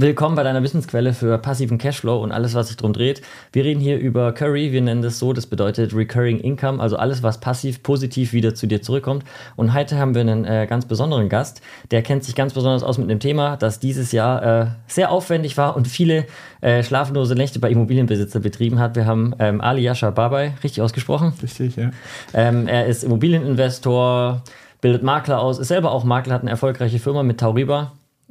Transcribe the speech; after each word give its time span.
Willkommen 0.00 0.36
bei 0.36 0.44
deiner 0.44 0.62
Wissensquelle 0.62 1.12
für 1.12 1.38
passiven 1.38 1.76
Cashflow 1.76 2.22
und 2.22 2.30
alles, 2.30 2.54
was 2.54 2.68
sich 2.68 2.76
drum 2.76 2.92
dreht. 2.92 3.20
Wir 3.50 3.64
reden 3.64 3.80
hier 3.80 3.98
über 3.98 4.30
Curry, 4.30 4.70
wir 4.70 4.80
nennen 4.80 5.02
das 5.02 5.18
so, 5.18 5.32
das 5.32 5.46
bedeutet 5.46 5.92
Recurring 5.92 6.38
Income, 6.38 6.80
also 6.80 6.96
alles, 6.96 7.24
was 7.24 7.40
passiv, 7.40 7.82
positiv 7.82 8.32
wieder 8.32 8.54
zu 8.54 8.68
dir 8.68 8.80
zurückkommt. 8.80 9.24
Und 9.56 9.74
heute 9.74 9.98
haben 9.98 10.14
wir 10.14 10.20
einen 10.20 10.44
äh, 10.44 10.68
ganz 10.70 10.86
besonderen 10.86 11.28
Gast, 11.28 11.62
der 11.90 12.02
kennt 12.02 12.22
sich 12.22 12.36
ganz 12.36 12.54
besonders 12.54 12.84
aus 12.84 12.96
mit 12.96 13.10
einem 13.10 13.18
Thema, 13.18 13.56
das 13.56 13.80
dieses 13.80 14.12
Jahr 14.12 14.42
äh, 14.44 14.66
sehr 14.86 15.10
aufwendig 15.10 15.56
war 15.56 15.74
und 15.74 15.88
viele 15.88 16.26
äh, 16.60 16.84
schlaflose 16.84 17.34
Nächte 17.34 17.58
bei 17.58 17.68
Immobilienbesitzer 17.68 18.38
betrieben 18.38 18.78
hat. 18.78 18.94
Wir 18.94 19.04
haben 19.04 19.34
ähm, 19.40 19.60
Ali 19.60 19.82
Yasha 19.82 20.10
Babay, 20.10 20.52
richtig 20.62 20.80
ausgesprochen? 20.80 21.32
Richtig, 21.42 21.74
ja. 21.74 21.90
Ähm, 22.34 22.68
er 22.68 22.86
ist 22.86 23.02
Immobilieninvestor, 23.02 24.44
bildet 24.80 25.02
Makler 25.02 25.40
aus, 25.40 25.58
ist 25.58 25.66
selber 25.66 25.90
auch 25.90 26.04
Makler, 26.04 26.34
hat 26.34 26.42
eine 26.42 26.52
erfolgreiche 26.52 27.00
Firma 27.00 27.24
mit 27.24 27.40
Tauriba 27.40 27.90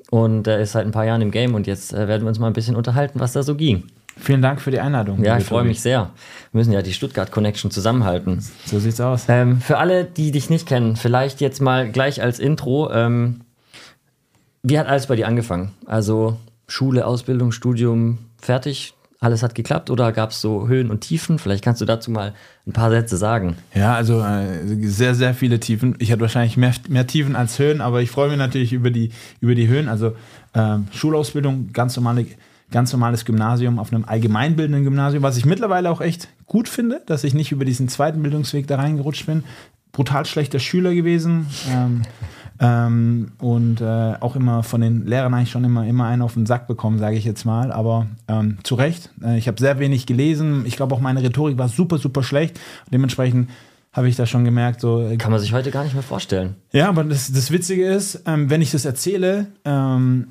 und 0.10 0.48
er 0.48 0.60
ist 0.60 0.74
seit 0.74 0.86
ein 0.86 0.92
paar 0.92 1.06
Jahren 1.06 1.22
im 1.22 1.32
Game 1.32 1.56
und 1.56 1.68
jetzt 1.68 1.94
äh, 1.94 2.08
werden 2.08 2.24
wir 2.24 2.30
uns 2.30 2.40
mal 2.40 2.48
ein 2.48 2.54
bisschen 2.54 2.76
unterhalten, 2.76 3.20
was 3.20 3.34
da 3.34 3.44
so 3.44 3.56
ging. 3.56 3.84
Vielen 4.20 4.42
Dank 4.42 4.62
für 4.62 4.72
die 4.72 4.80
Einladung. 4.80 5.24
Ja, 5.24 5.38
ich 5.38 5.44
freue 5.44 5.64
mich 5.64 5.80
sehr. 5.82 6.12
Wir 6.52 6.60
müssen 6.60 6.72
ja 6.72 6.82
die 6.82 6.94
Stuttgart 6.94 7.32
Connection 7.32 7.70
zusammenhalten. 7.70 8.44
So 8.66 8.80
sieht's 8.80 9.00
aus. 9.00 9.26
Ähm, 9.28 9.62
für 9.62 9.78
alle, 9.78 10.06
die 10.06 10.32
dich 10.32 10.50
nicht 10.50 10.68
kennen, 10.68 10.96
vielleicht 10.96 11.40
jetzt 11.40 11.62
mal 11.62 11.92
gleich 11.92 12.22
als 12.22 12.40
Intro. 12.40 12.92
Ähm, 12.92 13.42
wie 14.64 14.80
hat 14.80 14.88
alles 14.88 15.06
bei 15.06 15.16
dir 15.16 15.28
angefangen? 15.28 15.72
Also 15.86 16.38
Schule, 16.68 17.06
Ausbildung, 17.06 17.52
Studium, 17.52 18.18
fertig? 18.42 18.96
Alles 19.20 19.42
hat 19.42 19.56
geklappt 19.56 19.90
oder 19.90 20.12
gab 20.12 20.30
es 20.30 20.42
so 20.42 20.68
Höhen 20.68 20.92
und 20.92 21.02
Tiefen? 21.02 21.40
Vielleicht 21.40 21.64
kannst 21.64 21.82
du 21.82 21.86
dazu 21.86 22.12
mal 22.12 22.34
ein 22.68 22.74
paar 22.74 22.92
Sätze 22.92 23.18
sagen. 23.18 23.58
Ja, 23.74 23.96
also 23.96 24.22
äh, 24.22 24.66
sehr, 24.88 25.16
sehr 25.16 25.34
viele 25.34 25.60
Tiefen. 25.60 25.96
Ich 26.00 26.12
hatte 26.12 26.22
wahrscheinlich 26.22 26.56
mehr, 26.56 26.74
mehr 26.88 27.08
Tiefen 27.08 27.36
als 27.36 27.58
Höhen, 27.58 27.82
aber 27.82 28.02
ich 28.02 28.12
freue 28.12 28.30
mich 28.30 28.38
natürlich 28.38 28.74
über 28.74 28.92
die, 28.92 29.10
über 29.40 29.56
die 29.56 29.68
Höhen. 29.68 29.90
Also 29.90 30.14
äh, 30.54 30.78
Schulausbildung, 30.92 31.72
ganz, 31.74 31.96
normale, 31.96 32.28
ganz 32.70 32.92
normales 32.94 33.26
Gymnasium 33.26 33.80
auf 33.80 33.92
einem 33.92 34.06
allgemeinbildenden 34.06 34.84
Gymnasium, 34.84 35.24
was 35.24 35.38
ich 35.38 35.46
mittlerweile 35.46 35.90
auch 35.90 36.02
echt 36.02 36.28
gut 36.46 36.70
finde, 36.70 37.02
dass 37.08 37.24
ich 37.24 37.34
nicht 37.34 37.52
über 37.52 37.66
diesen 37.66 37.90
zweiten 37.90 38.22
Bildungsweg 38.22 38.68
da 38.68 38.76
reingerutscht 38.76 39.26
bin. 39.26 39.44
Brutal 39.94 40.28
schlechter 40.28 40.60
Schüler 40.60 40.94
gewesen. 40.94 41.48
Ähm, 41.72 42.04
ähm, 42.60 43.32
und 43.40 43.82
äh, 43.82 44.14
auch 44.20 44.36
immer 44.36 44.64
von 44.64 44.82
den 44.82 45.06
Lehrern 45.06 45.34
eigentlich 45.34 45.52
schon 45.52 45.64
immer, 45.64 45.86
immer 45.86 46.06
einen 46.06 46.22
auf 46.22 46.34
den 46.34 46.46
Sack 46.46 46.68
bekommen, 46.68 47.00
sage 47.00 47.16
ich 47.16 47.26
jetzt 47.26 47.46
mal. 47.46 47.72
Aber 47.72 48.08
ähm, 48.28 48.58
zu 48.64 48.76
Recht. 48.76 49.12
Äh, 49.24 49.38
ich 49.38 49.48
habe 49.48 49.60
sehr 49.60 49.80
wenig 49.80 50.06
gelesen. 50.06 50.66
Ich 50.66 50.76
glaube 50.76 50.96
auch 50.96 51.00
meine 51.00 51.22
Rhetorik 51.22 51.58
war 51.58 51.70
super, 51.70 51.98
super 51.98 52.24
schlecht. 52.24 52.60
Dementsprechend 52.92 53.50
habe 53.94 54.10
ich 54.10 54.16
da 54.16 54.26
schon 54.26 54.46
gemerkt. 54.46 54.82
So, 54.82 55.02
äh, 55.02 55.18
Kann 55.18 55.32
man 55.32 55.40
sich 55.40 55.54
heute 55.54 55.72
gar 55.72 55.84
nicht 55.84 55.94
mehr 55.94 56.04
vorstellen. 56.04 56.56
Ja, 56.72 56.90
aber 56.90 57.04
das, 57.04 57.32
das 57.32 57.52
Witzige 57.52 57.88
ist, 57.88 58.24
ähm, 58.26 58.50
wenn 58.50 58.62
ich 58.62 58.72
das 58.72 58.86
erzähle, 58.86 59.48
ähm, 59.66 60.30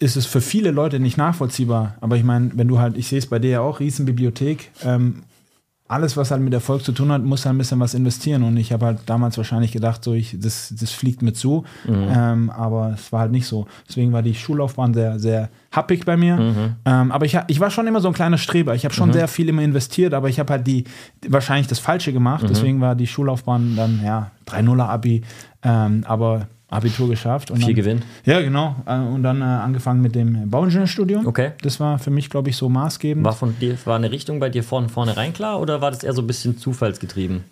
ist 0.00 0.16
es 0.16 0.26
für 0.26 0.40
viele 0.40 0.70
Leute 0.70 1.00
nicht 1.00 1.16
nachvollziehbar. 1.16 1.96
Aber 2.00 2.16
ich 2.16 2.24
meine, 2.24 2.52
wenn 2.54 2.68
du 2.68 2.78
halt, 2.78 2.96
ich 2.96 3.08
sehe 3.08 3.18
es 3.18 3.26
bei 3.26 3.38
dir 3.38 3.50
ja 3.50 3.60
auch, 3.60 3.80
Riesenbibliothek, 3.80 4.70
ähm, 4.84 5.22
alles, 5.88 6.18
was 6.18 6.30
halt 6.30 6.42
mit 6.42 6.52
Erfolg 6.52 6.84
zu 6.84 6.92
tun 6.92 7.10
hat, 7.10 7.24
muss 7.24 7.46
halt 7.46 7.54
ein 7.54 7.58
bisschen 7.58 7.80
was 7.80 7.94
investieren. 7.94 8.42
Und 8.42 8.58
ich 8.58 8.72
habe 8.72 8.84
halt 8.84 8.98
damals 9.06 9.38
wahrscheinlich 9.38 9.72
gedacht, 9.72 10.04
so 10.04 10.12
ich, 10.12 10.36
das, 10.38 10.72
das 10.78 10.92
fliegt 10.92 11.22
mir 11.22 11.32
zu. 11.32 11.64
Mhm. 11.86 12.08
Ähm, 12.10 12.50
aber 12.50 12.92
es 12.94 13.10
war 13.10 13.20
halt 13.20 13.32
nicht 13.32 13.46
so. 13.46 13.66
Deswegen 13.88 14.12
war 14.12 14.22
die 14.22 14.34
Schullaufbahn 14.34 14.92
sehr, 14.92 15.18
sehr 15.18 15.48
happig 15.72 16.04
bei 16.04 16.18
mir. 16.18 16.36
Mhm. 16.36 16.76
Ähm, 16.84 17.10
aber 17.10 17.24
ich, 17.24 17.38
ich 17.46 17.58
war 17.58 17.70
schon 17.70 17.86
immer 17.86 18.02
so 18.02 18.08
ein 18.08 18.14
kleiner 18.14 18.36
Streber. 18.36 18.74
Ich 18.74 18.84
habe 18.84 18.94
schon 18.94 19.08
mhm. 19.08 19.14
sehr 19.14 19.28
viel 19.28 19.48
immer 19.48 19.62
investiert, 19.62 20.12
aber 20.12 20.28
ich 20.28 20.38
habe 20.38 20.52
halt 20.52 20.66
die 20.66 20.84
wahrscheinlich 21.26 21.68
das 21.68 21.78
Falsche 21.78 22.12
gemacht. 22.12 22.42
Mhm. 22.42 22.48
Deswegen 22.48 22.80
war 22.82 22.94
die 22.94 23.06
Schullaufbahn 23.06 23.74
dann, 23.74 24.00
ja, 24.04 24.30
3-0er-Abi. 24.46 25.22
Ähm, 25.62 26.04
aber 26.06 26.48
Abitur 26.70 27.08
geschafft. 27.08 27.50
Und 27.50 27.64
Viel 27.64 27.74
Gewinn. 27.74 28.02
Ja, 28.24 28.40
genau. 28.40 28.76
Äh, 28.86 28.98
und 28.98 29.22
dann 29.22 29.40
äh, 29.40 29.44
angefangen 29.44 30.02
mit 30.02 30.14
dem 30.14 30.50
Bauingenieurstudium. 30.50 31.26
Okay. 31.26 31.52
Das 31.62 31.80
war 31.80 31.98
für 31.98 32.10
mich, 32.10 32.28
glaube 32.28 32.50
ich, 32.50 32.56
so 32.56 32.68
maßgebend. 32.68 33.24
War, 33.24 33.32
von 33.32 33.58
dir, 33.58 33.76
war 33.84 33.96
eine 33.96 34.10
Richtung 34.10 34.38
bei 34.38 34.50
dir 34.50 34.62
von 34.62 34.88
vornherein 34.88 35.32
klar 35.32 35.60
oder 35.60 35.80
war 35.80 35.90
das 35.90 36.02
eher 36.02 36.12
so 36.12 36.22
ein 36.22 36.26
bisschen 36.26 36.58
zufallsgetrieben? 36.58 37.44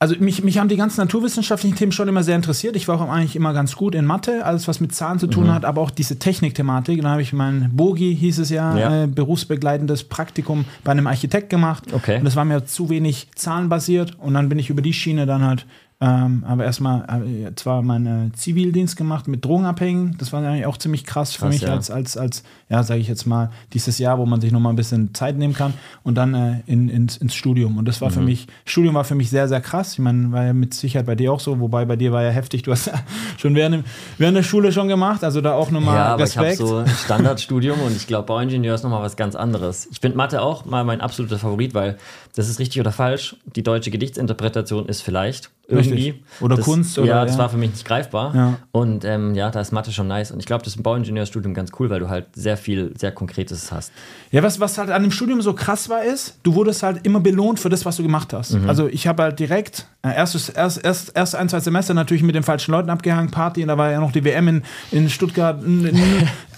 Also 0.00 0.16
mich, 0.18 0.42
mich 0.42 0.58
haben 0.58 0.68
die 0.68 0.76
ganzen 0.76 1.00
naturwissenschaftlichen 1.00 1.76
Themen 1.76 1.92
schon 1.92 2.08
immer 2.08 2.22
sehr 2.22 2.36
interessiert. 2.36 2.76
Ich 2.76 2.88
war 2.88 3.00
auch 3.00 3.08
eigentlich 3.08 3.36
immer 3.36 3.54
ganz 3.54 3.76
gut 3.76 3.94
in 3.94 4.04
Mathe, 4.04 4.44
alles 4.44 4.66
was 4.68 4.80
mit 4.80 4.94
Zahlen 4.94 5.18
zu 5.18 5.28
tun 5.28 5.44
mhm. 5.44 5.54
hat, 5.54 5.64
aber 5.64 5.80
auch 5.80 5.90
diese 5.90 6.18
Technikthematik. 6.18 7.00
Dann 7.00 7.10
habe 7.10 7.22
ich 7.22 7.32
mein 7.32 7.70
Bogi, 7.72 8.14
hieß 8.14 8.40
es 8.40 8.50
ja, 8.50 8.76
ja. 8.76 9.04
Äh, 9.04 9.06
berufsbegleitendes 9.06 10.04
Praktikum 10.04 10.66
bei 10.82 10.90
einem 10.90 11.06
Architekt 11.06 11.48
gemacht. 11.48 11.84
Okay. 11.92 12.18
Und 12.18 12.24
das 12.24 12.36
war 12.36 12.44
mir 12.44 12.66
zu 12.66 12.90
wenig 12.90 13.28
zahlenbasiert. 13.34 14.18
Und 14.18 14.34
dann 14.34 14.50
bin 14.50 14.58
ich 14.58 14.68
über 14.68 14.82
die 14.82 14.92
Schiene 14.92 15.24
dann 15.26 15.42
halt 15.42 15.64
ähm, 16.04 16.44
aber 16.46 16.64
erstmal 16.64 17.04
äh, 17.24 17.54
zwar 17.54 17.80
meinen 17.80 18.28
äh, 18.28 18.32
Zivildienst 18.32 18.94
gemacht 18.94 19.26
mit 19.26 19.42
Drogenabhängigen. 19.42 20.16
Das 20.18 20.34
war 20.34 20.44
eigentlich 20.44 20.66
auch 20.66 20.76
ziemlich 20.76 21.06
krass, 21.06 21.30
krass 21.30 21.36
für 21.36 21.46
mich 21.46 21.62
ja. 21.62 21.70
als, 21.70 21.90
als, 21.90 22.18
als, 22.18 22.42
ja, 22.68 22.82
sage 22.82 23.00
ich 23.00 23.08
jetzt 23.08 23.24
mal, 23.24 23.50
dieses 23.72 23.96
Jahr, 23.96 24.18
wo 24.18 24.26
man 24.26 24.42
sich 24.42 24.52
nochmal 24.52 24.74
ein 24.74 24.76
bisschen 24.76 25.14
Zeit 25.14 25.38
nehmen 25.38 25.54
kann. 25.54 25.72
Und 26.02 26.16
dann 26.16 26.34
äh, 26.34 26.60
in, 26.66 26.90
ins, 26.90 27.16
ins 27.16 27.34
Studium. 27.34 27.78
Und 27.78 27.88
das 27.88 28.02
war 28.02 28.10
mhm. 28.10 28.14
für 28.14 28.20
mich, 28.20 28.46
Studium 28.66 28.96
war 28.96 29.04
für 29.04 29.14
mich 29.14 29.30
sehr, 29.30 29.48
sehr 29.48 29.62
krass. 29.62 29.94
Ich 29.94 29.98
meine, 29.98 30.30
war 30.30 30.44
ja 30.44 30.52
mit 30.52 30.74
Sicherheit 30.74 31.06
bei 31.06 31.14
dir 31.14 31.32
auch 31.32 31.40
so, 31.40 31.58
wobei 31.58 31.86
bei 31.86 31.96
dir 31.96 32.12
war 32.12 32.22
ja 32.22 32.30
heftig. 32.30 32.64
Du 32.64 32.72
hast 32.72 32.86
ja 32.88 33.00
schon 33.38 33.54
während, 33.54 33.86
während 34.18 34.36
der 34.36 34.42
Schule 34.42 34.72
schon 34.72 34.88
gemacht. 34.88 35.24
Also 35.24 35.40
da 35.40 35.54
auch 35.54 35.70
nochmal 35.70 35.96
ja, 35.96 36.04
aber 36.08 36.24
Respekt. 36.24 36.60
ich 36.60 36.60
habe 36.60 36.84
so 36.86 36.96
Standardstudium 37.04 37.80
und 37.80 37.96
ich 37.96 38.06
glaube, 38.06 38.26
Bauingenieur 38.26 38.74
ist 38.74 38.82
nochmal 38.82 39.02
was 39.02 39.16
ganz 39.16 39.36
anderes. 39.36 39.88
Ich 39.90 40.00
finde 40.00 40.18
Mathe 40.18 40.42
auch 40.42 40.66
mal 40.66 40.84
mein 40.84 41.00
absoluter 41.00 41.38
Favorit, 41.38 41.72
weil 41.72 41.96
das 42.36 42.48
ist 42.48 42.58
richtig 42.58 42.80
oder 42.80 42.90
falsch. 42.90 43.36
Die 43.54 43.62
deutsche 43.62 43.90
Gedichtsinterpretation 43.90 44.86
ist 44.86 45.02
vielleicht 45.02 45.50
irgendwie. 45.68 46.10
Richtig. 46.10 46.24
Oder 46.40 46.56
das, 46.56 46.64
Kunst. 46.64 46.98
Oder, 46.98 47.06
ja, 47.06 47.24
das 47.24 47.34
ja. 47.34 47.38
war 47.38 47.48
für 47.48 47.56
mich 47.56 47.70
nicht 47.70 47.84
greifbar. 47.84 48.34
Ja. 48.34 48.58
Und 48.72 49.04
ähm, 49.04 49.34
ja, 49.34 49.50
da 49.50 49.60
ist 49.60 49.72
Mathe 49.72 49.92
schon 49.92 50.08
nice. 50.08 50.32
Und 50.32 50.40
ich 50.40 50.46
glaube, 50.46 50.64
das 50.64 50.72
ist 50.72 50.76
im 50.76 50.82
Bauingenieurstudium 50.82 51.54
ganz 51.54 51.70
cool, 51.78 51.90
weil 51.90 52.00
du 52.00 52.08
halt 52.08 52.26
sehr 52.34 52.56
viel, 52.56 52.92
sehr 52.98 53.12
Konkretes 53.12 53.70
hast. 53.70 53.92
Ja, 54.32 54.42
was, 54.42 54.58
was 54.58 54.78
halt 54.78 54.90
an 54.90 55.02
dem 55.02 55.12
Studium 55.12 55.42
so 55.42 55.54
krass 55.54 55.88
war, 55.88 56.02
ist, 56.02 56.38
du 56.42 56.54
wurdest 56.54 56.82
halt 56.82 57.06
immer 57.06 57.20
belohnt 57.20 57.60
für 57.60 57.68
das, 57.68 57.84
was 57.84 57.96
du 57.96 58.02
gemacht 58.02 58.32
hast. 58.32 58.54
Mhm. 58.54 58.68
Also 58.68 58.88
ich 58.88 59.06
habe 59.06 59.22
halt 59.22 59.38
direkt, 59.38 59.86
erstes, 60.12 60.48
erst, 60.48 60.84
erst, 60.84 61.12
erst 61.14 61.34
ein, 61.34 61.48
zwei 61.48 61.60
Semester 61.60 61.94
natürlich 61.94 62.22
mit 62.22 62.34
den 62.34 62.42
falschen 62.42 62.72
Leuten 62.72 62.90
abgehangen, 62.90 63.30
Party, 63.30 63.62
und 63.62 63.68
da 63.68 63.78
war 63.78 63.90
ja 63.90 64.00
noch 64.00 64.12
die 64.12 64.24
WM 64.24 64.48
in, 64.48 64.62
in 64.90 65.08
Stuttgart. 65.08 65.62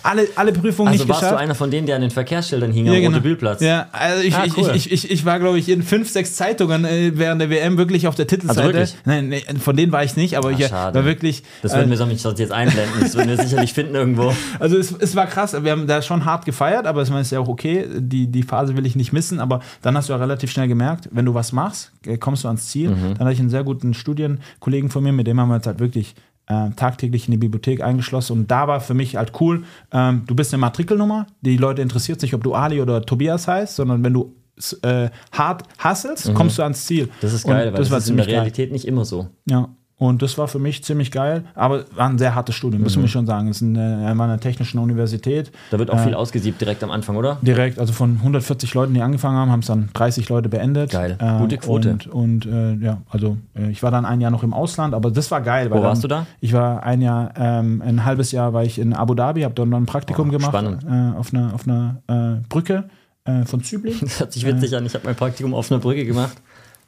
alle, 0.07 0.29
alle 0.37 0.53
Prüfungen 0.53 0.89
also 0.89 1.05
nicht 1.05 1.09
geschafft. 1.09 1.25
Also 1.25 1.34
warst 1.34 1.41
du 1.41 1.45
einer 1.45 1.55
von 1.55 1.71
denen, 1.71 1.87
der 1.87 1.97
an 1.97 2.03
den 2.03 2.11
Verkehrsschildern 2.11 2.71
hing 2.71 2.87
ja, 2.87 2.93
am 2.93 3.01
genau. 3.01 3.21
Bildplatz? 3.21 3.61
Ja, 3.61 3.89
also 3.93 4.23
ich, 4.23 4.34
ah, 4.34 4.45
cool. 4.57 4.73
ich, 4.75 4.93
ich, 4.93 5.11
ich, 5.11 5.25
war, 5.25 5.39
glaube 5.41 5.59
ich, 5.59 5.69
in 5.69 5.83
fünf, 5.83 6.11
sechs 6.11 6.34
Zeitungen 6.34 6.84
äh, 6.84 7.12
während 7.15 7.41
der 7.41 7.51
WM 7.51 7.77
wirklich 7.77 8.07
auf 8.07 8.15
der 8.15 8.27
Titelseite. 8.27 8.61
Also 8.61 8.73
wirklich? 8.73 8.97
Nein, 9.05 9.29
nee, 9.29 9.45
von 9.59 9.77
denen 9.77 9.93
war 9.93 10.05
ich 10.05 10.17
nicht, 10.17 10.37
aber 10.37 10.51
Ach, 10.55 10.59
ich 10.59 10.71
war 10.71 11.05
wirklich. 11.05 11.43
Das 11.63 11.73
würden 11.73 11.89
äh, 11.89 11.91
wir 11.91 11.97
sonst 11.97 12.39
jetzt 12.39 12.53
einblenden. 12.53 13.01
Das 13.01 13.15
würden 13.15 13.28
wir 13.28 13.39
sicherlich 13.39 13.73
finden 13.73 13.95
irgendwo. 13.95 14.34
Also 14.59 14.78
es, 14.78 14.93
es 14.93 15.15
war 15.17 15.27
krass. 15.27 15.57
Wir 15.63 15.71
haben 15.71 15.87
da 15.87 16.03
schon 16.03 16.25
hart 16.25 16.45
gefeiert, 16.45 16.87
aber 16.87 17.03
es 17.03 17.11
ist 17.11 17.33
ja 17.33 17.41
auch 17.41 17.49
okay. 17.49 17.87
Die, 17.97 18.27
die 18.27 18.43
Phase 18.43 18.77
will 18.77 18.87
ich 18.87 18.97
nicht 18.97 19.13
missen, 19.13 19.39
aber 19.39 19.61
dann 19.83 19.97
hast 19.97 20.09
du 20.09 20.13
ja 20.13 20.19
relativ 20.19 20.51
schnell 20.51 20.69
gemerkt, 20.69 21.09
wenn 21.13 21.25
du 21.25 21.34
was 21.34 21.53
machst, 21.53 21.93
äh, 22.07 22.17
kommst 22.17 22.45
du 22.45 22.49
ans 22.49 22.69
Ziel. 22.69 22.91
Mhm. 22.91 23.15
Dann 23.19 23.27
ich 23.37 23.41
einen 23.41 23.51
sehr 23.51 23.65
guten 23.65 23.95
Studienkollegen 23.95 24.91
von 24.91 25.03
mir, 25.03 25.13
mit 25.13 25.27
dem 25.27 25.41
haben 25.41 25.49
wir 25.49 25.57
jetzt 25.57 25.67
halt 25.67 25.81
wirklich 25.81 26.15
äh, 26.47 26.71
tagtäglich 26.71 27.27
in 27.27 27.33
die 27.33 27.39
Bibliothek 27.39 27.83
eingeschlossen. 27.83 28.33
Und 28.33 28.51
da 28.51 28.69
war 28.69 28.81
für 28.81 28.95
mich 28.95 29.17
halt 29.17 29.33
cool, 29.41 29.65
ähm, 29.93 30.25
du 30.27 30.35
bist 30.35 30.53
eine 30.53 30.61
Matrikelnummer, 30.61 31.27
die 31.41 31.57
Leute 31.57 31.83
interessiert 31.83 32.21
sich, 32.21 32.35
ob 32.35 32.43
du 32.43 32.55
Ali 32.55 32.81
oder 32.81 33.03
Tobias 33.03 33.49
heißt, 33.49 33.77
sondern 33.77 34.05
wenn 34.05 34.13
du 34.13 34.35
äh, 34.83 35.11
hart 35.33 35.65
hasselst, 35.79 36.29
mhm. 36.29 36.35
kommst 36.35 36.59
du 36.59 36.63
ans 36.63 36.87
Ziel. 36.87 37.09
Das 37.21 37.33
ist 37.33 37.47
geil, 37.47 37.69
Und 37.69 37.75
weil 37.75 37.81
das, 37.81 37.89
das 37.91 38.05
ist 38.05 38.11
in 38.11 38.17
der 38.17 38.27
Realität 38.27 38.69
geil. 38.69 38.73
nicht 38.73 38.87
immer 38.87 39.05
so. 39.05 39.29
Ja. 39.49 39.69
Und 39.99 40.21
das 40.21 40.37
war 40.37 40.47
für 40.47 40.59
mich 40.59 40.84
ziemlich 40.84 41.11
geil, 41.11 41.45
aber 41.55 41.84
war 41.95 42.07
ein 42.07 42.19
sehr 42.19 42.34
hartes 42.34 42.55
Studium, 42.55 42.83
muss 42.83 42.97
mhm. 42.97 43.03
man 43.03 43.09
schon 43.09 43.27
sagen. 43.27 43.49
Es 43.49 43.62
ist 43.62 43.62
eine, 43.62 44.12
war 44.17 44.29
eine 44.29 44.39
technische 44.39 44.79
Universität. 44.79 45.51
Da 45.71 45.79
wird 45.79 45.91
auch 45.91 45.97
äh, 45.97 46.05
viel 46.05 46.15
ausgesiebt 46.15 46.61
direkt 46.61 46.84
am 46.84 46.91
Anfang, 46.91 47.17
oder? 47.17 47.39
Direkt, 47.41 47.79
also 47.79 47.95
von 47.95 48.17
140 48.19 48.75
Leuten, 48.75 48.93
die 48.93 49.01
angefangen 49.01 49.39
haben, 49.39 49.51
haben 49.51 49.61
es 49.61 49.67
dann 49.67 49.89
30 49.95 50.29
Leute 50.29 50.51
beendet. 50.51 50.91
Geil, 50.91 51.17
äh, 51.19 51.39
gute 51.39 51.57
Quote. 51.57 51.93
Und, 51.93 52.07
und 52.09 52.47
äh, 52.47 52.75
ja, 52.75 53.01
also 53.09 53.39
äh, 53.57 53.71
ich 53.71 53.83
war 53.83 53.91
dann 53.91 54.05
ein 54.05 54.21
Jahr 54.21 54.31
noch 54.31 54.43
im 54.43 54.53
Ausland, 54.53 54.93
aber 54.93 55.11
das 55.11 55.31
war 55.31 55.41
geil. 55.41 55.71
Wo 55.71 55.83
warst 55.83 56.05
dann, 56.05 56.09
du 56.11 56.15
da? 56.15 56.27
Ich 56.41 56.53
war 56.53 56.83
ein 56.83 57.01
Jahr, 57.01 57.33
ähm, 57.39 57.81
ein 57.81 58.05
halbes 58.05 58.33
Jahr 58.33 58.53
war 58.53 58.65
ich 58.65 58.78
in 58.78 58.93
Abu 58.93 59.15
Dhabi, 59.15 59.43
habe 59.43 59.55
dort 59.55 59.71
noch 59.71 59.78
ein 59.78 59.87
Praktikum 59.87 60.28
oh, 60.28 60.33
gemacht. 60.33 60.51
Spannend. 60.51 60.84
Äh, 60.84 61.19
auf 61.19 61.33
einer 61.33 61.55
auf 61.55 61.67
eine, 61.67 62.03
äh, 62.09 62.47
Brücke 62.48 62.84
von 63.47 63.60
Zübling. 63.65 63.97
Das 64.03 64.21
hört 64.21 64.33
sich 64.33 64.47
witzig 64.47 64.77
an, 64.77 64.87
ich 64.87 64.95
habe 64.95 65.04
mein 65.04 65.16
Praktikum 65.16 65.53
auf 65.53 65.72
einer 65.72 65.81
Brücke 65.81 66.04
gemacht. 66.04 66.37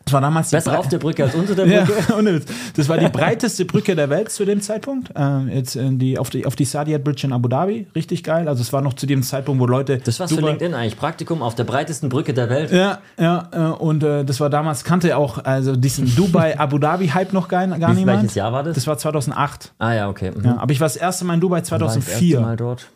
Das 0.09 0.15
war 0.15 0.21
damals 0.23 0.51
Besser 0.51 0.79
auf 0.79 0.89
der 0.89 0.99
Brücke 0.99 1.25
als 1.25 1.35
unter 1.35 1.55
der 1.55 1.65
Brücke. 1.85 2.03
ja, 2.09 2.41
das 2.75 2.89
war 2.89 2.97
die 2.97 3.09
breiteste 3.09 3.67
Brücke 3.67 3.95
der 3.95 4.09
Welt 4.09 4.31
zu 4.31 4.47
dem 4.47 4.63
Zeitpunkt. 4.63 5.11
Ähm, 5.15 5.51
jetzt 5.53 5.77
in 5.77 5.99
die, 5.99 6.19
auf, 6.19 6.31
die, 6.31 6.47
auf 6.47 6.57
die 6.57 6.65
Saadiyat 6.65 7.05
Bridge 7.05 7.27
in 7.27 7.33
Abu 7.33 7.49
Dhabi. 7.49 7.87
Richtig 7.95 8.25
geil. 8.25 8.49
Also 8.49 8.63
es 8.63 8.73
war 8.73 8.81
noch 8.81 8.95
zu 8.95 9.07
dem 9.07 9.23
Zeitpunkt, 9.23 9.61
wo 9.61 9.67
Leute. 9.67 9.99
Das 9.99 10.19
war 10.19 10.29
für 10.29 10.41
LinkedIn 10.41 10.73
eigentlich. 10.73 10.97
Praktikum 10.97 11.43
auf 11.43 11.55
der 11.55 11.65
breitesten 11.65 12.09
Brücke 12.09 12.33
der 12.33 12.49
Welt. 12.49 12.71
Ja, 12.73 13.01
ja. 13.19 13.49
Äh, 13.53 13.59
und 13.59 14.03
äh, 14.03 14.25
das 14.25 14.41
war 14.41 14.49
damals, 14.49 14.83
kannte 14.85 15.17
auch 15.17 15.45
also 15.45 15.77
diesen 15.77 16.15
Dubai-Abu 16.17 16.79
Dhabi-Hype 16.79 17.35
noch 17.35 17.49
gar, 17.49 17.67
gar 17.67 17.91
Wie, 17.91 18.01
niemand. 18.01 18.23
Welches 18.23 18.35
Jahr 18.35 18.53
war 18.53 18.63
das? 18.63 18.75
Das 18.75 18.87
war 18.87 18.97
2008. 18.97 19.73
Ah 19.79 19.93
ja, 19.93 20.09
okay. 20.09 20.33
Mhm. 20.35 20.45
Ja, 20.45 20.57
aber 20.59 20.73
ich 20.73 20.81
war 20.81 20.87
das 20.87 20.97
erste 20.97 21.27
Mal 21.27 21.35
in 21.35 21.41
Dubai 21.41 21.61
2004. 21.61 22.07
War 22.09 22.15
das 22.15 22.23
erste 22.23 22.41
Mal 22.41 22.57
dort. 22.57 22.89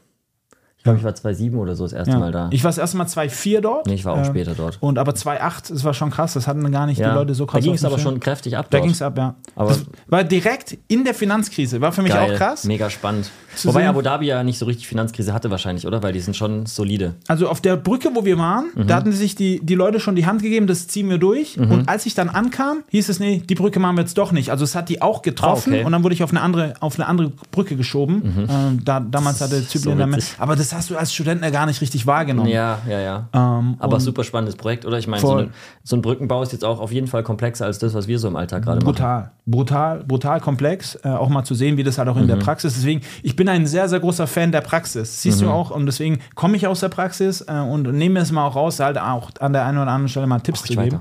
Ich 0.82 0.84
glaube, 0.84 0.98
ich 0.98 1.04
war 1.04 1.12
2,7 1.12 1.54
oder 1.58 1.76
so 1.76 1.84
das 1.84 1.92
erste 1.92 2.10
Ja. 2.14 2.18
Mal 2.18 2.32
da. 2.32 2.48
Ich 2.50 2.64
war 2.64 2.68
das 2.70 2.78
erste 2.78 2.96
Mal 2.96 3.06
2,4 3.06 3.60
dort. 3.60 3.86
Nee, 3.86 3.94
ich 3.94 4.04
war 4.04 4.14
auch 4.14 4.18
Ähm, 4.18 4.24
später 4.24 4.52
dort. 4.56 4.78
Und 4.80 4.98
aber 4.98 5.12
2,8, 5.12 5.70
das 5.72 5.84
war 5.84 5.94
schon 5.94 6.10
krass. 6.10 6.32
Das 6.32 6.48
hatten 6.48 6.68
gar 6.72 6.86
nicht 6.86 6.98
die 6.98 7.04
Leute 7.04 7.34
so 7.36 7.46
krass. 7.46 7.60
da 7.60 7.64
ging 7.64 7.74
es 7.74 7.84
aber 7.84 8.00
schon 8.00 8.18
kräftig 8.18 8.56
ab 8.56 8.66
Da 8.70 8.80
ging 8.80 8.90
es 8.90 9.00
ab, 9.00 9.16
ja. 9.16 9.36
Aber- 9.54 9.68
das 9.68 9.84
war 10.08 10.24
direkt 10.24 10.76
in 10.88 11.04
der 11.04 11.14
Finanzkrise. 11.14 11.80
War 11.80 11.92
für 11.92 12.02
mich 12.02 12.12
Geil, 12.12 12.32
auch 12.32 12.36
krass. 12.36 12.64
Mega 12.64 12.90
spannend. 12.90 13.30
Zu 13.54 13.68
Wobei 13.68 13.80
sehen. 13.82 13.90
Abu 13.90 14.02
Dhabi 14.02 14.26
ja 14.26 14.42
nicht 14.42 14.58
so 14.58 14.64
richtig 14.66 14.88
Finanzkrise 14.88 15.32
hatte 15.32 15.50
wahrscheinlich, 15.52 15.86
oder? 15.86 16.02
Weil 16.02 16.14
die 16.14 16.20
sind 16.20 16.34
schon 16.36 16.66
solide. 16.66 17.14
Also 17.28 17.48
auf 17.48 17.60
der 17.60 17.76
Brücke, 17.76 18.08
wo 18.14 18.24
wir 18.24 18.36
waren, 18.38 18.64
Mhm. 18.74 18.86
da 18.88 18.96
hatten 18.96 19.12
sich 19.12 19.36
die, 19.36 19.60
die 19.64 19.74
Leute 19.76 20.00
schon 20.00 20.16
die 20.16 20.26
Hand 20.26 20.42
gegeben, 20.42 20.66
das 20.66 20.88
ziehen 20.88 21.08
wir 21.10 21.18
durch. 21.18 21.58
Und 21.60 21.88
als 21.88 22.06
ich 22.06 22.14
dann 22.14 22.28
ankam, 22.28 22.78
hieß 22.88 23.08
es, 23.08 23.20
nee, 23.20 23.40
die 23.48 23.54
Brücke 23.54 23.78
machen 23.78 23.94
wir 23.96 24.00
jetzt 24.02 24.18
doch 24.18 24.32
nicht. 24.32 24.50
Also 24.50 24.64
es 24.64 24.74
hat 24.74 24.88
die 24.88 25.00
auch 25.00 25.22
getroffen 25.22 25.70
Ah, 25.70 25.74
okay. 25.74 25.80
Mhm. 25.82 25.86
und 25.86 25.92
dann 25.92 26.02
wurde 26.02 26.14
ich 26.16 26.24
auf 26.24 26.30
eine 26.30 26.40
andere, 26.40 26.74
auf 26.80 26.98
eine 26.98 27.06
andere 27.06 27.30
Brücke 27.52 27.76
geschoben. 27.76 28.46
Ähm, 28.50 28.80
da, 28.84 28.98
damals 28.98 29.40
hatte 29.40 29.60
So 29.60 29.78
Zypern 29.78 29.98
damit. 29.98 30.16
witzig. 30.16 30.34
Aber 30.38 30.56
das 30.56 30.71
hast 30.74 30.90
du 30.90 30.96
als 30.96 31.12
Student 31.12 31.42
ja 31.42 31.50
gar 31.50 31.66
nicht 31.66 31.80
richtig 31.80 32.06
wahrgenommen. 32.06 32.48
Ja, 32.48 32.78
ja, 32.88 33.00
ja. 33.00 33.28
Ähm, 33.32 33.76
Aber 33.78 34.00
super 34.00 34.24
spannendes 34.24 34.56
Projekt, 34.56 34.84
oder? 34.84 34.98
Ich 34.98 35.06
meine, 35.06 35.20
so, 35.20 35.44
so 35.84 35.96
ein 35.96 36.02
Brückenbau 36.02 36.42
ist 36.42 36.52
jetzt 36.52 36.64
auch 36.64 36.80
auf 36.80 36.92
jeden 36.92 37.06
Fall 37.06 37.22
komplexer 37.22 37.64
als 37.66 37.78
das, 37.78 37.94
was 37.94 38.08
wir 38.08 38.18
so 38.18 38.28
im 38.28 38.36
Alltag 38.36 38.62
gerade 38.64 38.78
machen. 38.80 38.86
brutal, 38.94 39.30
brutal, 39.46 40.04
brutal 40.04 40.40
komplex, 40.40 40.98
äh, 41.04 41.08
auch 41.08 41.28
mal 41.28 41.44
zu 41.44 41.54
sehen, 41.54 41.76
wie 41.76 41.82
das 41.82 41.98
halt 41.98 42.08
auch 42.08 42.16
in 42.16 42.26
der 42.26 42.36
Mhm. 42.36 42.40
Praxis. 42.40 42.74
Deswegen, 42.74 43.02
ich 43.22 43.36
bin 43.36 43.48
ein 43.48 43.66
sehr, 43.66 43.88
sehr 43.88 44.00
großer 44.00 44.26
Fan 44.26 44.52
der 44.52 44.60
Praxis. 44.60 45.22
Siehst 45.22 45.40
Mhm. 45.40 45.46
du 45.46 45.50
auch, 45.52 45.70
und 45.70 45.86
deswegen 45.86 46.20
komme 46.34 46.56
ich 46.56 46.66
aus 46.66 46.80
der 46.80 46.88
Praxis 46.88 47.40
äh, 47.42 47.52
und 47.60 47.90
nehme 47.92 48.20
es 48.20 48.32
mal 48.32 48.46
auch 48.46 48.56
raus, 48.56 48.80
halt 48.80 48.98
auch 48.98 49.30
an 49.40 49.52
der 49.52 49.64
einen 49.66 49.78
oder 49.78 49.90
anderen 49.90 50.08
Stelle 50.08 50.26
mal 50.26 50.40
Tipps 50.40 50.62
zu 50.64 50.74
geben. 50.74 51.00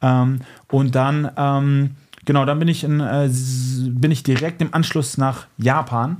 Ähm, 0.00 0.40
und 0.70 0.94
dann, 0.94 1.30
ähm, 1.36 1.90
genau, 2.24 2.44
dann 2.44 2.58
bin 2.58 2.68
ich, 2.68 2.82
in, 2.84 3.00
äh, 3.00 3.28
bin 3.88 4.10
ich 4.10 4.22
direkt 4.22 4.60
im 4.60 4.74
Anschluss 4.74 5.16
nach 5.18 5.46
Japan 5.58 6.16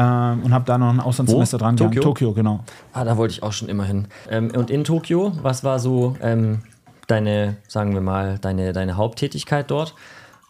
ähm, 0.00 0.42
und 0.42 0.54
habe 0.54 0.64
da 0.64 0.78
noch 0.78 0.88
ein 0.88 1.00
Auslandssemester 1.00 1.58
Wo? 1.58 1.64
dran 1.64 1.76
gegangen. 1.76 1.92
Tokio? 1.92 2.02
Tokio, 2.02 2.32
genau. 2.32 2.60
Ah, 2.92 3.04
da 3.04 3.16
wollte 3.18 3.32
ich 3.32 3.42
auch 3.42 3.52
schon 3.52 3.68
immer 3.68 3.84
hin. 3.84 4.08
Ähm, 4.30 4.50
und 4.56 4.70
in 4.70 4.84
Tokio, 4.84 5.32
was 5.42 5.62
war 5.62 5.78
so 5.78 6.16
ähm, 6.22 6.62
deine, 7.06 7.56
sagen 7.68 7.92
wir 7.92 8.00
mal, 8.00 8.38
deine, 8.40 8.72
deine 8.72 8.96
Haupttätigkeit 8.96 9.70
dort? 9.70 9.94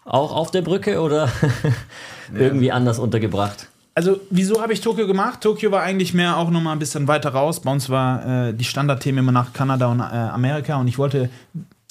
Auch 0.05 0.35
auf 0.35 0.51
der 0.51 0.63
Brücke 0.63 1.01
oder 1.01 1.29
irgendwie 2.35 2.71
anders 2.71 2.99
untergebracht? 2.99 3.69
Also, 3.95 4.21
wieso 4.31 4.63
habe 4.63 4.73
ich 4.73 4.81
Tokio 4.81 5.09
gemacht? 5.09 5.41
Tokio 5.41 5.73
war 5.73 5.83
eigentlich 5.83 6.15
mehr 6.15 6.37
auch 6.37 6.51
nochmal 6.51 6.75
ein 6.75 6.79
bisschen 6.79 7.09
weiter 7.09 7.31
raus. 7.31 7.61
Bei 7.61 7.73
uns 7.73 7.91
war 7.91 8.49
äh, 8.49 8.55
die 8.55 8.65
Standardthemen 8.65 9.19
immer 9.19 9.33
nach 9.33 9.53
Kanada 9.53 9.89
und 9.89 9.99
äh, 9.99 10.03
Amerika 10.03 10.77
und 10.77 10.87
ich 10.87 10.97
wollte 10.97 11.29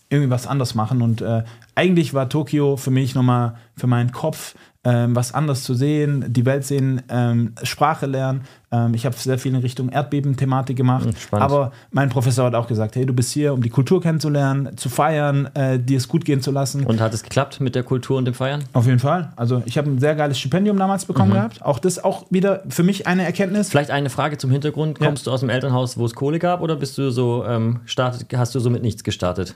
irgendwie 0.10 0.30
was 0.30 0.48
anderes 0.48 0.76
machen. 0.76 1.02
Und 1.02 1.22
äh, 1.22 1.44
eigentlich 1.76 2.14
war 2.14 2.30
Tokio 2.30 2.78
für 2.78 2.90
mich 2.90 3.16
nochmal 3.16 3.58
für 3.76 3.88
meinen 3.88 4.12
Kopf 4.12 4.56
ähm, 4.86 5.14
was 5.14 5.34
anderes 5.34 5.64
zu 5.64 5.74
sehen, 5.74 6.26
die 6.30 6.46
Welt 6.46 6.64
sehen, 6.64 7.02
ähm, 7.10 7.54
Sprache 7.64 8.06
lernen. 8.06 8.44
Ähm, 8.72 8.94
ich 8.94 9.06
habe 9.06 9.14
sehr 9.18 9.38
viel 9.38 9.54
in 9.54 9.60
Richtung 9.60 9.90
Erdbeben-Thematik 9.90 10.78
gemacht. 10.78 11.10
spannend. 11.20 11.44
Aber 11.44 11.72
mein 11.92 12.08
Professor 12.08 12.46
hat 12.46 12.56
auch 12.56 12.68
gesagt: 12.68 12.96
Hey, 12.96 13.06
du 13.06 13.14
bist 13.14 13.34
hier, 13.34 13.54
um 13.54 13.62
die 13.62 13.70
Kultur 13.70 14.02
kennenzulernen, 14.02 14.78
zu 14.78 14.88
feiern, 14.88 15.50
äh, 15.54 15.80
dir 15.80 15.98
es 15.98 16.08
gut 16.08 16.24
gehen 16.24 16.42
zu 16.42 16.52
lassen. 16.52 16.86
Und 16.86 17.02
hat 17.02 17.14
es 17.14 17.24
geklappt 17.24 17.60
mit 17.60 17.76
der 17.76 17.84
Kultur 17.84 18.18
und 18.18 18.24
dem 18.24 18.34
Feiern? 18.34 18.64
Auf 18.72 18.86
jeden 18.86 19.00
Fall. 19.00 19.34
Also, 19.36 19.62
ich 19.66 19.78
habe 19.78 19.90
ein 19.90 20.00
sehr 20.00 20.16
geiles 20.16 20.40
Stipendium 20.40 20.78
damals 20.78 21.04
bekommen 21.04 21.34
gehabt. 21.34 21.62
Auch 21.62 21.80
das 21.80 22.02
auch 22.02 22.26
wieder 22.30 22.64
für 22.70 22.84
mich 22.84 23.06
eine 23.06 23.26
Erkenntnis. 23.26 23.70
Vielleicht 23.70 23.92
eine 23.92 24.10
Frage 24.10 24.38
zum 24.38 24.50
Hintergrund. 24.50 25.00
Ja. 25.00 25.08
Kommst 25.08 25.28
du 25.28 25.32
aus 25.32 25.42
dem 25.42 25.50
Elternhaus, 25.50 25.98
wo 25.98 26.06
es 26.06 26.16
Kohle 26.16 26.40
gab, 26.40 26.62
oder 26.62 26.78
bist 26.78 26.98
du 26.98 27.12
so 27.12 27.44
ähm, 27.46 27.82
startet, 27.84 28.28
hast 28.38 28.56
du 28.56 28.62
so 28.62 28.70
mit 28.70 28.82
nichts 28.82 29.04
gestartet? 29.04 29.56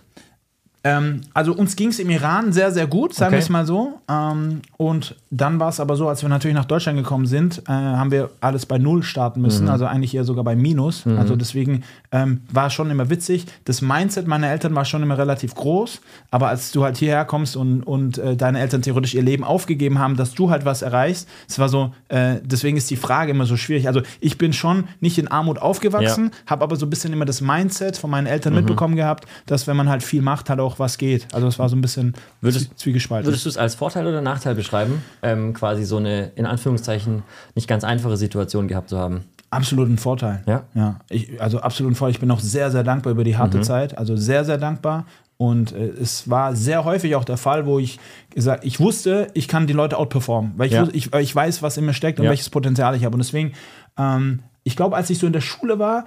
Ähm, 0.85 1.21
also 1.33 1.53
uns 1.53 1.75
ging 1.77 1.89
es 1.89 2.00
im 2.00 2.09
Iran 2.09 2.51
sehr, 2.51 2.71
sehr 2.71 2.88
gut, 2.88 3.13
sagen 3.13 3.31
wir 3.31 3.38
Okay. 3.38 3.44
es 3.44 3.50
mal 3.50 3.65
so. 3.65 4.00
Ähm, 4.09 4.62
und 4.75 5.15
dann 5.31 5.59
war 5.59 5.69
es 5.69 5.80
aber 5.80 5.95
so, 5.95 6.09
als 6.09 6.21
wir 6.24 6.30
natürlich 6.30 6.56
nach 6.56 6.65
Deutschland 6.65 6.97
gekommen 6.97 7.25
sind, 7.25 7.59
äh, 7.68 7.71
haben 7.71 8.12
wir 8.12 8.31
alles 8.41 8.65
bei 8.65 8.77
Null 8.77 9.01
starten 9.01 9.41
müssen, 9.41 9.69
also 9.69 9.85
eigentlich 9.85 10.13
eher 10.13 10.25
sogar 10.25 10.44
bei 10.44 10.56
Minus. 10.57 11.07
Also 11.07 11.35
deswegen 11.38 11.83
ähm, 12.12 12.41
war 12.51 12.69
schon 12.69 12.91
immer 12.91 13.09
witzig. 13.09 13.45
Das 13.63 13.81
Mindset 13.81 14.27
meiner 14.27 14.50
Eltern 14.50 14.75
war 14.75 14.83
schon 14.83 15.01
immer 15.03 15.18
relativ 15.18 15.56
groß, 15.56 16.01
aber 16.31 16.50
als 16.50 16.71
du 16.74 16.83
halt 16.83 16.97
hierher 16.97 17.24
kommst 17.25 17.56
und, 17.56 17.83
und 17.83 18.18
äh, 18.18 18.35
deine 18.35 18.59
Eltern 18.59 18.81
theoretisch 18.81 19.13
ihr 19.13 19.24
Leben 19.24 19.44
aufgegeben 19.45 20.00
haben, 20.00 20.18
dass 20.18 20.33
du 20.33 20.50
halt 20.50 20.65
was 20.65 20.81
erreichst, 20.81 21.30
es 21.47 21.59
war 21.59 21.69
so, 21.69 21.94
äh, 22.09 22.35
deswegen 22.44 22.75
ist 22.75 22.89
die 22.91 22.97
Frage 22.97 23.31
immer 23.31 23.45
so 23.45 23.56
schwierig. 23.56 23.88
Also 23.88 24.01
ich 24.19 24.38
bin 24.38 24.51
schon 24.51 24.85
nicht 25.00 25.18
in 25.18 25.30
Armut 25.30 25.59
aufgewachsen, 25.59 26.31
habe 26.45 26.63
aber 26.63 26.75
so 26.75 26.85
ein 26.85 26.89
bisschen 26.89 27.13
immer 27.13 27.25
das 27.25 27.39
Mindset 27.39 27.95
von 27.97 28.09
meinen 28.09 28.27
Eltern 28.27 28.53
mitbekommen 28.53 28.95
gehabt, 28.97 29.25
dass 29.45 29.65
wenn 29.65 29.77
man 29.77 29.88
halt 29.88 30.03
viel 30.03 30.21
macht, 30.21 30.50
halt 30.50 30.59
auch 30.59 30.72
was 30.79 30.97
geht. 30.97 31.27
Also 31.33 31.47
es 31.47 31.59
war 31.59 31.69
so 31.69 31.75
ein 31.75 31.81
bisschen 31.81 32.13
Würdest- 32.41 32.71
zwie- 32.73 32.75
zwiegespalten. 32.77 33.27
Würdest 33.27 33.45
du 33.45 33.49
es 33.49 33.57
als 33.57 33.75
Vorteil 33.75 34.05
oder 34.07 34.21
Nachteil 34.21 34.55
beschreiben, 34.55 35.03
ähm, 35.21 35.53
quasi 35.53 35.83
so 35.85 35.97
eine 35.97 36.31
in 36.35 36.45
Anführungszeichen 36.45 37.23
nicht 37.55 37.67
ganz 37.67 37.83
einfache 37.83 38.17
Situation 38.17 38.67
gehabt 38.67 38.89
zu 38.89 38.97
haben? 38.97 39.25
Absolut 39.49 39.87
ein 39.89 39.97
Vorteil. 39.99 40.41
Ja? 40.47 40.63
Ja, 40.73 40.99
ich, 41.09 41.39
also 41.41 41.59
absolut 41.59 41.91
ein 41.91 41.95
Vorteil. 41.95 42.13
Ich 42.13 42.19
bin 42.19 42.31
auch 42.31 42.39
sehr, 42.39 42.71
sehr 42.71 42.83
dankbar 42.83 43.11
über 43.11 43.23
die 43.23 43.33
Mhm. 43.33 43.37
harte 43.37 43.61
Zeit. 43.61 43.97
Also 43.97 44.15
sehr, 44.15 44.45
sehr 44.45 44.57
dankbar. 44.57 45.05
Und 45.37 45.73
äh, 45.73 45.89
es 45.89 46.29
war 46.29 46.55
sehr 46.55 46.85
häufig 46.85 47.15
auch 47.15 47.23
der 47.25 47.37
Fall, 47.37 47.65
wo 47.65 47.77
ich 47.79 47.99
gesagt, 48.33 48.65
ich 48.65 48.79
wusste, 48.79 49.27
ich 49.33 49.47
kann 49.47 49.67
die 49.67 49.73
Leute 49.73 49.97
outperformen, 49.97 50.53
weil 50.57 50.67
ich, 50.67 50.73
Ja. 50.73 50.83
wus- 50.83 50.89
ich, 50.93 51.13
ich 51.13 51.35
weiß, 51.35 51.61
was 51.61 51.77
in 51.77 51.85
mir 51.85 51.93
steckt 51.93 52.19
und 52.19 52.25
Ja. 52.25 52.29
welches 52.31 52.49
Potenzial 52.49 52.95
ich 52.95 53.03
habe. 53.03 53.13
Und 53.15 53.19
deswegen, 53.19 53.51
ähm, 53.97 54.39
ich 54.63 54.75
glaube, 54.75 54.95
als 54.95 55.09
ich 55.09 55.19
so 55.19 55.27
in 55.27 55.33
der 55.33 55.41
Schule 55.41 55.77
war, 55.79 56.05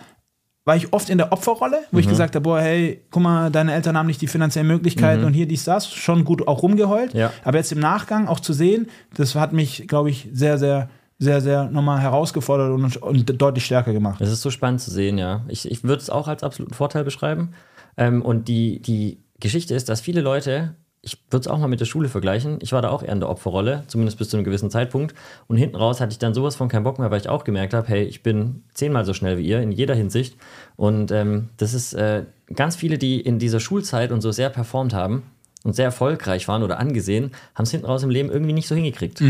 war 0.66 0.76
ich 0.76 0.92
oft 0.92 1.08
in 1.08 1.16
der 1.16 1.32
Opferrolle, 1.32 1.78
wo 1.90 1.96
Mhm. 1.96 2.00
ich 2.00 2.08
gesagt 2.08 2.34
habe, 2.34 2.42
boah, 2.42 2.60
hey, 2.60 3.00
guck 3.10 3.22
mal, 3.22 3.50
deine 3.50 3.72
Eltern 3.72 3.96
haben 3.96 4.06
nicht 4.08 4.20
die 4.20 4.26
finanziellen 4.26 4.68
Möglichkeiten 4.68 5.24
und 5.24 5.32
hier 5.32 5.46
dies, 5.46 5.64
das, 5.64 5.88
schon 5.90 6.24
gut 6.24 6.46
auch 6.46 6.62
rumgeheult. 6.62 7.14
Mhm. 7.14 7.20
Ja. 7.20 7.32
Aber 7.44 7.56
jetzt 7.56 7.72
im 7.72 7.78
Nachgang 7.78 8.28
auch 8.28 8.40
zu 8.40 8.52
sehen, 8.52 8.88
das 9.14 9.34
hat 9.34 9.52
mich, 9.54 9.86
glaube 9.88 10.10
ich, 10.10 10.28
sehr, 10.32 10.58
sehr, 10.58 10.90
sehr, 11.18 11.40
sehr 11.40 11.70
nochmal 11.70 12.00
herausgefordert 12.00 12.72
und, 12.72 12.96
und 12.98 13.40
deutlich 13.40 13.64
stärker 13.64 13.92
gemacht. 13.94 14.20
Es 14.20 14.30
ist 14.30 14.42
so 14.42 14.50
spannend 14.50 14.82
zu 14.82 14.90
sehen, 14.90 15.16
ja. 15.16 15.44
Ich, 15.48 15.70
ich 15.70 15.82
würde 15.84 16.02
es 16.02 16.10
auch 16.10 16.28
als 16.28 16.42
absoluten 16.42 16.74
Vorteil 16.74 17.04
beschreiben. 17.04 17.52
Ähm, 17.96 18.20
und 18.20 18.48
die, 18.48 18.82
die 18.82 19.22
Geschichte 19.40 19.74
ist, 19.74 19.88
dass 19.88 20.00
viele 20.02 20.20
Leute, 20.20 20.74
ich 21.06 21.16
würde 21.30 21.42
es 21.42 21.48
auch 21.48 21.58
mal 21.58 21.68
mit 21.68 21.78
der 21.80 21.84
Schule 21.86 22.08
vergleichen, 22.08 22.58
ich 22.60 22.72
war 22.72 22.82
da 22.82 22.90
auch 22.90 23.02
eher 23.02 23.12
in 23.12 23.20
der 23.20 23.30
Opferrolle, 23.30 23.84
zumindest 23.86 24.18
bis 24.18 24.28
zu 24.28 24.36
einem 24.36 24.44
gewissen 24.44 24.70
Zeitpunkt. 24.70 25.14
Und 25.46 25.56
hinten 25.56 25.76
raus 25.76 26.00
hatte 26.00 26.10
ich 26.12 26.18
dann 26.18 26.34
sowas 26.34 26.56
von 26.56 26.68
keinen 26.68 26.82
Bock 26.82 26.98
mehr, 26.98 27.10
weil 27.12 27.20
ich 27.20 27.28
auch 27.28 27.44
gemerkt 27.44 27.72
habe, 27.74 27.86
hey, 27.88 28.02
ich 28.02 28.22
bin 28.24 28.64
zehnmal 28.74 29.04
so 29.04 29.14
schnell 29.14 29.38
wie 29.38 29.46
ihr 29.46 29.60
in 29.60 29.70
jeder 29.70 29.94
Hinsicht. 29.94 30.36
Und 30.74 31.12
ähm, 31.12 31.48
das 31.58 31.74
ist 31.74 31.94
äh, 31.94 32.24
ganz 32.54 32.74
viele, 32.74 32.98
die 32.98 33.20
in 33.20 33.38
dieser 33.38 33.60
Schulzeit 33.60 34.10
und 34.10 34.20
so 34.20 34.32
sehr 34.32 34.50
performt 34.50 34.92
haben 34.94 35.22
und 35.62 35.74
sehr 35.74 35.84
erfolgreich 35.86 36.48
waren 36.48 36.62
oder 36.64 36.78
angesehen, 36.80 37.30
haben 37.54 37.64
es 37.64 37.70
hinten 37.70 37.86
raus 37.86 38.02
im 38.02 38.10
Leben 38.10 38.28
irgendwie 38.30 38.52
nicht 38.52 38.66
so 38.68 38.74
hingekriegt. 38.74 39.22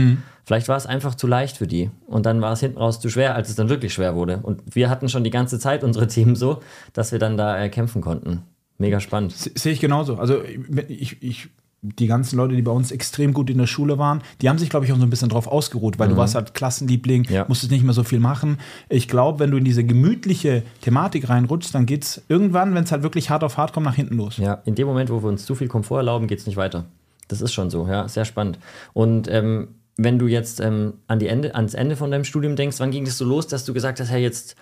Vielleicht 0.44 0.68
war 0.68 0.76
es 0.76 0.86
einfach 0.86 1.14
zu 1.14 1.26
leicht 1.26 1.56
für 1.58 1.66
die. 1.66 1.90
Und 2.06 2.24
dann 2.24 2.40
war 2.40 2.52
es 2.52 2.60
hinten 2.60 2.78
raus 2.78 3.00
zu 3.00 3.08
schwer, 3.10 3.34
als 3.34 3.48
es 3.48 3.54
dann 3.56 3.68
wirklich 3.68 3.92
schwer 3.92 4.14
wurde. 4.14 4.38
Und 4.42 4.62
wir 4.74 4.88
hatten 4.88 5.08
schon 5.08 5.24
die 5.24 5.30
ganze 5.30 5.58
Zeit 5.58 5.84
unsere 5.84 6.06
Themen 6.06 6.36
so, 6.36 6.62
dass 6.94 7.12
wir 7.12 7.18
dann 7.18 7.36
da 7.36 7.58
äh, 7.58 7.68
kämpfen 7.68 8.00
konnten. 8.00 8.42
Mega 8.78 9.00
spannend. 9.00 9.32
Se- 9.32 9.52
Sehe 9.54 9.72
ich 9.72 9.80
genauso. 9.80 10.16
Also 10.18 10.42
ich, 10.88 11.22
ich, 11.22 11.48
die 11.82 12.06
ganzen 12.06 12.36
Leute, 12.36 12.56
die 12.56 12.62
bei 12.62 12.72
uns 12.72 12.90
extrem 12.90 13.32
gut 13.32 13.48
in 13.50 13.58
der 13.58 13.66
Schule 13.66 13.98
waren, 13.98 14.22
die 14.40 14.48
haben 14.48 14.58
sich, 14.58 14.70
glaube 14.70 14.86
ich, 14.86 14.92
auch 14.92 14.96
so 14.96 15.02
ein 15.04 15.10
bisschen 15.10 15.28
drauf 15.28 15.46
ausgeruht, 15.46 15.98
weil 15.98 16.08
du 16.08 16.16
warst 16.16 16.34
halt 16.34 16.54
Klassenliebling, 16.54 17.24
Ja. 17.30 17.44
musstest 17.48 17.70
nicht 17.70 17.84
mehr 17.84 17.92
so 17.92 18.02
viel 18.02 18.18
machen. 18.18 18.58
Ich 18.88 19.06
glaube, 19.08 19.38
wenn 19.38 19.50
du 19.50 19.56
in 19.56 19.64
diese 19.64 19.84
gemütliche 19.84 20.62
Thematik 20.80 21.28
reinrutschst, 21.28 21.74
dann 21.74 21.86
geht 21.86 22.02
es 22.04 22.22
irgendwann, 22.28 22.74
wenn 22.74 22.84
es 22.84 22.92
halt 22.92 23.02
wirklich 23.02 23.30
hart 23.30 23.44
auf 23.44 23.56
hart 23.56 23.72
kommt, 23.72 23.86
nach 23.86 23.94
hinten 23.94 24.16
los. 24.16 24.38
Ja, 24.38 24.54
in 24.64 24.74
dem 24.74 24.86
Moment, 24.88 25.10
wo 25.10 25.22
wir 25.22 25.28
uns 25.28 25.44
zu 25.46 25.54
viel 25.54 25.68
Komfort 25.68 25.98
erlauben, 25.98 26.26
geht 26.26 26.38
es 26.40 26.46
nicht 26.46 26.56
weiter. 26.56 26.86
Das 27.28 27.40
ist 27.40 27.52
schon 27.52 27.70
so, 27.70 27.86
ja, 27.86 28.08
sehr 28.08 28.24
spannend. 28.24 28.58
Und 28.92 29.28
ähm, 29.30 29.68
wenn 29.96 30.18
du 30.18 30.26
jetzt 30.26 30.60
ähm, 30.60 30.94
an 31.06 31.18
die 31.18 31.26
Ende, 31.28 31.54
ans 31.54 31.74
Ende 31.74 31.96
von 31.96 32.10
deinem 32.10 32.24
Studium 32.24 32.56
denkst, 32.56 32.80
wann 32.80 32.90
ging 32.90 33.06
es 33.06 33.16
so 33.18 33.24
los, 33.24 33.46
dass 33.46 33.64
du 33.64 33.72
gesagt 33.74 34.00
hast, 34.00 34.10
hey, 34.10 34.22
jetzt 34.22 34.56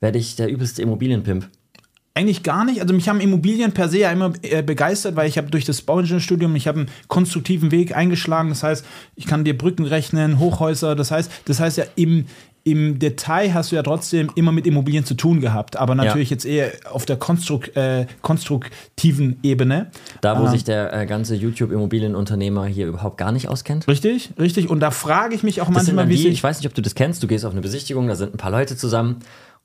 werde 0.00 0.18
ich 0.18 0.36
der 0.36 0.48
übelste 0.50 0.82
Immobilienpimp? 0.82 1.48
Eigentlich 2.16 2.42
gar 2.42 2.64
nicht. 2.64 2.80
Also 2.80 2.94
mich 2.94 3.10
haben 3.10 3.20
Immobilien 3.20 3.72
per 3.72 3.90
se 3.90 3.98
ja 3.98 4.10
immer 4.10 4.32
äh, 4.40 4.62
begeistert, 4.62 5.16
weil 5.16 5.28
ich 5.28 5.36
habe 5.36 5.50
durch 5.50 5.66
das 5.66 5.82
Bauingenieurstudium, 5.82 6.56
ich 6.56 6.66
habe 6.66 6.78
einen 6.80 6.88
konstruktiven 7.08 7.70
Weg 7.72 7.94
eingeschlagen. 7.94 8.48
Das 8.48 8.62
heißt, 8.62 8.86
ich 9.16 9.26
kann 9.26 9.44
dir 9.44 9.56
Brücken 9.56 9.84
rechnen, 9.84 10.38
Hochhäuser. 10.38 10.96
Das 10.96 11.10
heißt, 11.10 11.30
das 11.44 11.60
heißt 11.60 11.76
ja 11.76 11.84
im, 11.94 12.24
im 12.64 12.98
Detail 12.98 13.52
hast 13.52 13.70
du 13.70 13.76
ja 13.76 13.82
trotzdem 13.82 14.30
immer 14.34 14.50
mit 14.50 14.66
Immobilien 14.66 15.04
zu 15.04 15.12
tun 15.12 15.42
gehabt, 15.42 15.76
aber 15.76 15.94
natürlich 15.94 16.30
jetzt 16.30 16.46
eher 16.46 16.72
auf 16.90 17.04
der 17.04 17.16
konstruk 17.16 17.76
äh, 17.76 18.06
konstruktiven 18.22 19.38
Ebene. 19.42 19.90
Da, 20.22 20.40
wo 20.40 20.46
Ähm, 20.46 20.50
sich 20.50 20.64
der 20.64 20.94
äh, 20.94 21.04
ganze 21.04 21.34
YouTube-Immobilienunternehmer 21.34 22.64
hier 22.64 22.86
überhaupt 22.86 23.18
gar 23.18 23.30
nicht 23.30 23.48
auskennt. 23.48 23.86
Richtig, 23.88 24.30
richtig. 24.38 24.70
Und 24.70 24.80
da 24.80 24.90
frage 24.90 25.34
ich 25.34 25.42
mich 25.42 25.60
auch 25.60 25.66
Das 25.66 25.74
manchmal, 25.74 26.08
wie 26.08 26.16
die, 26.16 26.28
ich 26.28 26.42
weiß 26.42 26.58
nicht, 26.60 26.66
ob 26.66 26.74
du 26.74 26.80
das 26.80 26.94
kennst, 26.94 27.22
du 27.22 27.26
gehst 27.26 27.44
auf 27.44 27.52
eine 27.52 27.60
Besichtigung, 27.60 28.08
da 28.08 28.16
sind 28.16 28.34
ein 28.34 28.38
paar 28.38 28.50
Leute 28.50 28.74
zusammen 28.74 29.18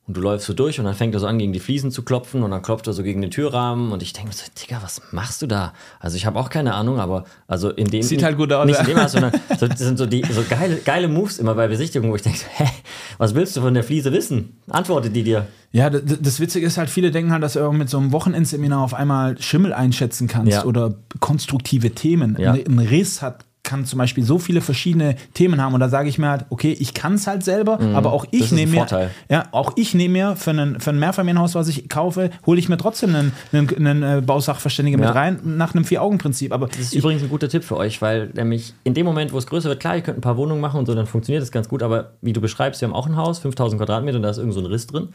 und 0.07 0.17
du 0.17 0.21
läufst 0.21 0.47
so 0.47 0.53
durch 0.53 0.79
und 0.79 0.85
dann 0.85 0.95
fängt 0.95 1.13
er 1.13 1.19
so 1.19 1.27
an, 1.27 1.37
gegen 1.37 1.53
die 1.53 1.59
Fliesen 1.59 1.91
zu 1.91 2.01
klopfen 2.03 2.41
und 2.43 2.51
dann 2.51 2.61
klopft 2.63 2.87
er 2.87 2.93
so 2.93 3.03
gegen 3.03 3.21
den 3.21 3.29
Türrahmen 3.31 3.91
und 3.91 4.01
ich 4.01 4.13
denke 4.13 4.29
mir 4.29 4.33
so, 4.33 4.43
Digga, 4.59 4.79
was 4.81 5.01
machst 5.11 5.41
du 5.41 5.47
da? 5.47 5.73
Also 5.99 6.17
ich 6.17 6.25
habe 6.25 6.39
auch 6.39 6.49
keine 6.49 6.73
Ahnung, 6.73 6.99
aber 6.99 7.25
also 7.47 7.69
in 7.69 7.87
dem... 7.87 8.01
Sieht 8.01 8.23
halt 8.23 8.35
gut 8.35 8.51
aus, 8.51 8.65
Nicht 8.65 8.79
in 8.79 8.87
dem 8.87 8.97
Maß, 8.97 9.11
sondern 9.13 9.31
so, 9.59 9.67
das 9.67 9.79
sind 9.79 9.97
so, 9.97 10.05
die, 10.07 10.23
so 10.31 10.43
geile, 10.49 10.77
geile 10.77 11.07
Moves 11.07 11.37
immer 11.37 11.53
bei 11.55 11.67
Besichtigungen, 11.67 12.11
wo 12.11 12.15
ich 12.15 12.23
denke, 12.23 12.39
hä, 12.55 12.65
was 13.19 13.35
willst 13.35 13.55
du 13.55 13.61
von 13.61 13.73
der 13.75 13.83
Fliese 13.83 14.11
wissen? 14.11 14.57
Antworte 14.69 15.11
die 15.11 15.23
dir. 15.23 15.45
Ja, 15.71 15.89
d- 15.89 16.01
d- 16.01 16.17
das 16.19 16.39
Witzige 16.39 16.65
ist 16.65 16.77
halt, 16.77 16.89
viele 16.89 17.11
denken 17.11 17.31
halt, 17.31 17.43
dass 17.43 17.53
du 17.53 17.71
mit 17.71 17.89
so 17.89 17.97
einem 17.99 18.11
Wochenendseminar 18.11 18.81
auf 18.83 18.93
einmal 18.93 19.39
Schimmel 19.39 19.71
einschätzen 19.71 20.27
kannst 20.27 20.51
Ja. 20.51 20.65
oder 20.65 20.95
konstruktive 21.19 21.91
Themen. 21.91 22.35
Ja. 22.39 22.53
Ein 22.53 22.79
Riss 22.79 23.21
hat 23.21 23.45
kann 23.63 23.85
zum 23.85 23.99
Beispiel 23.99 24.23
so 24.23 24.39
viele 24.39 24.61
verschiedene 24.61 25.15
Themen 25.33 25.61
haben 25.61 25.73
und 25.73 25.79
da 25.79 25.89
sage 25.89 26.09
ich 26.09 26.17
mir 26.17 26.29
halt, 26.29 26.45
okay, 26.49 26.75
ich 26.79 26.93
kann 26.93 27.13
es 27.13 27.27
halt 27.27 27.43
selber, 27.43 27.79
aber 27.93 28.11
auch 28.11 28.23
Mhm. 28.25 28.29
Ich 28.31 28.51
nehme 28.51 28.71
mir, 28.71 29.09
ja, 29.29 29.45
auch 29.51 29.73
ich 29.75 29.93
nehme 29.93 30.13
mir 30.13 30.35
für 30.35 30.51
ein, 30.51 30.79
für 30.79 30.89
ein 30.91 30.99
Mehrfamilienhaus, 30.99 31.55
was 31.55 31.67
ich 31.67 31.87
kaufe, 31.89 32.31
hole 32.45 32.59
ich 32.59 32.69
mir 32.69 32.77
trotzdem 32.77 33.15
einen, 33.15 33.31
einen, 33.51 33.87
einen 33.87 34.19
äh, 34.19 34.21
Bausachverständigen 34.21 34.99
Ja. 35.01 35.07
mit 35.07 35.15
rein, 35.15 35.39
nach 35.43 35.73
einem 35.75 35.85
Vier-Augen-Prinzip. 35.85 36.51
Aber 36.53 36.67
Das 36.67 36.79
ist 36.79 36.93
übrigens 36.95 37.23
ein 37.23 37.29
guter 37.29 37.49
Tipp 37.49 37.63
für 37.63 37.77
euch, 37.77 38.01
weil 38.01 38.27
nämlich 38.33 38.73
in 38.83 38.93
dem 38.93 39.05
Moment, 39.05 39.31
wo 39.33 39.37
es 39.37 39.47
größer 39.47 39.69
wird, 39.69 39.79
klar, 39.79 39.95
ihr 39.95 40.01
könnt 40.01 40.17
ein 40.17 40.21
paar 40.21 40.37
Wohnungen 40.37 40.61
machen 40.61 40.79
und 40.79 40.85
so, 40.85 40.95
dann 40.95 41.05
funktioniert 41.05 41.41
das 41.41 41.51
ganz 41.51 41.69
gut, 41.69 41.83
aber 41.83 42.13
wie 42.21 42.33
du 42.33 42.41
beschreibst, 42.41 42.81
wir 42.81 42.87
haben 42.87 42.95
auch 42.95 43.07
ein 43.07 43.15
Haus, 43.15 43.39
5000 43.39 43.79
Quadratmeter 43.79 44.17
und 44.17 44.23
da 44.23 44.29
ist 44.29 44.37
irgend 44.37 44.53
so 44.53 44.59
ein 44.59 44.65
Riss 44.65 44.87
drin. 44.87 45.09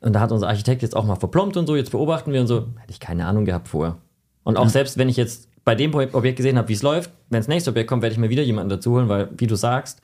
Und 0.00 0.12
da 0.12 0.20
hat 0.20 0.32
unser 0.32 0.48
Architekt 0.48 0.82
jetzt 0.82 0.94
auch 0.96 1.04
mal 1.04 1.16
verplombt 1.16 1.56
und 1.56 1.66
so, 1.66 1.76
jetzt 1.76 1.90
beobachten 1.90 2.32
wir 2.32 2.40
und 2.40 2.46
so, 2.46 2.66
hätte 2.76 2.90
ich 2.90 3.00
keine 3.00 3.26
Ahnung 3.26 3.44
gehabt 3.46 3.68
vorher. 3.68 3.96
Und 4.42 4.58
auch 4.58 4.68
selbst 4.68 4.98
wenn 4.98 5.08
ich 5.08 5.16
jetzt 5.16 5.48
bei 5.64 5.74
dem 5.74 5.94
Objekt 5.94 6.36
gesehen 6.36 6.58
habe, 6.58 6.68
wie 6.68 6.74
es 6.74 6.82
läuft, 6.82 7.10
wenn 7.30 7.40
das 7.40 7.48
nächste 7.48 7.70
Objekt 7.70 7.88
kommt, 7.88 8.02
werde 8.02 8.12
ich 8.12 8.18
mir 8.18 8.30
wieder 8.30 8.42
jemanden 8.42 8.70
dazu 8.70 8.92
holen, 8.92 9.08
weil, 9.08 9.30
wie 9.36 9.46
du 9.46 9.56
sagst, 9.56 10.00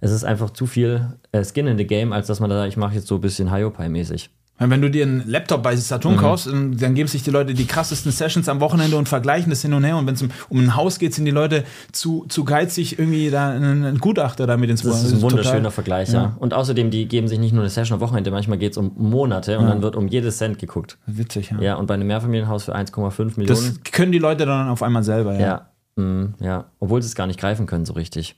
es 0.00 0.12
ist 0.12 0.24
einfach 0.24 0.50
zu 0.50 0.66
viel 0.66 1.18
äh, 1.32 1.44
Skin 1.44 1.66
in 1.66 1.76
the 1.76 1.86
Game, 1.86 2.12
als 2.12 2.26
dass 2.26 2.40
man 2.40 2.48
da, 2.48 2.56
sagt, 2.56 2.68
ich 2.68 2.76
mache 2.76 2.94
jetzt 2.94 3.06
so 3.06 3.16
ein 3.16 3.20
bisschen 3.20 3.50
Hiopai-mäßig. 3.50 4.30
Wenn 4.62 4.82
du 4.82 4.90
dir 4.90 5.04
einen 5.04 5.26
Laptop 5.26 5.62
bei 5.62 5.74
Mhm. 5.74 5.78
Saturn 5.78 6.16
kaufst, 6.18 6.46
dann 6.46 6.76
dann 6.76 6.94
geben 6.94 7.08
sich 7.08 7.22
die 7.22 7.30
Leute 7.30 7.54
die 7.54 7.64
krassesten 7.66 8.12
Sessions 8.12 8.48
am 8.48 8.60
Wochenende 8.60 8.96
und 8.98 9.08
vergleichen 9.08 9.48
das 9.50 9.62
hin 9.62 9.72
und 9.72 9.84
her. 9.84 9.96
Und 9.96 10.06
wenn 10.06 10.14
es 10.14 10.22
um, 10.22 10.28
ein 10.60 10.76
Haus 10.76 10.98
geht, 10.98 11.14
sind 11.14 11.24
die 11.24 11.30
Leute 11.30 11.64
zu, 11.92 12.26
zu 12.28 12.44
geizig, 12.44 12.98
irgendwie 12.98 13.30
da 13.30 13.50
einen, 13.50 13.98
Gutachter 13.98 14.46
damit 14.46 14.68
ins 14.70 14.82
Das 14.82 14.92
Boot. 14.92 15.06
ist 15.06 15.12
ein 15.14 15.22
wunderschöner 15.22 15.56
total- 15.56 15.70
Vergleich, 15.70 16.12
ja. 16.12 16.22
Ja. 16.24 16.36
Und 16.38 16.52
außerdem, 16.52 16.90
die 16.90 17.08
geben 17.08 17.26
sich 17.28 17.38
nicht 17.38 17.52
nur 17.52 17.62
eine 17.62 17.70
Session 17.70 17.94
am 17.96 18.00
Wochenende, 18.00 18.30
manchmal 18.30 18.58
geht 18.58 18.72
es 18.72 18.78
um 18.78 18.92
Monate 18.96 19.58
und 19.58 19.66
dann 19.66 19.80
wird 19.82 19.96
um 19.96 20.08
jedes 20.08 20.36
Cent 20.36 20.58
geguckt. 20.58 20.98
Witzig, 21.06 21.50
ja. 21.52 21.60
Ja, 21.60 21.74
und 21.76 21.86
bei 21.86 21.94
einem 21.94 22.06
Mehrfamilienhaus 22.08 22.64
für 22.64 22.74
1,5 22.76 23.38
Millionen. 23.38 23.46
Das 23.82 23.92
können 23.92 24.12
die 24.12 24.18
Leute 24.18 24.44
dann 24.46 24.68
auf 24.68 24.82
einmal 24.82 25.02
selber, 25.04 25.34
ja. 25.34 25.66
ja. 25.96 26.02
mm, 26.02 26.34
Ja, 26.40 26.66
obwohl 26.80 27.00
sie 27.00 27.06
es 27.08 27.14
gar 27.14 27.26
nicht 27.26 27.40
greifen 27.40 27.66
können 27.66 27.84
so 27.86 27.94
richtig. 27.94 28.36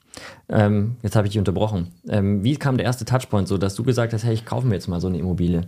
Ähm, 0.49 0.97
jetzt 1.03 1.17
habe 1.17 1.27
ich 1.27 1.33
dich 1.33 1.39
unterbrochen. 1.39 1.89
Ähm, 2.09 2.45
wie 2.45 2.57
kam 2.57 2.77
der 2.77 2.87
erste 2.87 3.05
Touchpoint 3.05 3.49
so, 3.49 3.59
dass 3.59 3.75
du 3.75 3.83
gesagt 3.83 4.13
hast, 4.13 4.25
hey, 4.25 4.35
ich 4.35 4.45
kaufe 4.45 4.67
mir 4.67 4.75
jetzt 4.75 4.87
mal 4.89 5.01
so 5.01 5.09
eine 5.09 5.19
Immobilie? 5.19 5.63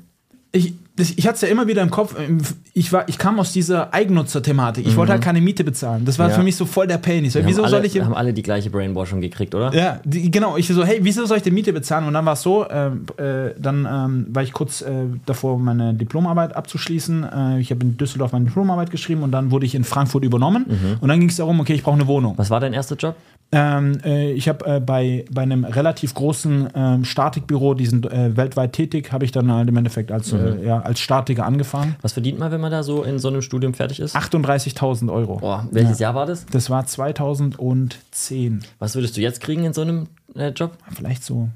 Ich, 0.57 0.73
ich 1.17 1.27
hatte 1.27 1.35
es 1.35 1.41
ja 1.41 1.49
immer 1.49 1.67
wieder 1.67 1.83
im 1.83 1.91
Kopf. 1.91 2.15
ähm, 2.17 2.39
Ich, 2.75 2.93
war, 2.93 3.09
ich 3.09 3.19
kam 3.19 3.41
aus 3.41 3.53
dieser 3.53 3.93
Eigennutzer-Thematik. 3.93 4.87
Ich 4.87 4.95
wollte 4.97 5.11
halt 5.11 5.23
keine 5.23 5.41
Miete 5.41 5.65
bezahlen. 5.65 6.05
Das 6.05 6.21
war 6.21 6.27
Mhm. 6.27 6.31
Ja. 6.31 6.39
für 6.39 6.45
mich 6.45 6.55
so 6.55 6.65
voll 6.65 6.87
der 6.87 6.99
Pain. 6.99 7.25
Ich 7.25 7.33
so, 7.33 7.41
Wir 7.41 7.47
wieso 7.47 7.63
haben 7.65 7.71
soll 7.71 7.79
alle, 7.81 7.89
ich. 7.89 8.01
haben 8.01 8.15
alle 8.15 8.33
die 8.33 8.43
gleiche 8.45 8.71
Brainwashing 8.71 9.21
gekriegt, 9.21 9.53
oder? 9.57 9.75
Ja, 9.75 9.99
die, 10.05 10.31
genau. 10.31 10.57
Ich 10.57 10.69
so, 10.69 10.85
hey, 10.85 11.01
wieso 11.03 11.27
soll 11.27 11.39
ich 11.39 11.43
denn 11.43 11.55
Miete 11.55 11.73
bezahlen? 11.73 12.07
Und 12.07 12.15
dann 12.15 12.25
war 12.25 12.35
es 12.35 12.43
so, 12.43 12.65
ähm, 12.71 13.05
äh, 13.17 13.51
dann 13.59 13.89
ähm, 13.91 14.27
war 14.33 14.45
ich 14.45 14.53
kurz 14.53 14.83
äh, 14.83 14.91
davor, 15.27 15.59
meine 15.59 15.95
Diplomarbeit 15.95 16.55
abzuschließen. 16.55 17.25
Äh, 17.25 17.59
ich 17.61 17.73
habe 17.73 17.83
in 17.85 17.97
Düsseldorf 17.97 18.31
meine 18.31 18.45
Diplomarbeit 18.45 18.93
geschrieben 18.93 19.25
und 19.25 19.33
dann 19.33 19.51
wurde 19.51 19.67
ich 19.67 19.75
in 19.75 19.83
Frankfurt 19.83 20.23
übernommen. 20.25 20.67
Mhm. 20.69 20.97
Und 21.01 21.09
dann 21.09 21.19
ging 21.19 21.29
es 21.29 21.37
darum, 21.37 21.59
okay, 21.59 21.75
ich 21.75 21.83
brauche 21.83 21.97
eine 21.97 22.07
Wohnung. 22.07 22.35
Was 22.37 22.51
war 22.51 22.61
dein 22.61 22.73
erster 22.73 22.95
Job? 22.95 23.17
Ähm, 23.53 23.99
äh, 24.05 24.33
ich 24.33 24.49
habe 24.49 24.65
äh, 24.67 24.81
bei, 24.81 25.25
bei 25.31 25.43
einem 25.43 25.65
relativ 25.65 26.15
großen 26.15 26.69
ähm, 26.75 27.05
Statikbüro, 27.05 27.75
die 27.75 27.87
sind 27.87 28.07
äh, 28.11 28.37
weltweit 28.37 28.73
tätig, 28.73 29.13
habe 29.13 29.25
ich 29.25 29.33
dann 29.33 29.53
halt 29.53 29.69
im 29.69 29.77
Endeffekt 29.77 30.11
als, 30.11 30.33
Mhm. 30.33 30.39
Äh, 30.45 30.67
ja, 30.67 30.81
als 30.81 31.01
Statiker 31.01 31.45
angefangen. 31.45 31.97
Was 32.03 32.13
verdient 32.13 32.39
man, 32.39 32.51
wenn 32.53 32.61
man 32.61 32.71
da 32.71 32.83
so 32.83 33.03
in 33.03 33.19
so 33.19 33.29
einem 33.29 33.43
Studium 33.43 33.75
fertig 33.75 34.01
ist? 34.01 34.17
38.000 34.17 35.13
Euro. 35.13 35.37
Boah, 35.39 35.67
welches 35.71 35.99
Jahr 35.99 36.15
war 36.15 36.27
das? 36.27 36.47
Das 36.47 36.71
war 36.71 36.87
2010. 36.87 38.61
Was 38.79 38.95
würdest 38.95 39.17
du 39.17 39.21
jetzt 39.21 39.41
kriegen 39.41 39.65
in 39.65 39.73
so 39.73 39.83
einem 39.83 40.09
äh, 40.35 40.49
Job? 40.49 40.77
Vielleicht 40.95 41.25
so 41.25 41.49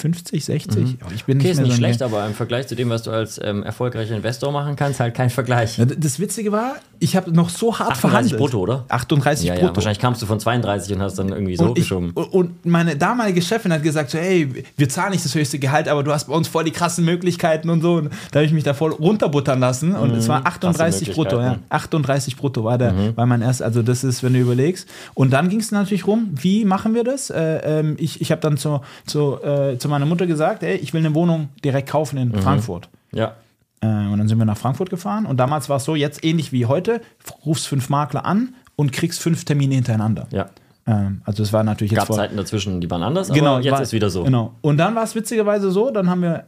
50, 0.00 0.44
60. 0.44 0.96
Aber 1.00 1.12
Ich 1.14 1.24
bin 1.24 1.38
Mhm. 1.38 1.40
Okay, 1.42 1.48
nicht 1.48 1.58
ist 1.58 1.58
nicht 1.60 1.70
so 1.72 1.76
schlecht, 1.76 2.02
aber 2.02 2.24
im 2.26 2.34
Vergleich 2.34 2.66
zu 2.68 2.76
dem, 2.76 2.88
was 2.90 3.02
du 3.02 3.10
als 3.10 3.40
ähm, 3.42 3.62
erfolgreicher 3.64 4.14
Investor 4.16 4.52
machen 4.52 4.76
kannst, 4.76 5.00
halt 5.00 5.14
kein 5.14 5.28
Vergleich. 5.30 5.76
Ja, 5.78 5.84
Das 5.86 6.20
Witzige 6.20 6.52
war, 6.52 6.76
ich 7.00 7.16
habe 7.16 7.32
noch 7.32 7.48
so 7.50 7.76
hart 7.78 7.90
38 7.92 8.00
verhandelt. 8.00 8.38
brutto, 8.38 8.58
oder? 8.60 8.84
38 8.88 9.46
Ja, 9.48 9.54
ja, 9.54 9.60
brutto. 9.60 9.76
wahrscheinlich 9.76 9.98
kamst 9.98 10.22
du 10.22 10.26
von 10.26 10.38
32 10.38 10.94
und 10.94 11.02
hast 11.02 11.18
dann 11.18 11.30
irgendwie 11.30 11.56
so 11.56 11.64
und, 11.66 11.78
ich, 11.78 11.84
geschoben. 11.84 12.10
und- 12.12 12.64
meine 12.64 12.96
damalige 12.96 13.42
Chefin 13.42 13.72
hat 13.72 13.82
gesagt, 13.82 14.10
so, 14.10 14.18
hey, 14.18 14.64
wir 14.76 14.88
zahlen 14.88 15.10
nicht 15.12 15.24
das 15.24 15.34
höchste 15.34 15.58
Gehalt, 15.58 15.88
aber 15.88 16.02
du 16.04 16.12
hast 16.12 16.26
bei 16.28 16.34
uns 16.34 16.46
voll 16.48 16.64
die 16.64 16.70
krassen 16.70 17.04
Möglichkeiten 17.04 17.68
und 17.68 17.80
so. 17.82 17.94
Und 17.94 18.10
da 18.30 18.38
habe 18.38 18.46
ich 18.46 18.52
mich 18.52 18.64
da 18.64 18.74
voll 18.74 18.92
runterbuttern 18.92 19.58
lassen. 19.60 19.94
Und 19.96 20.12
es 20.12 20.28
war 20.28 20.46
38 20.46 21.12
brutto. 21.12 21.36
Ja. 21.36 21.42
Möglichkeiten. 21.42 21.64
38 21.70 22.36
brutto 22.36 22.62
war, 22.64 22.78
der, 22.78 22.94
war 23.16 23.26
mein 23.26 23.42
erst, 23.42 23.62
also 23.62 23.82
das 23.82 24.04
ist, 24.04 24.22
wenn 24.22 24.32
du 24.32 24.38
überlegst. 24.40 24.88
Und 25.14 25.32
dann 25.32 25.48
ging 25.48 25.60
es 25.60 25.70
natürlich 25.72 26.06
rum, 26.06 26.30
wie 26.34 26.64
machen 26.64 26.94
wir 26.94 27.04
das? 27.04 27.30
Äh, 27.30 27.80
ähm, 27.80 27.96
ich 27.98 28.20
ich 28.20 28.30
habe 28.30 28.40
dann 28.40 28.56
zu, 28.56 28.80
zu, 29.06 29.42
äh, 29.42 29.76
zu 29.78 29.87
meiner 29.88 30.06
Mutter 30.06 30.26
gesagt, 30.26 30.62
ey, 30.62 30.76
ich 30.76 30.92
will 30.94 31.04
eine 31.04 31.14
Wohnung 31.14 31.48
direkt 31.64 31.88
kaufen 31.88 32.16
in 32.18 32.32
Frankfurt. 32.34 32.88
Ja. 33.12 33.32
Äh, 33.80 33.86
und 33.86 34.18
dann 34.18 34.28
sind 34.28 34.38
wir 34.38 34.44
nach 34.44 34.56
Frankfurt 34.58 34.90
gefahren. 34.90 35.26
Und 35.26 35.38
damals 35.38 35.68
war 35.68 35.76
es 35.76 35.84
so, 35.84 35.94
jetzt 35.94 36.24
ähnlich 36.24 36.52
wie 36.52 36.66
heute, 36.66 37.00
rufst 37.46 37.68
fünf 37.68 37.88
Makler 37.88 38.24
an 38.24 38.54
und 38.76 38.92
kriegst 38.92 39.20
fünf 39.20 39.44
Termine 39.44 39.74
hintereinander. 39.76 40.26
Ja. 40.30 40.46
Ähm, 40.86 41.20
also 41.24 41.42
es 41.42 41.52
war 41.52 41.62
natürlich 41.64 41.90
jetzt 41.92 41.98
Gab 42.00 42.06
vor, 42.06 42.16
Zeiten 42.16 42.36
dazwischen, 42.36 42.80
die 42.80 42.90
waren 42.90 43.02
anders, 43.02 43.28
Genau, 43.28 43.56
aber 43.56 43.62
jetzt 43.62 43.72
war- 43.72 43.82
ist 43.82 43.92
wieder 43.92 44.08
so. 44.10 44.24
Genau. 44.24 44.54
Und 44.62 44.78
dann 44.78 44.94
war 44.94 45.02
es 45.04 45.14
witzigerweise 45.14 45.70
so, 45.70 45.90
dann 45.90 46.08
haben 46.08 46.22
wir 46.22 46.44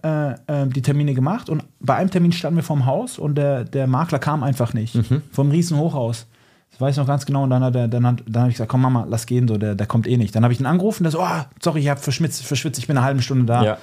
äh, 0.49 0.63
äh, 0.63 0.67
die 0.67 0.81
Termine 0.83 1.13
gemacht 1.15 1.51
und 1.51 1.63
bei 1.79 1.95
einem 1.97 2.11
Termin 2.11 2.33
standen 2.33 2.57
wir 2.57 2.63
vorm 2.65 2.87
Haus 2.87 3.19
und 3.19 3.35
der, 3.37 3.65
der 3.65 3.87
Makler 3.87 4.19
kam 4.19 4.43
einfach 4.43 4.73
nicht. 4.73 4.95
Mhm. 4.95 5.23
Vom 5.31 5.51
riesen 5.51 5.77
Hochhaus. 5.79 6.27
Das 6.71 6.81
weiß 6.81 6.95
ich 6.95 6.99
noch 6.99 7.07
ganz 7.07 7.27
genau. 7.27 7.43
Und 7.45 7.51
dann 7.51 7.63
hat 7.63 7.75
er, 7.77 7.89
dann 7.89 8.07
hat, 8.07 8.23
dann 8.27 8.43
habe 8.43 8.51
ich 8.51 8.57
gesagt, 8.57 8.71
komm 8.71 8.83
Mama, 8.83 9.07
lass 9.09 9.27
gehen, 9.27 9.49
so, 9.49 9.59
der, 9.59 9.75
der 9.75 9.87
kommt 9.87 10.07
eh 10.07 10.17
nicht. 10.17 10.35
Dann 10.35 10.45
habe 10.45 10.53
ich 10.53 10.61
ihn 10.61 10.67
angerufen, 10.67 11.05
der 11.05 11.13
so, 11.13 11.21
oh, 11.21 11.45
sorry, 11.63 11.81
ich 11.81 11.89
habe 11.89 12.01
verschwitzt, 12.01 12.45
verschwitzt, 12.45 12.79
ich 12.79 12.87
bin 12.87 12.97
eine 12.97 13.05
halbe 13.05 13.23
Stunde 13.23 13.45
da. 13.47 13.65
Ja. 13.65 13.73
Und 13.73 13.79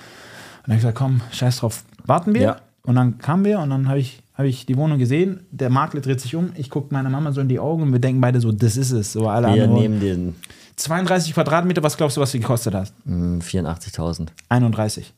dann 0.63 0.63
habe 0.63 0.73
ich 0.75 0.81
gesagt, 0.81 0.97
komm, 0.97 1.21
scheiß 1.31 1.57
drauf, 1.59 1.83
warten 2.05 2.33
wir. 2.33 2.41
Ja. 2.41 2.57
Und 2.83 2.95
dann 2.95 3.17
kamen 3.17 3.43
wir 3.43 3.59
und 3.59 3.69
dann 3.69 3.89
habe 3.89 3.99
ich, 3.99 4.23
hab 4.33 4.45
ich 4.45 4.65
die 4.65 4.77
Wohnung 4.77 4.97
gesehen. 4.97 5.45
Der 5.51 5.69
Makler 5.69 5.99
dreht 6.01 6.21
sich 6.21 6.35
um. 6.35 6.51
Ich 6.55 6.69
gucke 6.69 6.93
meiner 6.93 7.09
Mama 7.09 7.33
so 7.33 7.41
in 7.41 7.49
die 7.49 7.59
Augen 7.59 7.83
und 7.83 7.91
wir 7.91 7.99
denken 7.99 8.21
beide 8.21 8.39
so, 8.39 8.51
das 8.53 8.77
ist 8.77 8.91
es. 8.91 9.11
So 9.11 9.27
alle 9.27 9.53
Wir 9.53 9.63
anderen. 9.63 9.81
nehmen 9.81 9.99
den 9.99 10.35
32 10.77 11.33
Quadratmeter, 11.33 11.83
was 11.83 11.97
glaubst 11.97 12.15
du, 12.17 12.21
was 12.21 12.31
sie 12.31 12.39
gekostet 12.39 12.73
hat? 12.75 12.93
mm, 13.05 13.39
84.000. 13.39 14.27
31. 14.47 15.13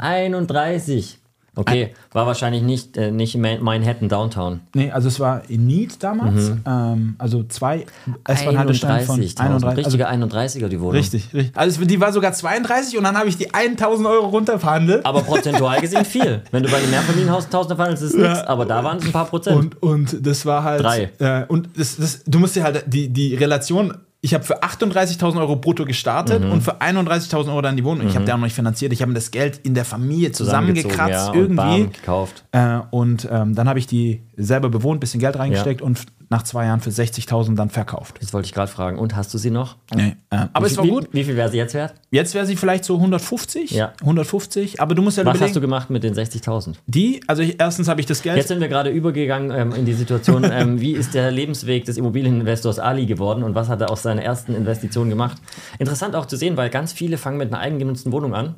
31. 0.00 1.19
Okay, 1.60 1.94
war 2.12 2.26
wahrscheinlich 2.26 2.62
nicht, 2.62 2.96
äh, 2.96 3.10
nicht 3.10 3.36
Man- 3.36 3.62
Manhattan 3.62 4.08
Downtown. 4.08 4.60
Nee, 4.74 4.90
also 4.90 5.08
es 5.08 5.20
war 5.20 5.42
in 5.48 5.66
Need 5.66 6.02
damals. 6.02 6.52
Ähm, 6.66 7.14
also 7.18 7.42
zwei 7.44 7.86
S-Bahn-Haltestellen 8.26 9.06
von 9.06 9.20
31.000. 9.20 9.40
31. 9.40 9.64
Also, 9.64 9.66
Richtiger 9.68 10.10
31er, 10.10 10.68
die 10.68 10.80
Wohnung. 10.80 10.92
richtig, 10.92 11.32
richtig. 11.34 11.56
Also 11.56 11.84
die 11.84 12.00
war 12.00 12.12
sogar 12.12 12.32
32 12.32 12.96
und 12.98 13.04
dann 13.04 13.16
habe 13.16 13.28
ich 13.28 13.36
die 13.36 13.52
1000 13.52 14.06
Euro 14.08 14.26
runterverhandelt. 14.28 15.04
Aber 15.06 15.22
prozentual 15.22 15.80
gesehen 15.80 16.04
viel. 16.04 16.42
Wenn 16.50 16.62
du 16.62 16.70
bei 16.70 16.78
einem 16.78 16.90
Mehrfamilienhaus 16.90 17.46
1000 17.46 17.76
verhandelst, 17.76 18.02
ist 18.04 18.14
es 18.14 18.20
nichts, 18.20 18.40
aber 18.42 18.64
da 18.66 18.82
waren 18.84 18.98
es 18.98 19.04
ein 19.06 19.12
paar 19.12 19.26
Prozent. 19.26 19.56
Und, 19.56 19.82
und 19.82 20.26
das 20.26 20.46
war 20.46 20.64
halt. 20.64 20.82
Drei. 20.82 21.10
Äh, 21.18 21.44
und 21.46 21.68
das, 21.76 21.96
das, 21.96 22.22
du 22.26 22.38
musst 22.38 22.56
dir 22.56 22.62
halt 22.62 22.84
die, 22.86 23.08
die 23.08 23.34
Relation. 23.34 23.94
Ich 24.22 24.34
habe 24.34 24.44
für 24.44 24.62
38.000 24.62 25.38
Euro 25.40 25.56
brutto 25.56 25.86
gestartet 25.86 26.44
Mhm. 26.44 26.52
und 26.52 26.60
für 26.62 26.80
31.000 26.82 27.48
Euro 27.48 27.62
dann 27.62 27.76
die 27.76 27.84
Wohnung. 27.84 28.06
Ich 28.06 28.16
habe 28.16 28.26
da 28.26 28.34
auch 28.34 28.38
noch 28.38 28.44
nicht 28.44 28.54
finanziert. 28.54 28.92
Ich 28.92 29.00
habe 29.00 29.10
mir 29.10 29.14
das 29.14 29.30
Geld 29.30 29.58
in 29.62 29.72
der 29.74 29.86
Familie 29.86 30.30
zusammengekratzt 30.32 31.10
ja, 31.10 31.30
und 31.30 31.36
irgendwie. 31.38 31.56
bam, 31.56 31.92
gekauft. 31.92 32.44
Äh, 32.52 32.80
und 32.90 33.26
ähm, 33.30 33.54
dann 33.54 33.66
habe 33.68 33.78
ich 33.78 33.86
die 33.86 34.20
selber 34.36 34.68
bewohnt, 34.68 35.00
bisschen 35.00 35.20
Geld 35.20 35.38
reingesteckt 35.38 35.80
und 35.80 36.00
nach 36.30 36.44
zwei 36.44 36.66
Jahren 36.66 36.80
für 36.80 36.90
60.000 36.90 37.56
dann 37.56 37.70
verkauft. 37.70 38.18
Das 38.20 38.32
wollte 38.32 38.46
ich 38.46 38.54
gerade 38.54 38.70
fragen. 38.70 39.00
Und 39.00 39.16
hast 39.16 39.34
du 39.34 39.38
sie 39.38 39.50
noch? 39.50 39.76
Nee. 39.92 40.14
Äh, 40.30 40.46
aber 40.52 40.66
es 40.66 40.76
war 40.76 40.84
wie, 40.84 40.90
gut. 40.90 41.08
Wie 41.10 41.24
viel 41.24 41.36
wäre 41.36 41.50
sie 41.50 41.56
jetzt 41.56 41.74
wert? 41.74 41.94
Jetzt 42.12 42.34
wäre 42.34 42.46
sie 42.46 42.54
vielleicht 42.54 42.84
so 42.84 42.94
150. 42.94 43.72
Ja. 43.72 43.94
150. 44.00 44.80
Aber 44.80 44.94
du 44.94 45.02
musst 45.02 45.18
ja 45.18 45.24
Was 45.24 45.32
überlegen, 45.32 45.44
hast 45.46 45.56
du 45.56 45.60
gemacht 45.60 45.90
mit 45.90 46.04
den 46.04 46.14
60.000? 46.14 46.76
die, 46.86 47.20
also 47.26 47.42
ich, 47.42 47.60
erstens 47.60 47.88
habe 47.88 48.00
ich 48.00 48.06
das 48.06 48.22
Geld. 48.22 48.36
Jetzt 48.36 48.46
sind 48.46 48.60
wir 48.60 48.68
gerade 48.68 48.90
übergegangen 48.90 49.50
ähm, 49.50 49.74
in 49.74 49.86
die 49.86 49.92
Situation, 49.92 50.44
ähm, 50.52 50.80
wie 50.80 50.92
ist 50.92 51.14
der 51.14 51.32
Lebensweg 51.32 51.84
des 51.84 51.96
Immobilieninvestors 51.96 52.78
Ali 52.78 53.06
geworden 53.06 53.42
und 53.42 53.56
was 53.56 53.68
hat 53.68 53.80
er 53.80 53.90
aus 53.90 54.02
seiner 54.02 54.22
ersten 54.22 54.54
Investition 54.54 55.10
gemacht? 55.10 55.38
Interessant 55.80 56.14
auch 56.14 56.26
zu 56.26 56.36
sehen, 56.36 56.56
weil 56.56 56.70
ganz 56.70 56.92
viele 56.92 57.18
fangen 57.18 57.38
mit 57.38 57.52
einer 57.52 57.60
eigengenutzten 57.60 58.12
Wohnung 58.12 58.34
an, 58.36 58.54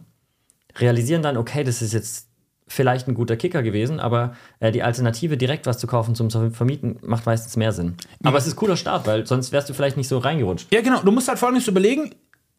realisieren 0.79 1.23
dann, 1.23 1.39
okay, 1.39 1.65
das 1.65 1.81
ist 1.81 1.95
jetzt 1.95 2.29
vielleicht 2.73 3.07
ein 3.09 3.15
guter 3.15 3.37
Kicker 3.37 3.63
gewesen, 3.63 4.01
aber 4.01 4.35
äh, 4.61 4.73
die 4.73 4.83
Alternative, 4.83 5.37
direkt 5.37 5.67
was 5.67 5.79
zu 5.79 5.87
kaufen 5.87 6.15
zum 6.15 6.31
Vermieten, 6.53 6.97
macht 7.03 7.27
meistens 7.27 7.57
mehr 7.57 7.73
Sinn. 7.73 7.95
Aber 8.25 8.39
es 8.39 8.47
ist 8.47 8.55
ein 8.55 8.57
cooler 8.57 8.77
Start, 8.77 9.07
weil 9.07 9.27
sonst 9.27 9.53
wärst 9.53 9.69
du 9.69 9.75
vielleicht 9.75 9.97
nicht 9.97 10.09
so 10.09 10.19
reingerutscht. 10.19 10.73
ja, 10.73 10.81
genau. 10.81 11.01
Du 11.03 11.13
musst 11.13 11.29
halt 11.29 11.39
folgendes 11.39 11.69
überlegen. 11.69 12.15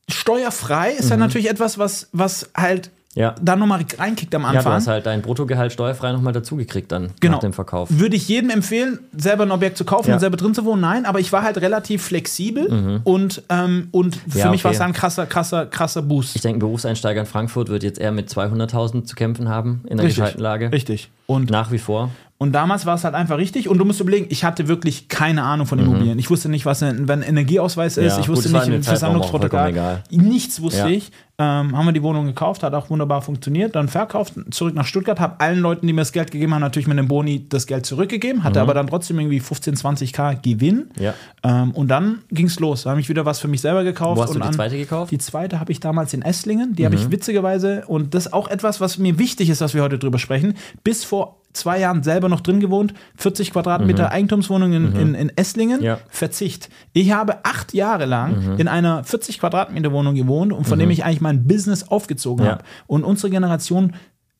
Steuerfrei 0.09 0.91
ist 0.91 1.09
ja 1.09 1.17
natürlich 1.17 1.49
etwas, 1.49 1.77
was, 1.77 2.09
was 2.11 2.49
halt 2.55 2.87
Mhm. 2.87 3.02
Ja. 3.15 3.35
da 3.41 3.55
nochmal 3.55 3.85
reinkickt 3.97 4.33
am 4.35 4.41
Ja, 4.43 4.51
du 4.51 4.57
Anfang. 4.57 4.73
hast 4.73 4.87
halt 4.87 5.05
dein 5.05 5.21
Bruttogehalt 5.21 5.71
steuerfrei 5.71 6.11
nochmal 6.11 6.33
dazugekriegt 6.33 6.91
dann 6.91 7.11
Genau. 7.19 7.33
nach 7.35 7.39
dem 7.41 7.53
Verkauf. 7.53 7.89
Würde 7.91 8.15
ich 8.15 8.27
jedem 8.27 8.49
empfehlen, 8.49 8.99
selber 9.15 9.43
ein 9.43 9.51
Objekt 9.51 9.77
zu 9.77 9.85
kaufen 9.85 10.09
Ja. 10.09 10.15
und 10.15 10.19
selber 10.19 10.37
drin 10.37 10.53
zu 10.55 10.65
wohnen? 10.65 10.81
Nein, 10.81 11.05
aber 11.05 11.19
ich 11.19 11.31
war 11.31 11.43
halt 11.43 11.57
relativ 11.61 12.03
flexibel 12.03 13.01
und, 13.03 13.43
ähm, 13.49 13.89
und 13.91 14.15
für 14.27 14.39
Ja, 14.39 14.49
mich 14.51 14.63
war 14.63 14.71
es 14.71 14.77
okay. 14.77 14.87
ein 14.87 14.93
krasser, 14.93 15.25
krasser, 15.25 15.65
krasser 15.67 16.01
Boost. 16.01 16.35
Ich 16.35 16.41
denke, 16.41 16.57
ein 16.57 16.59
Berufseinsteiger 16.59 17.21
in 17.21 17.27
Frankfurt 17.27 17.69
wird 17.69 17.83
jetzt 17.83 17.99
eher 17.99 18.11
mit 18.11 18.29
200.000 18.29 19.07
zu 19.07 19.15
kämpfen 19.15 19.47
haben 19.49 19.81
in 19.87 19.97
der 19.97 20.05
Richtig. 20.07 20.23
gescheiten 20.23 20.41
Lage. 20.41 20.71
Richtig. 20.71 21.09
Und 21.27 21.49
Nach 21.51 21.71
wie 21.71 21.77
vor. 21.77 22.09
Und 22.43 22.51
damals 22.51 22.85
war 22.85 22.95
es 22.95 23.05
halt 23.05 23.15
einfach 23.15 23.37
richtig. 23.37 23.69
Und 23.69 23.77
du 23.77 23.85
musst 23.85 24.01
überlegen, 24.01 24.25
ich 24.29 24.43
hatte 24.43 24.67
wirklich 24.67 25.07
keine 25.07 25.43
Ahnung 25.43 25.65
von 25.65 25.79
Immobilien. 25.79 26.19
Ich 26.19 26.29
wusste 26.29 26.49
nicht, 26.49 26.65
was 26.65 26.83
ein, 26.83 27.09
ein 27.09 27.21
Energieausweis 27.21 27.95
ist. 27.95 28.13
Ja, 28.15 28.19
ich 28.19 28.27
gut, 28.27 28.35
wusste 28.35 28.51
war 28.51 28.65
nicht, 28.67 28.83
Versammlungsprotokoll. 28.85 29.73
Nichts 30.11 30.61
wusste 30.61 30.79
Ja. 30.81 30.87
ich. 30.87 31.11
Ähm, 31.39 31.75
haben 31.75 31.85
wir 31.87 31.93
die 31.93 32.03
Wohnung 32.03 32.27
gekauft, 32.27 32.61
hat 32.61 32.75
auch 32.75 32.91
wunderbar 32.91 33.21
funktioniert. 33.23 33.75
Dann 33.75 33.87
verkauft, 33.87 34.33
zurück 34.51 34.75
nach 34.75 34.85
Stuttgart, 34.85 35.19
habe 35.19 35.39
allen 35.39 35.59
Leuten, 35.59 35.87
die 35.87 35.93
mir 35.93 36.01
das 36.01 36.11
Geld 36.11 36.29
gegeben 36.29 36.53
haben, 36.53 36.61
natürlich 36.61 36.87
mit 36.87 36.97
dem 36.99 37.07
Boni 37.07 37.47
das 37.49 37.65
Geld 37.65 37.87
zurückgegeben, 37.87 38.43
hatte 38.43 38.61
aber 38.61 38.75
dann 38.75 38.85
trotzdem 38.85 39.19
irgendwie 39.19 39.39
15, 39.39 39.75
20k 39.75 40.35
Gewinn. 40.43 40.89
Mhm. 40.95 41.01
Ja. 41.01 41.13
Ähm, 41.43 41.71
und 41.71 41.87
dann 41.87 42.19
ging 42.29 42.45
es 42.45 42.59
los. 42.59 42.83
Da 42.83 42.91
habe 42.91 42.99
ich 42.99 43.09
wieder 43.09 43.25
was 43.25 43.39
für 43.39 43.47
mich 43.47 43.61
selber 43.61 43.83
gekauft. 43.83 44.19
Wo 44.19 44.23
hast 44.23 44.35
du 44.35 44.39
und 44.39 44.45
die 44.45 44.51
zweite 44.55 44.77
gekauft? 44.77 45.11
Die 45.11 45.17
zweite 45.17 45.59
habe 45.59 45.71
ich 45.71 45.79
damals 45.79 46.13
in 46.13 46.21
Esslingen. 46.21 46.75
Die 46.75 46.85
habe 46.85 46.95
Mhm. 46.95 47.01
ich 47.01 47.11
witzigerweise, 47.11 47.83
und 47.87 48.13
das 48.13 48.27
ist 48.27 48.33
auch 48.33 48.47
etwas, 48.47 48.79
was 48.79 48.99
mir 48.99 49.17
wichtig 49.17 49.49
ist, 49.49 49.59
dass 49.61 49.73
wir 49.73 49.81
heute 49.81 49.97
drüber 49.97 50.19
sprechen, 50.19 50.53
bis 50.83 51.03
vor 51.03 51.37
zwei 51.53 51.79
Jahren 51.79 52.03
selber 52.03 52.29
noch 52.29 52.41
drin 52.41 52.59
gewohnt, 52.59 52.93
40 53.17 53.51
Quadratmeter 53.51 54.11
Eigentumswohnung 54.11 54.73
in, 54.73 54.95
in, 54.95 55.15
in 55.15 55.31
Esslingen, 55.37 55.79
Mhm. 55.79 55.85
Ja. 55.85 55.95
Mhm. 55.95 55.99
Verzicht. 56.09 56.69
Ich 56.93 57.11
habe 57.11 57.45
acht 57.45 57.73
Jahre 57.73 58.05
lang 58.05 58.57
in 58.57 58.67
einer 58.67 59.03
40 59.03 59.39
Quadratmeter 59.39 59.91
Wohnung 59.91 60.15
gewohnt 60.15 60.51
und 60.53 60.65
von 60.67 60.79
dem 60.79 60.89
ich 60.89 61.05
eigentlich 61.05 61.21
mein 61.21 61.45
Business 61.47 61.83
aufgezogen 61.89 62.45
Ja. 62.45 62.51
habe. 62.53 62.63
Und 62.87 63.03
unsere 63.03 63.29
Generation 63.29 63.93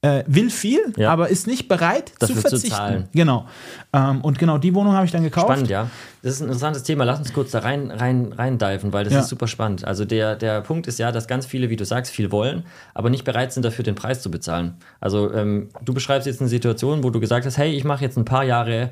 äh, 0.03 0.24
will 0.27 0.50
viel, 0.51 0.93
Ja. 0.98 1.12
aber 1.12 1.29
ist 1.29 1.48
nicht 1.48 1.67
bereit 1.67 2.12
Dafür 2.19 2.36
zu 2.36 2.41
zu 2.43 2.50
verzichten. 2.50 2.75
zahlen. 2.75 3.07
Genau. 3.13 3.48
Ähm, 3.93 4.22
und 4.22 4.38
genau 4.38 4.57
die 4.60 4.75
Wohnung 4.75 4.93
habe 4.93 5.05
ich 5.05 5.12
dann 5.12 5.24
gekauft. 5.24 5.48
Spannend, 5.48 5.69
ja. 5.69 5.89
Das 6.22 6.33
ist 6.33 6.41
ein 6.41 6.45
interessantes 6.48 6.83
Thema. 6.83 7.03
Lass 7.05 7.19
uns 7.19 7.33
kurz 7.33 7.51
da 7.51 7.60
rein, 7.60 7.89
rein, 7.89 8.31
rein 8.38 8.57
diven, 8.57 8.93
weil 8.93 9.05
das 9.05 9.13
Ja. 9.13 9.19
ist 9.22 9.29
super 9.29 9.48
spannend. 9.48 9.86
Also 9.86 10.05
der, 10.05 10.36
der 10.36 10.62
Punkt 10.62 10.88
ist 10.88 11.00
ja, 11.00 11.12
dass 11.12 11.27
ganz 11.27 11.45
viele, 11.45 11.69
wie 11.69 11.75
du 11.77 11.86
sagst, 11.86 12.12
viel 12.12 12.31
wollen, 12.31 12.63
aber 12.93 13.10
nicht 13.10 13.24
bereit 13.24 13.51
sind, 13.53 13.63
dafür 13.63 13.83
den 13.83 13.95
Preis 13.95 14.22
zu 14.22 14.29
bezahlen. 14.29 14.75
Also 15.00 15.33
ähm, 15.33 15.69
du 15.83 15.93
beschreibst 15.93 16.27
jetzt 16.27 16.41
eine 16.41 16.50
Situation, 16.50 17.03
wo 17.03 17.10
du 17.10 17.19
gesagt 17.19 17.45
hast, 17.45 17.57
hey, 17.57 17.72
ich 17.72 17.83
mache 17.83 18.03
jetzt 18.03 18.17
ein 18.17 18.25
paar 18.25 18.43
Jahre 18.43 18.89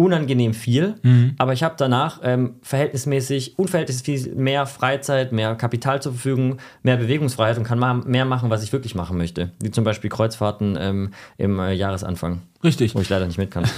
unangenehm 0.00 0.54
viel, 0.54 0.94
Mhm. 1.02 1.34
aber 1.38 1.52
ich 1.52 1.62
habe 1.62 1.74
danach 1.76 2.20
ähm, 2.22 2.54
verhältnismäßig, 2.62 3.58
unverhältnismäßig 3.58 4.34
mehr 4.34 4.64
Freizeit, 4.66 5.30
mehr 5.32 5.54
Kapital 5.56 6.00
zur 6.00 6.12
Verfügung, 6.12 6.56
mehr 6.82 6.96
Bewegungsfreiheit 6.96 7.58
und 7.58 7.64
kann 7.64 7.78
ma 7.78 7.92
mehr 7.94 8.24
machen, 8.24 8.48
was 8.48 8.62
ich 8.62 8.72
wirklich 8.72 8.94
machen 8.94 9.18
möchte. 9.18 9.50
Wie 9.62 9.70
zum 9.70 9.84
Beispiel 9.84 10.08
Kreuzfahrten 10.08 10.78
ähm, 10.80 11.10
im 11.36 11.58
äh, 11.60 11.72
Jahresanfang, 11.74 12.40
Richtig. 12.64 12.94
wo 12.94 13.00
ich 13.00 13.08
leider 13.10 13.26
nicht 13.26 13.38
mit 13.38 13.50
kann. 13.50 13.64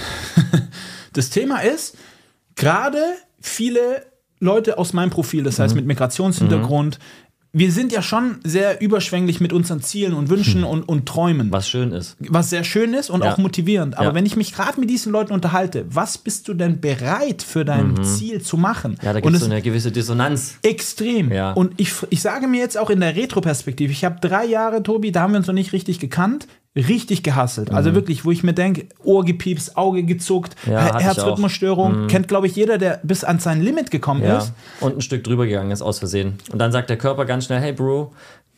Das 1.13 1.29
Thema 1.29 1.59
ist, 1.59 1.95
gerade 2.55 2.97
viele 3.39 4.05
Leute 4.39 4.77
aus 4.79 4.93
meinem 4.93 5.11
Profil, 5.11 5.43
das 5.43 5.57
Mhm. 5.59 5.63
heißt 5.63 5.75
mit 5.75 5.85
Migrationshintergrund, 5.85 6.97
wir 7.55 7.71
sind 7.71 7.91
ja 7.91 8.01
schon 8.01 8.37
sehr 8.43 8.81
überschwänglich 8.81 9.39
mit 9.39 9.53
unseren 9.53 9.79
Zielen 9.81 10.13
und 10.15 10.29
Wünschen 10.29 10.63
und, 10.63 10.81
und 10.89 11.05
Träumen. 11.05 11.47
Hm. 11.47 11.51
Was 11.51 11.69
schön 11.69 11.91
ist. 11.91 12.17
was 12.19 12.49
sehr 12.49 12.63
schön 12.63 12.93
ist 12.95 13.11
und 13.11 13.23
Ja. 13.23 13.31
auch 13.33 13.37
motivierend. 13.37 13.95
Aber 13.95 14.07
Ja. 14.07 14.13
wenn 14.15 14.25
ich 14.25 14.35
mich 14.35 14.53
gerade 14.53 14.79
mit 14.79 14.89
diesen 14.89 15.11
Leuten 15.11 15.31
unterhalte, 15.33 15.85
was 15.89 16.17
bist 16.17 16.47
du 16.47 16.55
denn 16.55 16.81
bereit 16.81 17.43
für 17.43 17.63
dein 17.63 18.03
Ziel 18.03 18.41
zu 18.41 18.57
machen? 18.57 18.93
Mhm. 18.93 18.97
Ja, 19.05 19.13
da 19.13 19.19
gibt 19.19 19.35
es 19.35 19.41
es 19.41 19.47
so 19.47 19.51
eine 19.51 19.61
gewisse 19.61 19.91
Dissonanz. 19.91 20.55
extrem. 20.63 21.31
Ja. 21.31 21.51
Und 21.53 21.73
ich, 21.79 21.91
ich 22.09 22.21
sage 22.21 22.47
mir 22.47 22.59
jetzt 22.59 22.77
auch 22.77 22.89
in 22.89 22.99
der 22.99 23.15
Retro-Perspektive, 23.15 23.91
ich 23.91 24.03
habe 24.03 24.19
drei 24.19 24.45
Jahre, 24.45 24.81
Tobi, 24.81 25.11
da 25.11 25.21
haben 25.21 25.33
wir 25.33 25.37
uns 25.37 25.47
noch 25.47 25.53
nicht 25.53 25.73
richtig 25.73 25.99
gekannt, 25.99 26.47
richtig 26.75 27.23
gehasselt. 27.23 27.71
Also 27.71 27.93
wirklich, 27.93 28.25
wo 28.25 28.31
ich 28.31 28.43
mir 28.43 28.53
denke, 28.53 28.87
Ohr 29.03 29.23
gepiepst, 29.25 29.77
Auge 29.77 30.03
gezuckt, 30.03 30.55
Mhm. 30.65 30.71
Ja, 30.73 30.99
Herzrhythmusstörung. 30.99 32.07
Kennt, 32.07 32.27
glaube 32.27 32.47
ich, 32.47 32.55
jeder, 32.55 32.77
der 32.77 32.99
bis 33.03 33.23
an 33.23 33.39
sein 33.39 33.61
Limit 33.61 33.91
gekommen 33.91 34.23
Ja. 34.23 34.39
ist. 34.39 34.53
Und 34.79 34.95
ein 34.97 35.01
Stück 35.01 35.23
drüber 35.23 35.45
gegangen 35.45 35.71
ist 35.71 35.81
aus 35.81 35.99
Versehen. 35.99 36.35
Und 36.51 36.59
dann 36.59 36.71
sagt 36.71 36.89
der 36.89 36.97
Körper 36.97 37.25
ganz 37.25 37.45
schnell, 37.45 37.59
hey 37.61 37.73
Bro, 37.73 38.11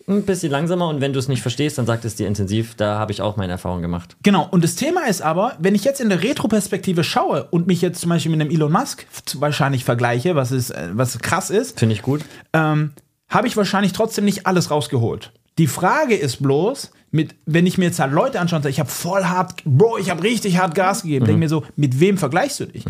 ein 0.07 0.21
bisschen 0.21 0.51
langsamer 0.51 0.87
und 0.87 1.01
wenn 1.01 1.13
du 1.13 1.19
es 1.19 1.27
nicht 1.27 1.41
verstehst, 1.41 1.79
dann 1.79 1.87
sagt 1.87 2.05
es 2.05 2.15
dir 2.15 2.27
intensiv. 2.27 2.75
Da 2.75 2.99
habe 2.99 3.11
ich 3.11 3.21
auch 3.23 3.37
meine 3.37 3.53
Erfahrung 3.53 3.81
gemacht. 3.81 4.15
Genau, 4.21 4.47
und 4.51 4.63
das 4.63 4.75
Thema 4.75 5.07
ist 5.07 5.21
aber, 5.23 5.53
wenn 5.57 5.73
ich 5.73 5.83
jetzt 5.83 5.99
in 5.99 6.09
der 6.09 6.21
Retro-Perspektive 6.21 7.03
schaue 7.03 7.45
und 7.49 7.65
mich 7.65 7.81
jetzt 7.81 8.01
zum 8.01 8.11
Beispiel 8.11 8.31
mit 8.31 8.39
einem 8.39 8.51
Elon 8.51 8.71
Musk 8.71 9.07
wahrscheinlich 9.39 9.83
vergleiche, 9.83 10.35
was, 10.35 10.51
ist, 10.51 10.69
äh, 10.69 10.89
was 10.93 11.17
krass 11.19 11.49
ist, 11.49 11.79
Finde 11.79 11.95
ich 11.95 12.03
gut. 12.03 12.21
ähm, 12.53 12.91
habe 13.29 13.47
ich 13.47 13.57
wahrscheinlich 13.57 13.93
trotzdem 13.93 14.25
nicht 14.25 14.45
alles 14.45 14.69
rausgeholt. 14.69 15.31
Die 15.57 15.67
Frage 15.67 16.15
ist 16.15 16.41
bloß, 16.43 16.91
mit, 17.11 17.35
wenn 17.45 17.65
ich 17.65 17.77
mir 17.77 17.85
jetzt 17.85 17.99
halt 17.99 18.11
Leute 18.11 18.39
anschaue 18.41 18.57
und 18.57 18.63
sage, 18.63 18.71
ich 18.73 18.79
habe 18.79 18.89
voll 18.89 19.23
hart, 19.23 19.63
Bro, 19.63 19.97
ich 19.99 20.09
habe 20.09 20.21
richtig 20.23 20.57
hart 20.57 20.75
Gas 20.75 21.03
gegeben, 21.03 21.23
Mhm. 21.23 21.27
denke 21.27 21.39
mir 21.39 21.49
so, 21.49 21.63
mit 21.77 21.99
wem 21.99 22.17
vergleichst 22.17 22.59
du 22.59 22.65
dich? 22.65 22.85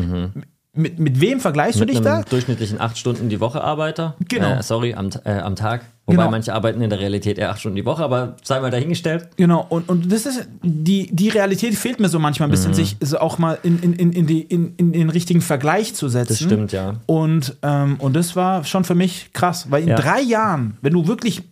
Mit, 0.78 1.00
mit 1.00 1.22
wem 1.22 1.40
vergleichst 1.40 1.76
du 1.80 1.86
Mit 1.86 1.92
dich 1.92 2.02
da? 2.02 2.22
durchschnittlichen 2.24 2.82
8 2.82 2.98
Stunden 2.98 3.30
die 3.30 3.40
Woche 3.40 3.64
Arbeiter. 3.64 4.16
Genau. 4.28 4.56
Äh, 4.56 4.64
sorry, 4.64 4.94
am, 4.94 5.10
äh, 5.24 5.32
am 5.40 5.56
Tag. 5.56 5.86
Wobei 6.06 6.18
Genau. 6.18 6.32
manche 6.32 6.54
arbeiten 6.54 6.82
in 6.82 6.90
der 6.90 7.00
Realität 7.00 7.38
eher 7.38 7.52
8 7.52 7.62
Stunden 7.62 7.78
die 7.78 7.86
Woche, 7.86 8.04
aber 8.04 8.36
sei 8.44 8.60
mal 8.60 8.72
dahingestellt. 8.72 9.30
Genau, 9.38 9.66
und, 9.70 9.88
und 9.88 10.12
das 10.12 10.26
ist, 10.26 10.48
die, 10.64 11.08
die 11.16 11.30
Realität 11.30 11.76
fehlt 11.76 12.02
mir 12.02 12.10
so 12.10 12.20
manchmal 12.20 12.50
ein 12.50 12.52
bisschen, 12.52 12.72
Mhm. 12.72 12.76
sich 12.76 12.98
so 13.00 13.20
auch 13.20 13.38
mal 13.38 13.58
in, 13.64 13.80
in, 13.80 13.94
in, 13.94 14.12
in, 14.12 14.28
die, 14.28 14.42
in, 14.42 14.76
in 14.76 14.92
den 14.92 15.10
richtigen 15.10 15.40
Vergleich 15.40 15.94
zu 15.96 16.10
setzen. 16.10 16.28
Das 16.30 16.42
stimmt, 16.42 16.72
ja. 16.74 16.96
Und, 17.06 17.56
ähm, 17.64 17.96
und 18.00 18.14
das 18.16 18.36
war 18.36 18.66
schon 18.66 18.84
für 18.84 18.96
mich 18.96 19.30
krass, 19.32 19.68
weil 19.72 19.84
in 19.84 19.90
Ja. 19.90 19.96
drei 19.96 20.20
Jahren, 20.22 20.78
wenn 20.82 20.92
du 20.94 21.08
wirklich. 21.08 21.44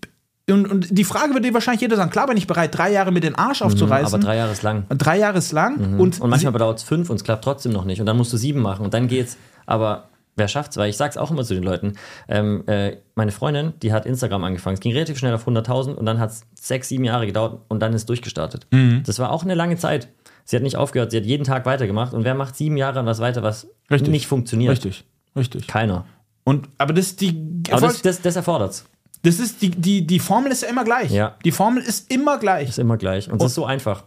Und, 0.49 0.69
und 0.69 0.87
die 0.97 1.03
Frage 1.05 1.33
würde 1.33 1.47
dir 1.47 1.53
wahrscheinlich 1.53 1.81
jeder 1.81 1.95
sagen: 1.95 2.09
klar 2.11 2.27
bin 2.27 2.35
ich 2.37 2.47
bereit, 2.47 2.77
drei 2.77 2.91
Jahre 2.91 3.11
mit 3.11 3.23
den 3.23 3.35
Arsch 3.35 3.61
aufzureißen. 3.61 4.09
Mhm, 4.09 4.13
Aber 4.15 4.23
drei 4.25 4.35
Jahre 4.35 4.51
ist 4.51 4.63
lang. 4.63 4.85
drei 4.89 5.17
Jahre 5.17 5.37
ist 5.37 5.51
lang. 5.53 5.99
Und, 5.99 6.19
Und 6.19 6.29
manchmal 6.29 6.53
dauert 6.53 6.79
es 6.79 6.83
fünf 6.83 7.09
und 7.09 7.15
es 7.17 7.23
klappt 7.23 7.43
trotzdem 7.43 7.71
noch 7.71 7.85
nicht. 7.85 7.99
Und 8.01 8.05
dann 8.07 8.17
musst 8.17 8.33
du 8.33 8.37
sieben 8.37 8.61
machen 8.61 8.83
und 8.83 8.93
dann 8.93 9.07
geht's. 9.07 9.37
Aber 9.65 10.09
wer 10.35 10.49
schafft's? 10.49 10.75
Weil 10.75 10.89
ich 10.89 10.97
sag's 10.97 11.15
auch 11.15 11.31
immer 11.31 11.43
zu 11.45 11.53
den 11.53 11.63
Leuten. 11.63 11.93
Ähm, 12.27 12.63
äh, 12.67 12.97
meine 13.15 13.31
Freundin, 13.31 13.71
die 13.81 13.93
hat 13.93 14.05
Instagram 14.05 14.43
angefangen. 14.43 14.73
Es 14.73 14.79
ging 14.81 14.91
relativ 14.91 15.17
schnell 15.17 15.33
auf 15.33 15.47
100.000 15.47 15.93
und 15.93 16.05
dann 16.05 16.19
hat's 16.19 16.41
sechs, 16.59 16.89
sieben 16.89 17.05
Jahre 17.05 17.25
gedauert 17.25 17.61
und 17.69 17.79
dann 17.79 17.93
ist 17.93 18.09
durchgestartet. 18.09 18.67
Mhm. 18.71 19.03
Das 19.05 19.19
war 19.19 19.31
auch 19.31 19.43
eine 19.43 19.55
lange 19.55 19.77
Zeit. 19.77 20.09
Sie 20.43 20.57
hat 20.57 20.63
nicht 20.63 20.75
aufgehört, 20.75 21.11
sie 21.11 21.17
hat 21.17 21.25
jeden 21.25 21.45
Tag 21.45 21.65
weitergemacht. 21.65 22.13
Und 22.13 22.25
wer 22.25 22.35
macht 22.35 22.57
sieben 22.57 22.75
Jahre 22.75 22.99
an 22.99 23.05
was 23.05 23.19
weiter, 23.19 23.43
was 23.43 23.67
Richtig. 23.89 24.09
nicht 24.09 24.27
funktioniert? 24.27 24.71
richtig, 24.71 25.05
richtig. 25.37 25.67
Keiner. 25.67 26.03
Und, 26.43 26.67
aber 26.77 26.91
das, 26.91 27.15
die, 27.15 27.29
Aber 27.69 27.83
Erfolg, 27.83 27.93
das, 27.93 28.01
das, 28.01 28.21
das 28.21 28.35
erfordert's. 28.35 28.85
Das 29.23 29.39
ist 29.39 29.61
die, 29.61 29.69
die, 29.71 30.05
die 30.05 30.19
Formel 30.19 30.51
ist 30.51 30.61
ja 30.63 30.69
immer 30.69 30.83
gleich. 30.83 31.11
Ja. 31.11 31.35
Die 31.43 31.51
Formel 31.51 31.81
ist 31.81 32.11
immer 32.11 32.37
gleich. 32.37 32.69
Ist 32.69 32.79
immer 32.79 32.97
gleich. 32.97 33.29
Und 33.31 33.41
es 33.41 33.47
ist 33.47 33.55
so 33.55 33.65
einfach 33.65 34.03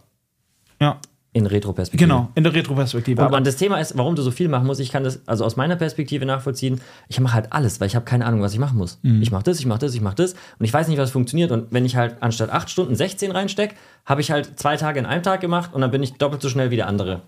Ja, 0.79 0.99
in 1.33 1.45
Retroperspektive. 1.45 2.07
genau, 2.07 2.29
in 2.35 2.43
der 2.43 2.53
Retroperspektive. 2.53 3.21
Aber 3.21 3.41
das 3.41 3.57
Thema 3.57 3.79
ist, 3.79 3.95
warum 3.97 4.15
du 4.15 4.21
so 4.23 4.31
viel 4.31 4.47
machen 4.47 4.65
musst. 4.65 4.79
Ich 4.79 4.91
kann 4.91 5.03
das 5.03 5.19
also 5.27 5.43
aus 5.45 5.55
meiner 5.55 5.75
Perspektive 5.75 6.25
nachvollziehen. 6.25 6.81
Ich 7.09 7.19
mache 7.19 7.33
halt 7.35 7.53
alles, 7.53 7.79
weil 7.79 7.87
ich 7.87 7.95
habe 7.95 8.05
keine 8.05 8.25
Ahnung, 8.25 8.41
was 8.41 8.53
ich 8.53 8.59
machen 8.59 8.77
muss. 8.77 8.99
Mhm. 9.03 9.21
Ich 9.21 9.31
mache 9.31 9.43
das, 9.43 9.59
ich 9.59 9.65
mache 9.65 9.79
das, 9.79 9.93
ich 9.93 10.01
mache 10.01 10.15
das 10.15 10.33
und 10.33 10.65
ich 10.65 10.73
weiß 10.73 10.87
nicht, 10.87 10.97
was 10.97 11.11
funktioniert. 11.11 11.51
Und 11.51 11.67
wenn 11.71 11.85
ich 11.85 11.95
halt 11.95 12.17
anstatt 12.21 12.49
8 12.49 12.69
Stunden 12.69 12.95
16 12.95 13.31
reinstecke, 13.31 13.75
habe 14.05 14.21
ich 14.21 14.31
halt 14.31 14.57
zwei 14.59 14.77
Tage 14.77 14.99
in 14.99 15.05
einem 15.05 15.21
Tag 15.23 15.41
gemacht 15.41 15.73
und 15.73 15.81
dann 15.81 15.91
bin 15.91 16.01
ich 16.01 16.13
doppelt 16.13 16.41
so 16.41 16.49
schnell 16.49 16.71
wie 16.71 16.75
der 16.77 16.87
andere. 16.87 17.21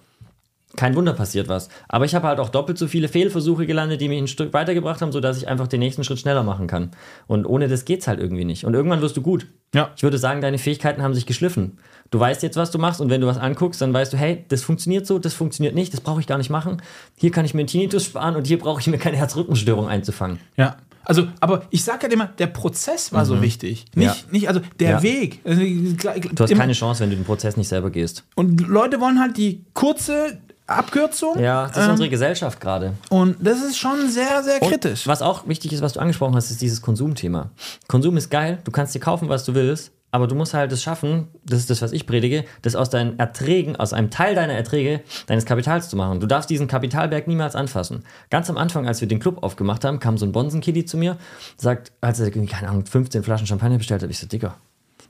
Kein 0.75 0.95
Wunder 0.95 1.13
passiert 1.13 1.47
was. 1.47 1.67
Aber 1.87 2.05
ich 2.05 2.13
habe 2.13 2.27
halt 2.27 2.39
auch 2.39 2.49
doppelt 2.49 2.77
so 2.77 2.87
viele 2.87 3.07
Fehlversuche 3.07 3.65
gelandet, 3.65 4.01
die 4.01 4.07
mich 4.07 4.19
ein 4.19 4.27
Stück 4.27 4.53
weitergebracht 4.53 5.01
haben, 5.01 5.11
sodass 5.11 5.35
ich 5.37 5.47
einfach 5.47 5.67
den 5.67 5.79
nächsten 5.79 6.03
Schritt 6.03 6.19
schneller 6.19 6.43
machen 6.43 6.67
kann. 6.67 6.91
Und 7.25 7.45
ohne 7.45 7.67
das 7.67 7.85
geht's 7.85 8.07
halt 8.07 8.19
irgendwie 8.19 8.45
nicht. 8.45 8.65
Und 8.65 8.75
irgendwann 8.75 9.01
wirst 9.01 9.17
du 9.17 9.21
gut. 9.23 9.47
Ja. 9.73 9.89
Ich 9.95 10.03
würde 10.03 10.19
sagen, 10.19 10.41
deine 10.41 10.59
Fähigkeiten 10.59 11.01
haben 11.01 11.15
sich 11.15 11.25
geschliffen. 11.25 11.79
Du 12.11 12.19
weißt 12.19 12.43
jetzt, 12.43 12.55
was 12.55 12.69
du 12.69 12.77
machst 12.77 13.01
und 13.01 13.09
wenn 13.09 13.19
du 13.21 13.25
was 13.27 13.37
anguckst, 13.37 13.81
dann 13.81 13.93
weißt 13.93 14.13
du, 14.13 14.17
hey, 14.17 14.45
das 14.49 14.61
funktioniert 14.61 15.07
so, 15.07 15.17
das 15.17 15.33
funktioniert 15.33 15.73
nicht, 15.73 15.91
das 15.93 16.01
brauche 16.01 16.19
ich 16.21 16.27
gar 16.27 16.37
nicht 16.37 16.49
machen. 16.51 16.81
Hier 17.17 17.31
kann 17.31 17.45
ich 17.45 17.53
mir 17.55 17.61
einen 17.61 17.67
Tinnitus 17.67 18.05
sparen 18.05 18.35
und 18.35 18.45
hier 18.45 18.59
brauche 18.59 18.79
ich 18.79 18.87
mir 18.87 18.97
keine 18.99 19.17
Herzrhythmusstörung 19.17 19.87
einzufangen. 19.87 20.39
Ja. 20.55 20.77
Also, 21.03 21.27
aber 21.39 21.63
ich 21.71 21.83
sage 21.83 22.03
halt 22.03 22.13
immer, 22.13 22.27
der 22.27 22.45
Prozess 22.47 23.11
war 23.11 23.25
so 23.25 23.41
wichtig. 23.41 23.85
Nicht, 23.95 23.95
Mhm. 23.95 24.01
Ja. 24.03 24.15
nicht 24.31 24.47
also 24.47 24.61
der 24.79 24.89
Ja. 24.91 25.01
Weg. 25.03 25.39
Also, 25.43 25.61
Du 25.63 26.43
hast 26.43 26.53
keine 26.55 26.73
Chance, 26.73 27.01
wenn 27.01 27.09
du 27.09 27.15
den 27.15 27.25
Prozess 27.25 27.57
nicht 27.57 27.67
selber 27.67 27.89
gehst. 27.89 28.25
Und 28.35 28.61
Leute 28.67 28.99
wollen 29.01 29.19
halt 29.19 29.37
die 29.37 29.65
kurze 29.73 30.37
Abkürzung. 30.69 31.39
Ja, 31.39 31.67
das 31.67 31.77
ist 31.77 31.83
ähm, 31.85 31.91
unsere 31.91 32.09
Gesellschaft 32.09 32.59
gerade. 32.61 32.93
Und 33.09 33.35
das 33.39 33.61
ist 33.63 33.77
schon 33.77 34.09
sehr, 34.09 34.43
sehr 34.43 34.59
kritisch. 34.59 35.07
Was 35.07 35.21
auch 35.21 35.47
wichtig 35.47 35.73
ist, 35.73 35.81
was 35.81 35.93
du 35.93 35.99
angesprochen 35.99 36.35
hast, 36.35 36.51
ist 36.51 36.61
dieses 36.61 36.81
Konsumthema. 36.81 37.49
Konsum 37.87 38.17
ist 38.17 38.29
geil, 38.29 38.59
du 38.63 38.71
kannst 38.71 38.93
dir 38.95 38.99
kaufen, 38.99 39.29
was 39.29 39.45
du 39.45 39.53
willst, 39.55 39.91
aber 40.11 40.25
du 40.27 40.33
musst 40.35 40.53
halt 40.55 40.71
es 40.71 40.81
schaffen, 40.81 41.27
das 41.45 41.59
ist 41.59 41.69
das, 41.69 41.81
was 41.83 41.91
ich 41.91 42.07
predige, 42.07 42.43
das 42.63 42.75
aus 42.75 42.89
deinen 42.89 43.19
Erträgen, 43.19 43.75
aus 43.75 43.93
einem 43.93 44.09
Teil 44.09 44.33
deiner 44.33 44.53
Erträge, 44.53 45.01
deines 45.27 45.45
Kapitals 45.45 45.87
zu 45.89 45.95
machen. 45.97 46.19
Du 46.19 46.25
darfst 46.25 46.49
diesen 46.49 46.67
Kapitalberg 46.67 47.27
niemals 47.27 47.55
anfassen. 47.55 48.03
Ganz 48.31 48.49
am 48.49 48.57
Anfang, 48.57 48.87
als 48.87 49.01
wir 49.01 49.07
den 49.07 49.19
Club 49.19 49.43
aufgemacht 49.43 49.85
haben, 49.85 49.99
kam 49.99 50.17
so 50.17 50.25
ein 50.25 50.31
Bonsenkiddy 50.31 50.85
zu 50.85 50.97
mir, 50.97 51.17
sagt, 51.57 51.91
als 52.01 52.19
er, 52.19 52.31
keine 52.31 52.69
Ahnung, 52.69 52.85
15 52.85 53.21
Flaschen 53.23 53.45
Champagner 53.45 53.77
bestellt 53.77 54.01
hat, 54.01 54.09
ich 54.09 54.17
so, 54.17 54.25
Dicker, 54.25 54.55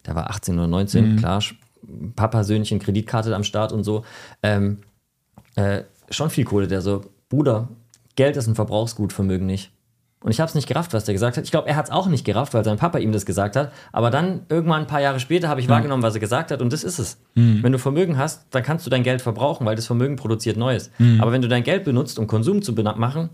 der 0.05 0.15
war 0.15 0.29
18 0.29 0.55
oder 0.57 0.67
19, 0.67 1.15
klar, 1.17 1.39
Sch- 1.39 1.55
Papa, 2.17 2.43
Söhnchen, 2.43 2.79
Kreditkarte 2.79 3.33
am 3.33 3.45
Start 3.45 3.71
und 3.71 3.85
so. 3.85 4.03
Ähm, 4.43 4.79
äh, 5.59 5.83
schon 6.09 6.29
viel 6.29 6.45
Kohle, 6.45 6.67
der 6.67 6.81
so, 6.81 7.01
Bruder, 7.29 7.69
Geld 8.15 8.37
ist 8.37 8.47
ein 8.47 8.55
Verbrauchsgut, 8.55 9.13
Vermögen 9.13 9.45
nicht. 9.45 9.71
Und 10.21 10.31
ich 10.31 10.41
habe 10.41 10.49
es 10.49 10.55
nicht 10.55 10.67
gerafft, 10.67 10.91
was 10.93 11.05
der 11.05 11.13
gesagt 11.13 11.37
hat. 11.37 11.45
Ich 11.45 11.51
glaube, 11.51 11.69
er 11.69 11.77
hat 11.77 11.85
es 11.85 11.91
auch 11.91 12.07
nicht 12.07 12.25
gerafft, 12.25 12.53
weil 12.53 12.65
sein 12.65 12.77
Papa 12.77 12.99
ihm 12.99 13.13
das 13.13 13.25
gesagt 13.25 13.55
hat. 13.55 13.71
Aber 13.93 14.09
dann, 14.11 14.41
irgendwann 14.49 14.81
ein 14.81 14.87
paar 14.87 14.99
Jahre 14.99 15.21
später, 15.21 15.47
habe 15.47 15.61
ich 15.61 15.69
wahrgenommen, 15.69 16.03
was 16.03 16.13
er 16.13 16.19
gesagt 16.19 16.51
hat. 16.51 16.61
Und 16.61 16.73
das 16.73 16.83
ist 16.83 16.99
es. 16.99 17.17
Wenn 17.63 17.71
du 17.71 17.79
Vermögen 17.79 18.17
hast, 18.17 18.47
dann 18.51 18.63
kannst 18.63 18.85
du 18.85 18.89
dein 18.89 19.03
Geld 19.03 19.21
verbrauchen, 19.21 19.65
weil 19.65 19.77
das 19.77 19.85
Vermögen 19.85 20.17
produziert 20.17 20.57
Neues. 20.57 20.91
Aber 21.21 21.31
wenn 21.31 21.41
du 21.41 21.47
dein 21.47 21.63
Geld 21.63 21.85
benutzt, 21.85 22.19
um 22.19 22.27
Konsum 22.27 22.61
zu 22.61 22.73
machen, 22.73 23.29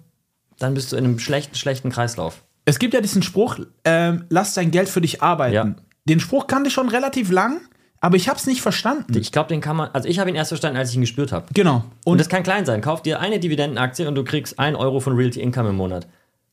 dann 0.60 0.76
bist 0.76 0.92
du 0.92 0.96
in 0.96 1.06
einem 1.06 1.18
schlechten, 1.18 1.56
schlechten 1.56 1.90
Kreislauf. 1.90 2.44
Es 2.66 2.78
gibt 2.78 2.94
ja 2.94 3.02
diesen 3.02 3.24
Spruch, 3.24 3.58
ähm, 3.84 4.26
lass 4.30 4.54
dein 4.54 4.70
Geld 4.70 4.88
für 4.88 5.02
dich 5.02 5.24
arbeiten. 5.24 5.56
Ja. 5.56 5.76
Den 6.08 6.20
Spruch 6.20 6.46
kannte 6.46 6.68
ich 6.68 6.74
schon 6.74 6.90
relativ 6.90 7.32
lang. 7.32 7.62
Aber 8.02 8.16
ich 8.18 8.30
habe 8.30 8.38
es 8.38 8.46
nicht 8.46 8.62
verstanden. 8.62 9.18
Ich 9.18 9.32
glaube, 9.32 9.50
den 9.50 9.62
kann 9.62 9.76
man, 9.76 9.90
also 9.94 10.08
ich 10.08 10.20
habe 10.20 10.30
ihn 10.30 10.36
erst 10.36 10.50
verstanden, 10.50 10.78
als 10.78 10.90
ich 10.92 10.96
ihn 10.96 11.02
gespürt 11.02 11.32
habe. 11.32 11.46
genau. 11.54 11.84
Und 12.04 12.14
Und 12.14 12.18
das 12.20 12.30
kann 12.30 12.44
klein 12.44 12.66
sein. 12.66 12.82
Kauf 12.82 13.02
dir 13.02 13.20
eine 13.20 13.40
Dividendenaktie 13.40 14.08
und 14.08 14.16
du 14.16 14.24
kriegst 14.24 14.60
1 14.60 14.78
Euro 14.78 15.00
von 15.00 15.16
Realty 15.16 15.42
Income 15.42 15.70
im 15.70 15.76
Monat. 15.76 16.08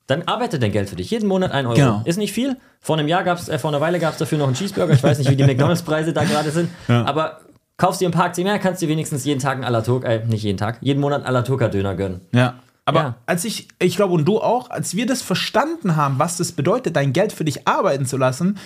Dann 0.06 0.22
arbeitet 0.22 0.62
dein 0.62 0.72
Geld 0.72 0.88
für 0.88 0.96
dich. 0.96 1.10
Jeden 1.10 1.28
Monat 1.28 1.52
1 1.52 1.66
Euro. 1.66 1.76
Genau. 1.76 2.02
Ist 2.04 2.16
nicht 2.18 2.32
viel. 2.32 2.56
Vor 2.80 2.98
einem 2.98 3.06
Jahr 3.08 3.22
gab's, 3.22 3.48
äh, 3.48 3.58
vor 3.58 3.70
einer 3.70 3.80
Weile 3.80 3.98
gab 3.98 4.12
es 4.12 4.18
dafür 4.18 4.38
noch 4.38 4.46
einen 4.46 4.56
Cheeseburger. 4.56 4.94
Ich 4.94 5.02
weiß 5.02 5.18
nicht, 5.18 5.30
wie 5.30 5.36
die 5.36 5.44
McDonalds-Preise 5.46 6.12
da 6.12 6.24
gerade 6.24 6.50
sind. 6.50 6.70
Aber 6.88 7.40
kaufst 7.76 8.00
dir 8.00 8.08
ein 8.08 8.12
paar 8.12 8.24
Aktien 8.26 8.46
mehr, 8.46 8.58
kannst 8.58 8.82
dir 8.82 8.88
wenigstens 8.88 9.24
jeden 9.24 9.40
Tag 9.40 9.54
einen 9.54 9.64
Alaturka, 9.64 10.08
äh, 10.08 10.24
nicht 10.26 10.42
jeden 10.42 10.58
Tag, 10.58 10.78
jeden 10.80 11.00
Monat 11.00 11.18
einen 11.18 11.26
Alaturka-Döner 11.26 11.94
gönnen. 11.94 12.20
Ja. 12.32 12.54
Aber 12.84 13.00
Ja. 13.00 13.14
als 13.26 13.44
ich, 13.44 13.68
ich 13.78 13.94
glaube, 13.94 14.12
und 14.12 14.24
du 14.26 14.40
auch, 14.40 14.68
als 14.70 14.96
wir 14.96 15.06
das 15.06 15.22
verstanden 15.22 15.94
haben, 15.94 16.18
was 16.18 16.36
das 16.36 16.50
bedeutet, 16.52 16.96
dein 16.96 17.12
Geld 17.12 17.32
für 17.32 17.44
dich 17.44 17.68
arbeiten 17.68 18.04
zu 18.06 18.16
lassen, 18.16 18.58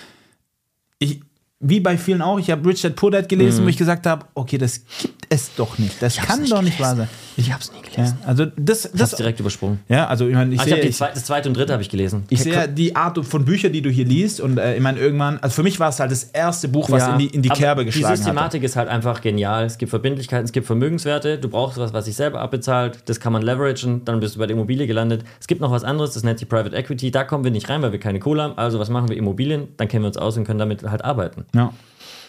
ich, 0.99 1.21
wie 1.61 1.81
bei 1.81 1.97
vielen 1.97 2.23
auch, 2.23 2.39
ich 2.39 2.51
habe 2.51 2.69
Rich 2.69 2.83
Dad 2.83 2.97
Poor 2.97 3.11
Dad 3.11 3.29
gelesen, 3.29 3.65
wo 3.65 3.69
ich 3.69 3.77
gesagt 3.77 4.07
habe, 4.07 4.27
okay, 4.35 4.59
das 4.59 4.83
gibt 5.01 5.27
es 5.29 5.55
doch 5.55 5.79
nicht. 5.79 6.01
Das 6.03 6.17
kann 6.17 6.41
nicht 6.41 6.53
doch 6.53 6.63
nicht 6.63 6.77
gelesen. 6.77 6.99
wahr 6.99 7.07
sein. 7.07 7.09
Ich 7.39 7.53
hab's 7.53 7.71
nie 7.71 7.83
gelesen. 7.83 8.17
Ja, 8.23 8.29
also 8.29 8.47
das, 8.57 8.87
Ich 8.87 8.91
hab's 8.93 9.11
das 9.11 9.17
direkt 9.17 9.41
übersprungen. 9.41 9.81
ja, 9.89 10.07
also 10.07 10.27
ich 10.27 10.35
meine, 10.35 10.55
ich 10.55 10.61
Ah, 10.61 10.65
ich 10.65 10.73
habe 10.73 10.81
sehe, 10.81 10.91
die 10.91 10.97
zwei, 10.97 11.11
das 11.11 11.25
zweite 11.25 11.49
und 11.51 11.57
dritte 11.57 11.73
habe 11.75 11.83
ich 11.83 11.91
gelesen. 11.91 12.25
ich 12.31 12.43
sehe 12.43 12.67
die 12.69 12.97
Art 12.97 13.23
von 13.27 13.45
Büchern, 13.45 13.73
die 13.73 13.83
du 13.83 13.91
hier 13.91 14.07
liest 14.07 14.41
und 14.41 14.57
äh, 14.59 14.77
ich 14.77 14.81
meine 14.83 14.99
irgendwann, 14.99 15.39
also 15.41 15.55
für 15.55 15.63
mich 15.63 15.79
war 15.79 15.91
es 15.91 16.01
halt 16.01 16.11
das 16.11 16.25
erste 16.25 16.69
Buch, 16.69 16.91
was 16.91 17.03
Ja, 17.03 17.13
in 17.13 17.19
die, 17.19 17.27
in 17.27 17.43
die 17.43 17.51
Kerbe 17.51 17.83
Die 17.83 17.87
geschlagen 17.87 18.13
hat. 18.13 18.17
Systematik 18.19 18.63
ist 18.63 18.77
halt 18.77 18.89
einfach 18.89 19.21
genial. 19.21 19.65
Es 19.67 19.77
gibt 19.77 19.91
Verbindlichkeiten, 19.91 20.47
es 20.47 20.53
gibt 20.53 20.67
Vermögenswerte. 20.67 21.37
Du 21.39 21.49
brauchst 21.51 21.77
was, 21.79 21.93
was 21.93 22.07
sich 22.07 22.17
selber 22.17 22.41
abbezahlt. 22.41 23.01
Das 23.05 23.21
kann 23.21 23.33
man 23.35 23.43
leveragen. 23.43 24.05
Dann 24.07 24.19
bist 24.21 24.37
du 24.37 24.39
bei 24.39 24.47
der 24.47 24.57
Immobilie 24.57 24.87
gelandet. 24.87 25.23
Es 25.39 25.47
gibt 25.47 25.61
noch 25.61 25.71
was 25.71 25.85
anderes, 25.85 26.15
das 26.15 26.23
nennt 26.23 26.39
sich 26.39 26.49
Private 26.49 26.75
Equity. 26.75 27.11
Da 27.11 27.25
kommen 27.25 27.45
wir 27.45 27.51
nicht 27.51 27.69
rein, 27.69 27.83
weil 27.83 27.93
wir 27.93 28.01
keine 28.01 28.19
Kohle 28.19 28.43
haben. 28.45 28.57
Also 28.57 28.79
was 28.79 28.89
machen 28.89 29.09
wir? 29.11 29.17
Immobilien. 29.17 29.69
Dann 29.77 29.89
kennen 29.89 30.05
wir 30.05 30.09
uns 30.09 30.17
aus 30.17 30.37
und 30.39 30.45
können 30.45 30.59
damit 30.59 30.83
halt 30.85 31.05
arbeiten. 31.05 31.45
Ja. 31.55 31.73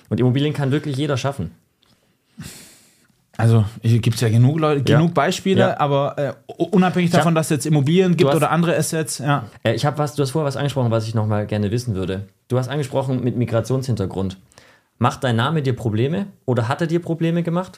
Und 0.10 0.20
Immobilien 0.20 0.54
kann 0.54 0.72
wirklich 0.72 0.98
jeder 0.98 1.16
schaffen. 1.18 1.52
Also 3.38 3.64
gibt 3.84 4.16
es 4.16 4.22
ja 4.22 4.30
genug 4.30 4.60
Leute, 4.60 4.92
Ja. 4.92 4.98
genug 4.98 5.14
Beispiele, 5.14 5.60
Ja. 5.62 5.80
aber 5.80 6.18
äh, 6.18 6.34
unabhängig 6.72 7.12
davon, 7.12 7.36
dass 7.36 7.48
es 7.48 7.50
jetzt 7.52 7.66
Immobilien 7.68 8.18
gibt 8.18 8.30
hast- 8.30 8.38
oder 8.38 8.50
andere 8.52 8.76
Assets, 8.76 9.20
ja. 9.20 9.46
Äh, 9.64 9.74
ich 9.76 9.86
habe 9.86 9.98
was, 10.00 10.16
du 10.16 10.24
hast 10.24 10.32
vorher 10.32 10.48
was 10.48 10.58
angesprochen, 10.58 10.90
was 10.92 11.08
ich 11.08 11.14
noch 11.16 11.28
mal 11.28 11.46
gerne 11.46 11.70
wissen 11.72 11.94
würde. 11.96 12.28
Du 12.48 12.58
hast 12.58 12.68
angesprochen 12.68 13.24
mit 13.24 13.38
Migrationshintergrund. 13.38 14.38
Macht 14.98 15.24
dein 15.24 15.36
Name 15.36 15.62
dir 15.62 15.76
Probleme 15.76 16.26
oder 16.46 16.68
hat 16.68 16.82
er 16.82 16.88
dir 16.88 17.00
Probleme 17.00 17.44
gemacht? 17.44 17.78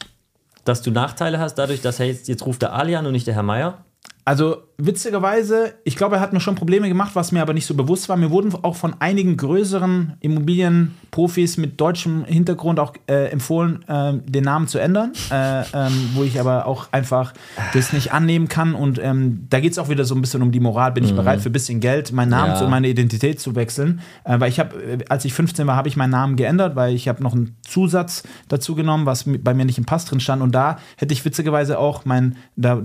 Dass 0.64 0.82
du 0.82 0.92
Nachteile 0.92 1.40
hast, 1.40 1.56
dadurch, 1.56 1.82
dass 1.82 2.00
hey, 2.00 2.08
jetzt, 2.10 2.28
jetzt 2.30 2.46
ruft 2.46 2.62
der 2.62 2.74
Ali 2.74 2.96
an 2.96 3.06
und 3.06 3.12
nicht 3.12 3.28
der 3.28 3.34
Herr 3.36 3.44
Meier? 3.44 3.80
Also 4.30 4.58
witzigerweise, 4.78 5.74
ich 5.84 5.96
glaube, 5.96 6.18
er 6.18 6.22
hat 6.22 6.34
mir 6.34 6.40
schon 6.40 6.54
Probleme 6.54 6.88
gemacht, 6.88 7.12
was 7.16 7.32
mir 7.32 7.42
aber 7.42 7.54
nicht 7.54 7.66
so 7.66 7.74
bewusst 7.74 8.10
war. 8.10 8.16
Mir 8.16 8.30
wurden 8.30 8.54
auch 8.64 8.76
von 8.76 8.94
einigen 9.00 9.36
größeren 9.38 10.14
Immobilienprofis 10.20 11.58
mit 11.58 11.82
deutschem 11.82 12.26
Hintergrund 12.26 12.80
auch 12.80 12.94
äh, 13.08 13.26
empfohlen, 13.32 13.84
äh, 13.88 14.14
den 14.26 14.44
Namen 14.44 14.68
zu 14.68 14.78
ändern, 14.78 15.14
äh, 15.32 15.62
ähm, 15.74 16.12
wo 16.14 16.24
ich 16.24 16.40
aber 16.40 16.68
auch 16.68 16.90
einfach 16.92 17.34
das 17.74 17.92
nicht 17.92 18.14
annehmen 18.14 18.48
kann. 18.48 18.76
Und 18.76 19.00
ähm, 19.02 19.48
da 19.50 19.60
geht 19.60 19.72
es 19.72 19.80
auch 19.80 19.90
wieder 19.90 20.06
so 20.06 20.14
ein 20.14 20.22
bisschen 20.22 20.44
um 20.44 20.52
die 20.52 20.60
Moral. 20.60 20.92
Bin 20.92 21.04
ich 21.04 21.16
bereit 21.16 21.42
für 21.42 21.50
ein 21.50 21.54
bisschen 21.54 21.80
Geld, 21.80 22.12
meinen 22.12 22.30
Namen 22.30 22.50
Mhm. 22.52 22.54
Ja. 22.56 22.56
zu, 22.60 22.68
meine 22.68 22.88
Identität 22.88 23.40
zu 23.40 23.56
wechseln? 23.56 24.02
Äh, 24.26 24.40
weil 24.40 24.50
ich 24.50 24.60
habe, 24.60 24.76
äh, 24.82 24.98
als 25.10 25.26
ich 25.26 25.34
15 25.34 25.66
war, 25.68 25.76
habe 25.76 25.88
ich 25.88 25.98
meinen 25.98 26.12
Namen 26.12 26.36
geändert, 26.36 26.76
weil 26.76 26.94
ich 26.94 27.08
habe 27.08 27.24
noch 27.24 27.34
einen 27.34 27.56
Zusatz 27.68 28.24
dazu 28.48 28.76
genommen, 28.76 29.06
was 29.08 29.26
bei 29.26 29.54
mir 29.56 29.66
nicht 29.66 29.80
im 29.80 29.86
Pass 29.86 30.06
drin 30.06 30.20
stand. 30.20 30.42
Und 30.44 30.54
da 30.54 30.78
hätte 30.98 31.14
ich 31.14 31.26
witzigerweise 31.26 31.80
auch 31.80 32.06
mein, 32.06 32.38
da, 32.56 32.80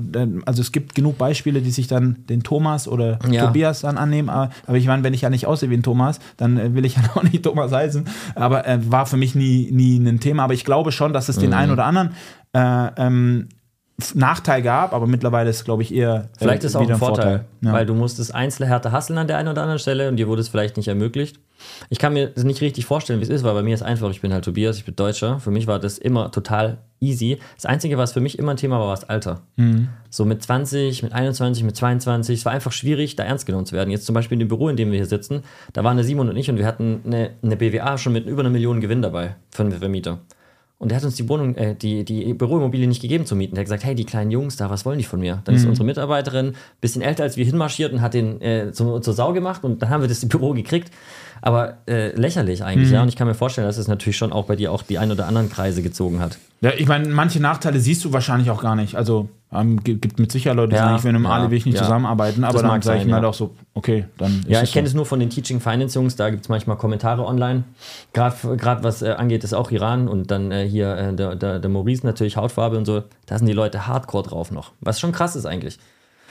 also 0.46 0.62
es 0.62 0.72
gibt 0.72 0.94
genug 0.94 1.18
Beispiele, 1.18 1.33
die 1.42 1.70
sich 1.70 1.86
dann 1.86 2.24
den 2.28 2.42
Thomas 2.42 2.86
oder 2.88 3.18
Ja. 3.30 3.46
Tobias 3.46 3.80
dann 3.80 3.98
annehmen. 3.98 4.28
Aber, 4.28 4.50
aber 4.66 4.76
ich 4.76 4.86
meine, 4.86 5.02
wenn 5.02 5.14
ich 5.14 5.20
ja 5.22 5.30
nicht 5.30 5.46
aussehe 5.46 5.70
wie 5.70 5.74
ein 5.76 5.82
Thomas, 5.82 6.20
dann 6.36 6.56
äh, 6.58 6.74
will 6.74 6.84
ich 6.84 6.96
ja 6.96 7.02
auch 7.14 7.22
nicht 7.22 7.42
Thomas 7.42 7.72
heißen. 7.72 8.04
Aber 8.34 8.66
äh, 8.66 8.78
war 8.90 9.06
für 9.06 9.16
mich 9.16 9.34
nie, 9.34 9.70
nie 9.72 9.96
ein 9.98 10.20
Thema. 10.20 10.44
Aber 10.44 10.54
ich 10.54 10.64
glaube 10.64 10.92
schon, 10.92 11.12
dass 11.12 11.28
es 11.28 11.38
den 11.38 11.50
Mhm. 11.50 11.56
einen 11.56 11.72
oder 11.72 11.84
anderen 11.86 12.10
äh, 12.52 12.86
ähm, 13.06 13.48
Nachteil 14.14 14.60
gab, 14.62 14.92
aber 14.92 15.06
mittlerweile 15.06 15.50
ist, 15.50 15.64
glaube 15.64 15.82
ich, 15.82 15.94
eher 15.94 16.14
äh, 16.34 16.38
Vielleicht 16.38 16.64
ist 16.64 16.72
es 16.72 16.76
auch 16.76 16.88
ein 16.88 16.96
Vorteil, 16.96 17.44
Ja. 17.60 17.72
weil 17.72 17.86
du 17.86 17.94
musstest 17.94 18.34
einzelne 18.34 18.68
härter 18.68 18.90
hasseln 18.90 19.18
an 19.18 19.28
der 19.28 19.38
einen 19.38 19.48
oder 19.48 19.62
anderen 19.62 19.78
Stelle 19.78 20.08
und 20.08 20.16
dir 20.16 20.26
wurde 20.26 20.40
es 20.40 20.48
vielleicht 20.48 20.76
nicht 20.76 20.88
ermöglicht. 20.88 21.38
Ich 21.90 21.98
kann 22.00 22.12
mir 22.12 22.32
nicht 22.36 22.60
richtig 22.60 22.86
vorstellen, 22.86 23.20
wie 23.20 23.24
es 23.24 23.30
ist, 23.30 23.44
weil 23.44 23.54
bei 23.54 23.62
mir 23.62 23.72
ist 23.74 23.82
einfach, 23.82 24.10
ich 24.10 24.20
bin 24.20 24.32
halt 24.32 24.44
Tobias, 24.44 24.76
ich 24.78 24.84
bin 24.84 24.96
Deutscher. 24.96 25.38
Für 25.38 25.52
mich 25.52 25.66
war 25.68 25.78
das 25.78 25.98
immer 25.98 26.30
total 26.32 26.78
easy. 27.00 27.38
Das 27.54 27.66
Einzige, 27.66 27.96
was 27.96 28.12
für 28.12 28.20
mich 28.20 28.38
immer 28.38 28.50
ein 28.52 28.56
Thema 28.56 28.78
war, 28.80 28.86
war 28.88 28.94
das 28.96 29.08
Alter. 29.08 29.42
Mhm. 29.56 29.88
So 30.10 30.24
mit 30.24 30.42
20, 30.42 31.04
mit 31.04 31.12
21, 31.12 31.62
mit 31.62 31.76
22. 31.76 32.40
Es 32.40 32.44
war 32.44 32.52
einfach 32.52 32.72
schwierig, 32.72 33.14
da 33.14 33.22
ernst 33.22 33.46
genommen 33.46 33.64
zu 33.66 33.76
werden. 33.76 33.90
Jetzt 33.90 34.06
zum 34.06 34.14
Beispiel 34.14 34.34
in 34.34 34.40
dem 34.40 34.48
Büro, 34.48 34.68
in 34.68 34.76
dem 34.76 34.90
wir 34.90 34.98
hier 34.98 35.06
sitzen, 35.06 35.42
da 35.72 35.84
waren 35.84 35.96
der 35.96 36.04
Simon 36.04 36.28
und 36.28 36.36
ich 36.36 36.50
und 36.50 36.58
wir 36.58 36.66
hatten 36.66 37.00
eine, 37.06 37.30
eine 37.42 37.56
BWA 37.56 37.96
schon 37.96 38.12
mit 38.12 38.26
über 38.26 38.40
einer 38.40 38.50
Million 38.50 38.80
Gewinn 38.80 39.00
dabei 39.02 39.36
für 39.50 39.62
einen 39.62 39.72
Vermieter. 39.72 40.18
Und 40.84 40.90
der 40.90 40.98
hat 40.98 41.04
uns 41.04 41.14
die 41.14 41.26
Wohnung, 41.30 41.56
äh, 41.56 41.74
die, 41.74 42.04
die 42.04 42.34
Büroimmobilie 42.34 42.86
nicht 42.86 43.00
gegeben 43.00 43.24
zu 43.24 43.34
mieten. 43.34 43.54
Der 43.54 43.62
hat 43.62 43.64
gesagt, 43.64 43.84
hey, 43.84 43.94
die 43.94 44.04
kleinen 44.04 44.30
Jungs 44.30 44.56
da, 44.56 44.68
was 44.68 44.84
wollen 44.84 44.98
die 44.98 45.04
von 45.04 45.18
mir? 45.18 45.40
Dann 45.46 45.54
ist 45.54 45.64
unsere 45.64 45.86
Mitarbeiterin 45.86 46.56
bisschen 46.82 47.00
älter 47.00 47.22
als 47.22 47.38
wir 47.38 47.46
hinmarschiert 47.46 47.94
und 47.94 48.02
hat 48.02 48.12
den 48.12 48.38
äh, 48.42 48.70
zum, 48.70 49.00
zur 49.00 49.14
Sau 49.14 49.32
gemacht 49.32 49.64
und 49.64 49.80
dann 49.80 49.88
haben 49.88 50.02
wir 50.02 50.08
das 50.08 50.28
Büro 50.28 50.52
gekriegt. 50.52 50.90
Aber 51.46 51.74
äh, 51.86 52.16
lächerlich 52.18 52.64
eigentlich, 52.64 52.90
ja. 52.90 53.02
Und 53.02 53.08
ich 53.08 53.16
kann 53.16 53.26
mir 53.26 53.34
vorstellen, 53.34 53.66
dass 53.66 53.76
es 53.76 53.86
natürlich 53.86 54.16
schon 54.16 54.32
auch 54.32 54.46
bei 54.46 54.56
dir 54.56 54.72
auch 54.72 54.82
die 54.82 54.96
ein 54.96 55.12
oder 55.12 55.26
anderen 55.26 55.50
Kreise 55.50 55.82
gezogen 55.82 56.20
hat. 56.20 56.38
Ja, 56.62 56.70
ich 56.74 56.88
meine, 56.88 57.06
manche 57.08 57.38
Nachteile 57.38 57.80
siehst 57.80 58.02
du 58.02 58.14
wahrscheinlich 58.14 58.48
auch 58.50 58.62
gar 58.62 58.74
nicht. 58.76 58.94
Also 58.96 59.28
ähm, 59.52 59.84
gi- 59.84 59.96
gibt 59.96 60.18
mit 60.18 60.32
Sicherheit 60.32 60.56
Leute, 60.56 60.70
die 60.70 60.76
Ja, 60.76 60.84
sagen, 60.84 60.96
ich 60.96 61.04
will 61.04 61.12
mit 61.12 61.20
dem 61.20 61.24
ja, 61.26 61.32
Ali 61.32 61.50
will 61.50 61.58
ich 61.58 61.66
nicht 61.66 61.74
ja. 61.74 61.82
zusammenarbeiten, 61.82 62.44
aber 62.44 62.54
Das 62.54 62.62
dann 62.62 62.80
sage 62.80 63.00
ich 63.00 63.04
mir 63.04 63.14
halt 63.16 63.26
auch 63.26 63.34
so, 63.34 63.54
okay, 63.74 64.06
dann 64.16 64.38
ist 64.40 64.48
Ja, 64.48 64.62
ich 64.62 64.72
kenne 64.72 64.86
so. 64.88 64.92
es 64.92 64.94
nur 64.94 65.04
von 65.04 65.20
den 65.20 65.28
Teaching 65.28 65.60
Finance 65.60 65.98
Jungs, 65.98 66.16
da 66.16 66.30
gibt 66.30 66.44
es 66.44 66.48
manchmal 66.48 66.78
Kommentare 66.78 67.26
online. 67.26 67.64
Gerade 68.14 68.82
was 68.82 69.02
äh, 69.02 69.10
angeht, 69.10 69.44
ist 69.44 69.52
auch 69.52 69.70
Iran 69.70 70.08
und 70.08 70.30
dann 70.30 70.50
äh, 70.50 70.66
hier 70.66 70.96
äh, 70.96 71.14
der, 71.14 71.36
der, 71.36 71.58
der 71.58 71.70
Maurice 71.70 72.06
natürlich 72.06 72.38
Hautfarbe 72.38 72.78
und 72.78 72.86
so. 72.86 73.02
Da 73.26 73.36
sind 73.36 73.46
die 73.46 73.52
Leute 73.52 73.86
hardcore 73.86 74.22
drauf 74.26 74.50
noch. 74.50 74.72
Was 74.80 74.98
schon 74.98 75.12
krass 75.12 75.36
ist 75.36 75.44
eigentlich. 75.44 75.78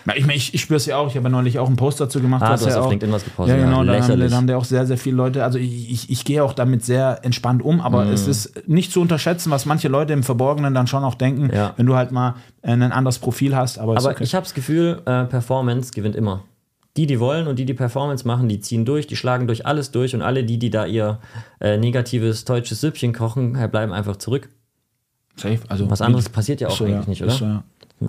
Ja, 0.05 0.13
Ich, 0.15 0.27
ich, 0.27 0.53
ich 0.53 0.61
spüre 0.61 0.77
es 0.77 0.85
ja 0.85 0.97
auch, 0.97 1.07
ich 1.07 1.15
habe 1.15 1.23
ja 1.25 1.29
neulich 1.29 1.59
auch 1.59 1.67
einen 1.67 1.75
Post 1.75 1.99
dazu 2.01 2.19
gemacht. 2.19 2.41
Ah, 2.43 2.47
du 2.47 2.51
hast 2.53 2.65
ja 2.65 2.79
auf 2.79 2.85
auch, 2.85 2.89
LinkedIn 2.89 3.13
was 3.13 3.23
gepostet. 3.23 3.57
Ja, 3.57 3.63
genau, 3.63 3.83
da 3.83 4.01
haben, 4.01 4.19
da 4.29 4.35
haben 4.35 4.47
ja 4.49 4.57
auch 4.57 4.65
sehr, 4.65 4.85
sehr 4.85 4.97
viele 4.97 5.15
Leute. 5.15 5.43
Also 5.43 5.57
ich, 5.59 5.91
ich, 5.91 6.09
ich 6.09 6.25
gehe 6.25 6.43
auch 6.43 6.53
damit 6.53 6.83
sehr 6.83 7.19
entspannt 7.23 7.61
um, 7.63 7.79
aber 7.81 8.05
Mhm. 8.05 8.11
es 8.11 8.27
ist 8.27 8.67
nicht 8.67 8.91
zu 8.91 8.99
unterschätzen, 9.01 9.49
was 9.51 9.65
manche 9.65 9.87
Leute 9.87 10.13
im 10.13 10.23
Verborgenen 10.23 10.73
dann 10.73 10.87
schon 10.87 11.03
auch 11.03 11.15
denken, 11.15 11.49
Ja. 11.53 11.73
wenn 11.77 11.85
du 11.85 11.95
halt 11.95 12.11
mal 12.11 12.35
ein 12.61 12.81
anderes 12.81 13.19
Profil 13.19 13.55
hast. 13.55 13.77
Aber, 13.79 13.97
Aber 13.97 14.09
okay. 14.11 14.23
ich 14.23 14.35
habe 14.35 14.43
das 14.43 14.53
Gefühl, 14.53 15.01
äh, 15.05 15.23
Performance 15.25 15.91
gewinnt 15.93 16.15
immer. 16.15 16.43
Die, 16.95 17.07
die 17.07 17.19
wollen 17.19 17.47
und 17.47 17.57
die, 17.57 17.65
die 17.65 17.73
Performance 17.73 18.27
machen, 18.27 18.47
die 18.49 18.59
ziehen 18.59 18.85
durch, 18.85 19.07
die 19.07 19.15
schlagen 19.15 19.47
durch 19.47 19.65
alles 19.65 19.89
durch 19.89 20.13
und 20.13 20.21
alle 20.21 20.43
die, 20.43 20.59
die 20.59 20.69
da 20.69 20.85
ihr 20.85 21.17
äh, 21.59 21.77
negatives 21.77 22.45
deutsches 22.45 22.81
Süppchen 22.81 23.13
kochen, 23.13 23.55
äh, 23.55 23.67
bleiben 23.67 23.91
einfach 23.93 24.17
zurück. 24.17 24.49
Safe, 25.35 25.57
also 25.69 25.89
Was 25.89 26.01
anderes 26.01 26.29
passiert 26.29 26.61
ja 26.61 26.67
auch 26.67 26.77
so, 26.77 26.85
eigentlich 26.85 27.07
nicht, 27.07 27.21
Ist 27.21 27.27
oder? 27.27 27.33
So, 27.37 27.45
ja. 27.45 27.63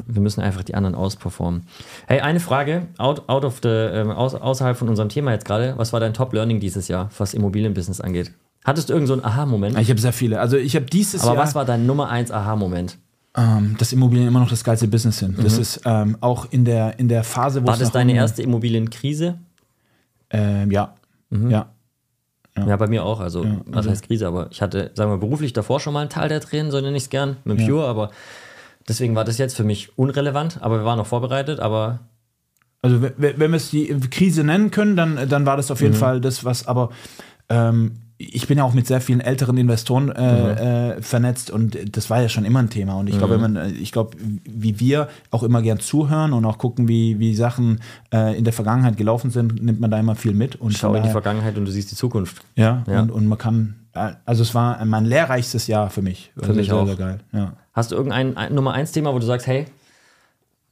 Wir 0.07 0.21
müssen 0.23 0.41
einfach 0.41 0.63
die 0.63 0.75
anderen 0.75 0.95
ausperformen. 0.95 1.67
Hey, 2.07 2.21
eine 2.21 2.41
Frage, 2.41 2.87
out, 2.99 3.29
out 3.29 3.45
of 3.45 3.61
the, 3.63 3.69
ähm, 3.69 4.11
aus, 4.11 4.35
außerhalb 4.35 4.77
von 4.77 4.89
unserem 4.89 5.09
Thema 5.09 5.33
jetzt 5.33 5.45
gerade. 5.45 5.75
Was 5.77 5.93
war 5.93 6.01
dein 6.01 6.15
Top-Learning 6.15 6.61
dieses 6.61 6.89
Jahr, 6.89 7.11
was 7.19 7.35
Immobilienbusiness 7.35 8.01
angeht? 8.01 8.33
Hattest 8.65 8.89
du 8.89 8.95
irgend 8.95 9.09
so 9.09 9.23
Aha-Moment? 9.23 9.79
Ich 9.79 9.91
habe 9.91 10.01
sehr 10.01 10.13
viele. 10.13 10.41
Also 10.41 10.57
ich 10.57 10.75
habe 10.77 10.87
dieses 10.87 11.23
Aber 11.23 11.35
Jahr, 11.35 11.43
was 11.45 11.55
war 11.55 11.65
dein 11.65 11.87
Nummer 11.87 12.09
1 12.09 12.31
Aha-Moment? 12.31 12.99
ähm, 13.37 13.75
dass 13.79 13.93
Immobilien 13.93 14.29
immer 14.29 14.41
noch 14.41 14.49
das 14.49 14.63
geilste 14.63 14.87
Business 14.87 15.19
sind. 15.19 15.45
Das 15.45 15.59
ist 15.59 15.81
ähm, 15.85 16.17
auch 16.21 16.47
in 16.53 16.65
der, 16.65 16.99
in 17.01 17.09
der 17.09 17.25
Phase, 17.25 17.61
wo 17.61 17.65
Mhm. 17.65 17.69
War 17.69 17.77
das 17.79 17.91
deine 17.91 18.15
erste 18.15 18.43
Immobilienkrise? 18.43 19.39
Ähm, 20.31 20.71
ja. 20.71 20.95
Mhm. 21.31 21.51
Ja. 21.51 21.67
Ja. 22.57 22.77
bei 22.77 22.87
mir 22.87 23.05
auch. 23.05 23.19
Also, 23.19 23.45
was 23.67 23.77
also- 23.79 23.91
heißt 23.91 24.07
Krise? 24.07 24.29
Aber 24.29 24.47
ich 24.53 24.63
hatte, 24.63 24.93
sagen 24.95 25.11
wir, 25.11 25.19
beruflich 25.19 25.53
davor 25.53 25.81
schon 25.81 25.93
mal 25.93 26.03
einen 26.03 26.11
Teil 26.11 26.29
der 26.29 26.41
Tränen, 26.41 26.71
so 26.71 26.81
nenne 26.81 26.97
ich 26.97 27.03
es 27.05 27.11
gern, 27.11 27.37
mit 27.45 27.59
dem 27.59 27.63
Ja. 27.67 27.69
Pure, 27.73 27.87
aber 27.89 28.11
deswegen 28.89 29.15
war 29.15 29.25
das 29.25 29.39
jetzt 29.39 29.57
für 29.57 29.65
mich 29.65 29.97
unrelevant, 29.99 30.59
aber 30.63 30.79
wir 30.81 30.85
waren 30.85 30.99
noch 30.99 31.07
vorbereitet, 31.07 31.61
aber 31.61 32.01
Also 32.83 33.01
wenn, 33.03 33.39
wenn 33.39 33.51
wir 33.51 33.57
es 33.57 33.71
die 33.71 33.87
Krise 34.11 34.45
nennen 34.45 34.71
können, 34.71 34.97
dann, 34.97 35.29
dann 35.29 35.47
war 35.47 35.57
das 35.57 35.71
auf 35.71 35.81
jeden 35.81 35.95
Mhm. 35.95 35.99
Fall 35.99 36.21
das, 36.21 36.45
was, 36.45 36.67
aber 36.67 36.91
ähm, 37.49 37.93
ich 38.17 38.47
bin 38.47 38.59
ja 38.59 38.65
auch 38.65 38.75
mit 38.75 38.87
sehr 38.87 39.01
vielen 39.01 39.21
älteren 39.21 39.57
Investoren 39.57 40.09
äh, 40.13 40.93
äh, 40.97 41.03
vernetzt 41.03 41.51
und 41.51 41.77
das 41.97 42.11
war 42.11 42.23
ja 42.23 42.29
schon 42.29 42.45
immer 42.45 42.61
ein 42.61 42.71
Thema. 42.71 42.95
Und 42.95 43.09
ich 43.09 43.19
glaube, 43.19 43.35
wenn 43.35 43.41
man, 43.41 43.57
äh, 43.57 43.69
ich 43.71 43.91
glaube, 43.91 44.17
wie 44.45 44.79
wir 44.79 45.09
auch 45.33 45.43
immer 45.43 45.63
gern 45.63 45.81
zuhören 45.81 46.33
und 46.33 46.45
auch 46.45 46.57
gucken, 46.59 46.87
wie, 46.87 47.19
wie 47.19 47.35
Sachen 47.35 47.81
äh, 48.13 48.39
in 48.39 48.45
der 48.45 48.53
Vergangenheit 48.53 48.97
gelaufen 48.97 49.31
sind, 49.31 49.61
nimmt 49.63 49.81
man 49.81 49.91
da 49.91 49.99
immer 49.99 50.15
viel 50.15 50.33
mit. 50.33 50.55
Und 50.57 50.75
schau 50.75 50.89
von 50.89 50.97
in 50.97 51.03
die 51.03 51.09
daher- 51.09 51.13
Vergangenheit 51.13 51.59
und 51.59 51.65
du 51.65 51.73
siehst 51.73 51.91
die 51.91 51.97
Zukunft. 51.97 52.45
Ja, 52.55 52.85
Ja. 52.87 53.01
Und, 53.03 53.11
und 53.11 53.27
man 53.27 53.37
kann, 53.37 53.75
äh, 53.95 54.13
also 54.25 54.43
es 54.43 54.55
war 54.55 54.83
mein 54.85 55.07
lehrreichstes 55.07 55.67
Jahr 55.67 55.91
für 55.91 56.01
mich. 56.03 56.31
Für 56.41 56.53
mich 56.53 56.67
sehr, 56.69 56.77
auch. 56.77 56.87
Sehr 56.87 56.97
geil, 56.97 57.19
ja. 57.33 57.53
Hast 57.75 57.91
du 57.91 57.97
irgendein 57.97 58.37
ein, 58.37 58.55
Nummer 58.55 58.73
1 58.73 58.93
Thema, 58.93 59.13
wo 59.13 59.19
du 59.19 59.27
sagst, 59.27 59.47
hey, 59.47 59.67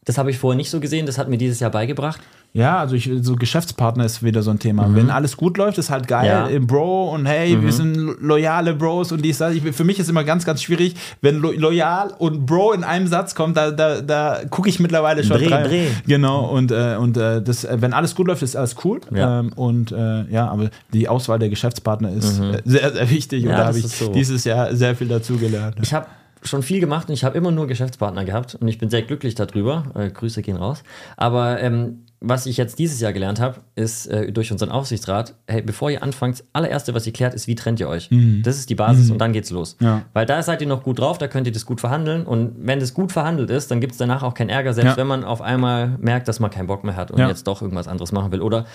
Das 0.04 0.18
habe 0.18 0.30
ich 0.30 0.38
vorher 0.38 0.56
nicht 0.56 0.70
so 0.70 0.80
gesehen, 0.80 1.06
das 1.06 1.18
hat 1.18 1.28
mir 1.28 1.38
dieses 1.38 1.60
Jahr 1.60 1.70
beigebracht. 1.70 2.20
Ja, 2.54 2.78
also 2.78 2.94
ich, 2.94 3.10
so 3.22 3.36
Geschäftspartner 3.36 4.04
ist 4.04 4.22
wieder 4.22 4.42
so 4.42 4.50
ein 4.50 4.58
Thema. 4.58 4.86
Mhm. 4.86 4.96
Wenn 4.96 5.10
alles 5.10 5.38
gut 5.38 5.56
läuft, 5.56 5.78
ist 5.78 5.88
halt 5.88 6.06
geil, 6.06 6.52
ja. 6.52 6.58
Bro 6.58 7.14
und 7.14 7.24
hey, 7.24 7.56
mhm. 7.56 7.62
wir 7.62 7.72
sind 7.72 8.20
loyale 8.20 8.74
Bros 8.74 9.10
und 9.10 9.22
dies, 9.22 9.38
das. 9.38 9.54
Ich, 9.54 9.62
für 9.62 9.84
mich 9.84 9.98
ist 9.98 10.10
immer 10.10 10.22
ganz, 10.22 10.44
ganz 10.44 10.62
schwierig, 10.62 10.94
wenn 11.22 11.38
lo 11.38 11.52
loyal 11.52 12.12
und 12.18 12.44
Bro 12.44 12.72
in 12.72 12.84
einem 12.84 13.06
Satz 13.06 13.34
kommt, 13.34 13.56
da, 13.56 13.70
da, 13.70 14.02
da 14.02 14.42
gucke 14.50 14.68
ich 14.68 14.80
mittlerweile 14.80 15.24
schon 15.24 15.38
dreh. 15.38 15.48
Dreh. 15.48 15.86
Genau, 16.06 16.44
und, 16.44 16.72
äh, 16.72 16.96
und 17.00 17.16
äh, 17.16 17.40
das, 17.40 17.64
äh, 17.64 17.78
wenn 17.80 17.94
alles 17.94 18.14
gut 18.14 18.26
läuft, 18.26 18.42
ist 18.42 18.54
alles 18.54 18.76
cool. 18.84 19.00
Ja. 19.14 19.40
Ähm, 19.40 19.52
und 19.54 19.92
äh, 19.92 20.24
ja, 20.24 20.48
aber 20.48 20.68
die 20.92 21.08
Auswahl 21.08 21.38
der 21.38 21.48
Geschäftspartner 21.48 22.12
ist 22.12 22.38
mhm. 22.38 22.56
Sehr, 22.66 22.92
sehr 22.92 23.08
wichtig 23.08 23.44
ja, 23.44 23.50
und 23.50 23.56
da 23.56 23.66
habe 23.66 23.78
ich 23.78 23.86
so. 23.86 24.12
dieses 24.12 24.44
Jahr 24.44 24.76
sehr 24.76 24.94
viel 24.94 25.08
dazugelernt. 25.08 25.76
Ich 25.80 25.94
habe 25.94 26.06
schon 26.42 26.62
viel 26.62 26.80
gemacht 26.80 27.08
und 27.08 27.14
ich 27.14 27.24
habe 27.24 27.36
immer 27.38 27.50
nur 27.50 27.66
Geschäftspartner 27.66 28.24
gehabt 28.24 28.54
und 28.54 28.68
ich 28.68 28.78
bin 28.78 28.90
sehr 28.90 29.02
glücklich 29.02 29.34
darüber. 29.34 29.84
Äh, 29.94 30.10
Grüße 30.10 30.42
gehen 30.42 30.56
raus. 30.56 30.82
Aber 31.16 31.60
ähm, 31.60 32.06
was 32.24 32.46
ich 32.46 32.56
jetzt 32.56 32.78
dieses 32.78 33.00
Jahr 33.00 33.12
gelernt 33.12 33.40
habe, 33.40 33.58
ist 33.74 34.06
äh, 34.06 34.30
durch 34.30 34.52
unseren 34.52 34.70
Aufsichtsrat, 34.70 35.34
hey, 35.48 35.60
bevor 35.60 35.90
ihr 35.90 36.02
anfangt, 36.02 36.38
das 36.38 36.46
allererste, 36.52 36.94
was 36.94 37.06
ihr 37.06 37.12
klärt, 37.12 37.34
ist, 37.34 37.48
wie 37.48 37.56
trennt 37.56 37.80
ihr 37.80 37.88
euch? 37.88 38.10
Mhm. 38.10 38.42
Das 38.44 38.58
ist 38.58 38.70
die 38.70 38.76
Basis 38.76 39.06
mhm. 39.06 39.12
und 39.12 39.18
dann 39.18 39.32
geht's 39.32 39.50
los. 39.50 39.76
Ja. 39.80 40.02
Weil 40.12 40.24
da 40.24 40.42
seid 40.42 40.60
ihr 40.60 40.68
noch 40.68 40.84
gut 40.84 41.00
drauf, 41.00 41.18
da 41.18 41.26
könnt 41.26 41.48
ihr 41.48 41.52
das 41.52 41.66
gut 41.66 41.80
verhandeln 41.80 42.24
und 42.24 42.54
wenn 42.58 42.78
das 42.78 42.94
gut 42.94 43.10
verhandelt 43.10 43.50
ist, 43.50 43.70
dann 43.72 43.80
gibt 43.80 43.92
es 43.92 43.98
danach 43.98 44.22
auch 44.22 44.34
keinen 44.34 44.50
Ärger, 44.50 44.72
selbst 44.72 44.92
ja. 44.92 44.96
wenn 44.96 45.08
man 45.08 45.24
auf 45.24 45.42
einmal 45.42 45.98
merkt, 46.00 46.28
dass 46.28 46.38
man 46.38 46.50
keinen 46.50 46.68
Bock 46.68 46.84
mehr 46.84 46.94
hat 46.96 47.10
und 47.10 47.18
ja. 47.18 47.28
jetzt 47.28 47.46
doch 47.46 47.60
irgendwas 47.60 47.88
anderes 47.88 48.12
machen 48.12 48.30
will 48.30 48.40
oder 48.40 48.66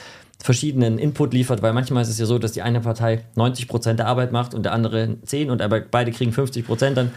verschiedenen 0.43 0.99
Input 0.99 1.33
liefert, 1.33 1.61
weil 1.61 1.73
manchmal 1.73 2.03
ist 2.03 2.09
es 2.09 2.19
ja 2.19 2.25
so, 2.25 2.37
dass 2.39 2.51
die 2.51 2.61
eine 2.61 2.81
Partei 2.81 3.23
90% 3.35 3.93
der 3.93 4.07
Arbeit 4.07 4.31
macht 4.31 4.53
und 4.53 4.63
der 4.63 4.73
andere 4.73 5.17
10 5.23 5.49
und 5.49 5.61
aber 5.61 5.79
beide 5.79 6.11
kriegen 6.11 6.31
50%, 6.31 6.93
dann 6.93 7.11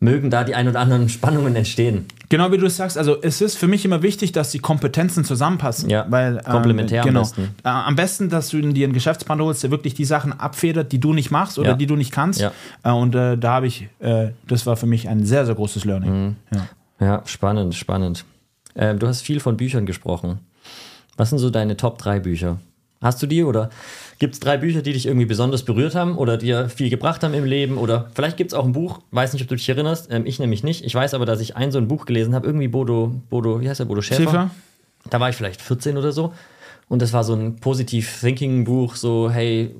mögen 0.00 0.30
da 0.30 0.44
die 0.44 0.54
ein 0.54 0.68
oder 0.68 0.80
anderen 0.80 1.08
Spannungen 1.08 1.56
entstehen. 1.56 2.06
Genau 2.28 2.52
wie 2.52 2.58
du 2.58 2.66
es 2.66 2.76
sagst, 2.76 2.98
also 2.98 3.20
es 3.22 3.40
ist 3.40 3.56
für 3.56 3.68
mich 3.68 3.84
immer 3.84 4.02
wichtig, 4.02 4.32
dass 4.32 4.50
die 4.50 4.58
Kompetenzen 4.58 5.24
zusammenpassen. 5.24 5.73
Ja, 5.82 6.06
weil, 6.08 6.36
ähm, 6.36 6.42
komplementär 6.44 7.02
genau, 7.02 7.20
am 7.20 7.24
besten. 7.24 7.42
Äh, 7.64 7.68
am 7.68 7.96
besten, 7.96 8.28
dass 8.30 8.48
du 8.48 8.60
dir 8.60 8.84
einen 8.84 8.94
Geschäftspartner 8.94 9.44
holst, 9.44 9.62
der 9.62 9.70
wirklich 9.70 9.94
die 9.94 10.04
Sachen 10.04 10.32
abfedert, 10.32 10.92
die 10.92 11.00
du 11.00 11.12
nicht 11.12 11.30
machst 11.30 11.58
oder 11.58 11.70
ja. 11.70 11.76
die 11.76 11.86
du 11.86 11.96
nicht 11.96 12.12
kannst. 12.12 12.40
Ja. 12.40 12.52
Äh, 12.82 12.90
und 12.90 13.14
äh, 13.14 13.36
da 13.36 13.54
habe 13.54 13.66
ich, 13.66 13.88
äh, 13.98 14.28
das 14.46 14.66
war 14.66 14.76
für 14.76 14.86
mich 14.86 15.08
ein 15.08 15.24
sehr, 15.26 15.46
sehr 15.46 15.54
großes 15.54 15.84
Learning. 15.84 16.10
Mhm. 16.10 16.36
Ja. 16.54 17.06
ja. 17.06 17.22
spannend, 17.26 17.74
spannend. 17.74 18.24
Ähm, 18.76 18.98
du 18.98 19.06
hast 19.06 19.22
viel 19.22 19.40
von 19.40 19.56
Büchern 19.56 19.86
gesprochen. 19.86 20.38
Was 21.16 21.30
sind 21.30 21.38
so 21.38 21.50
deine 21.50 21.76
Top 21.76 21.98
3 21.98 22.20
Bücher? 22.20 22.58
Hast 23.00 23.22
du 23.22 23.26
die 23.26 23.44
oder 23.44 23.70
Gibt 24.18 24.34
es 24.34 24.40
drei 24.40 24.56
Bücher, 24.56 24.82
die 24.82 24.92
dich 24.92 25.06
irgendwie 25.06 25.26
besonders 25.26 25.64
berührt 25.64 25.94
haben 25.94 26.16
oder 26.16 26.36
dir 26.36 26.68
viel 26.68 26.88
gebracht 26.88 27.22
haben 27.22 27.34
im 27.34 27.44
Leben? 27.44 27.78
Oder 27.78 28.10
vielleicht 28.14 28.36
gibt 28.36 28.52
es 28.52 28.54
auch 28.54 28.64
ein 28.64 28.72
Buch, 28.72 29.00
weiß 29.10 29.32
nicht, 29.32 29.42
ob 29.42 29.48
du 29.48 29.56
dich 29.56 29.68
erinnerst, 29.68 30.08
ähm, 30.10 30.24
ich 30.26 30.38
nämlich 30.38 30.62
nicht. 30.62 30.84
Ich 30.84 30.94
weiß 30.94 31.14
aber, 31.14 31.26
dass 31.26 31.40
ich 31.40 31.56
ein 31.56 31.72
so 31.72 31.78
ein 31.78 31.88
Buch 31.88 32.06
gelesen 32.06 32.34
habe, 32.34 32.46
irgendwie 32.46 32.68
Bodo, 32.68 33.12
Bodo, 33.28 33.60
wie 33.60 33.68
heißt 33.68 33.80
der, 33.80 33.86
Bodo 33.86 34.02
Schäfer? 34.02 34.22
Schäfer? 34.22 34.50
Da 35.10 35.20
war 35.20 35.28
ich 35.28 35.36
vielleicht 35.36 35.60
14 35.60 35.96
oder 35.96 36.12
so. 36.12 36.32
Und 36.88 37.00
das 37.00 37.12
war 37.12 37.24
so 37.24 37.34
ein 37.34 37.56
Positive 37.56 38.06
Thinking 38.20 38.64
Buch, 38.64 38.94
so, 38.96 39.30
hey, 39.30 39.74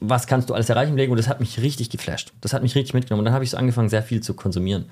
was 0.00 0.26
kannst 0.26 0.50
du 0.50 0.54
alles 0.54 0.68
erreichen 0.68 0.90
im 0.90 0.96
Leben? 0.96 1.12
Und 1.12 1.18
das 1.18 1.28
hat 1.28 1.40
mich 1.40 1.60
richtig 1.60 1.90
geflasht. 1.90 2.32
Das 2.40 2.52
hat 2.52 2.62
mich 2.62 2.74
richtig 2.74 2.94
mitgenommen. 2.94 3.20
Und 3.20 3.24
dann 3.26 3.34
habe 3.34 3.44
ich 3.44 3.50
so 3.50 3.56
angefangen, 3.56 3.88
sehr 3.88 4.02
viel 4.02 4.22
zu 4.22 4.34
konsumieren. 4.34 4.86